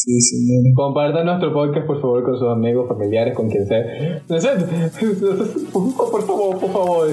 Sí, 0.00 0.20
señor. 0.20 0.62
Compartan 0.74 1.26
nuestro 1.26 1.52
podcast, 1.52 1.84
por 1.84 2.00
favor, 2.00 2.22
con 2.22 2.38
sus 2.38 2.48
amigos, 2.48 2.86
familiares, 2.86 3.34
con 3.34 3.50
quien 3.50 3.66
sea. 3.66 3.82
por 5.72 6.24
favor, 6.24 6.56
por 6.60 6.72
favor. 6.72 7.08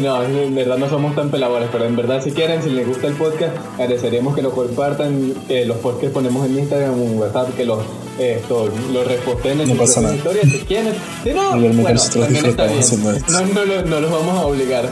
No, 0.00 0.22
en 0.22 0.54
verdad 0.54 0.78
no 0.78 0.88
somos 0.88 1.14
tan 1.14 1.30
peladores, 1.30 1.68
pero 1.70 1.84
en 1.84 1.94
verdad, 1.94 2.22
si 2.22 2.30
quieren, 2.30 2.62
si 2.62 2.70
les 2.70 2.88
gusta 2.88 3.08
el 3.08 3.12
podcast, 3.12 3.54
agradeceríamos 3.74 4.34
que 4.34 4.40
lo 4.40 4.52
compartan, 4.52 5.34
que 5.46 5.66
los 5.66 5.76
podcasts 5.76 6.14
ponemos 6.14 6.46
en 6.46 6.60
Instagram 6.60 6.98
o 6.98 7.04
en 7.04 7.18
WhatsApp, 7.18 7.54
que 7.54 7.66
los, 7.66 7.80
esto, 8.18 8.70
los 8.90 9.06
reposten 9.06 9.60
en 9.60 9.76
no 9.76 9.86
sus 9.86 10.14
historias 10.14 10.48
si 10.48 10.60
quieren. 10.60 10.94
Si 11.22 11.34
no, 11.34 11.50
bueno, 11.60 12.00
también 12.10 12.46
está 12.46 12.68
bien. 12.68 12.80
No, 13.28 13.42
no, 13.42 13.66
no, 13.66 13.82
no 13.82 14.00
los 14.00 14.10
vamos 14.10 14.38
a 14.38 14.46
obligar. 14.46 14.86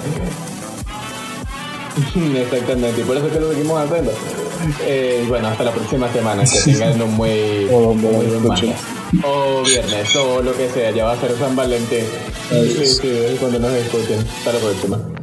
Exactamente, 2.36 3.00
y 3.00 3.04
por 3.04 3.16
eso 3.16 3.26
es 3.26 3.32
que 3.32 3.40
lo 3.40 3.50
seguimos 3.50 3.80
haciendo. 3.80 4.12
Eh, 4.82 5.24
bueno, 5.28 5.48
hasta 5.48 5.64
la 5.64 5.72
próxima 5.72 6.12
semana. 6.12 6.44
Que 6.44 6.72
tengan 6.72 7.00
un 7.02 7.14
muy, 7.14 7.68
o, 7.70 7.94
muy 7.94 8.26
buen 8.26 8.74
O 9.24 9.62
viernes, 9.62 10.16
o 10.16 10.42
lo 10.42 10.56
que 10.56 10.68
sea. 10.68 10.90
Ya 10.90 11.04
va 11.04 11.12
a 11.12 11.20
ser 11.20 11.36
San 11.38 11.56
Valentín. 11.56 12.04
Sí, 12.50 12.86
sí, 12.86 13.36
cuando 13.38 13.58
nos 13.58 13.72
escuchen. 13.72 14.18
Hasta 14.18 14.52
la 14.52 14.58
próxima. 14.58 15.19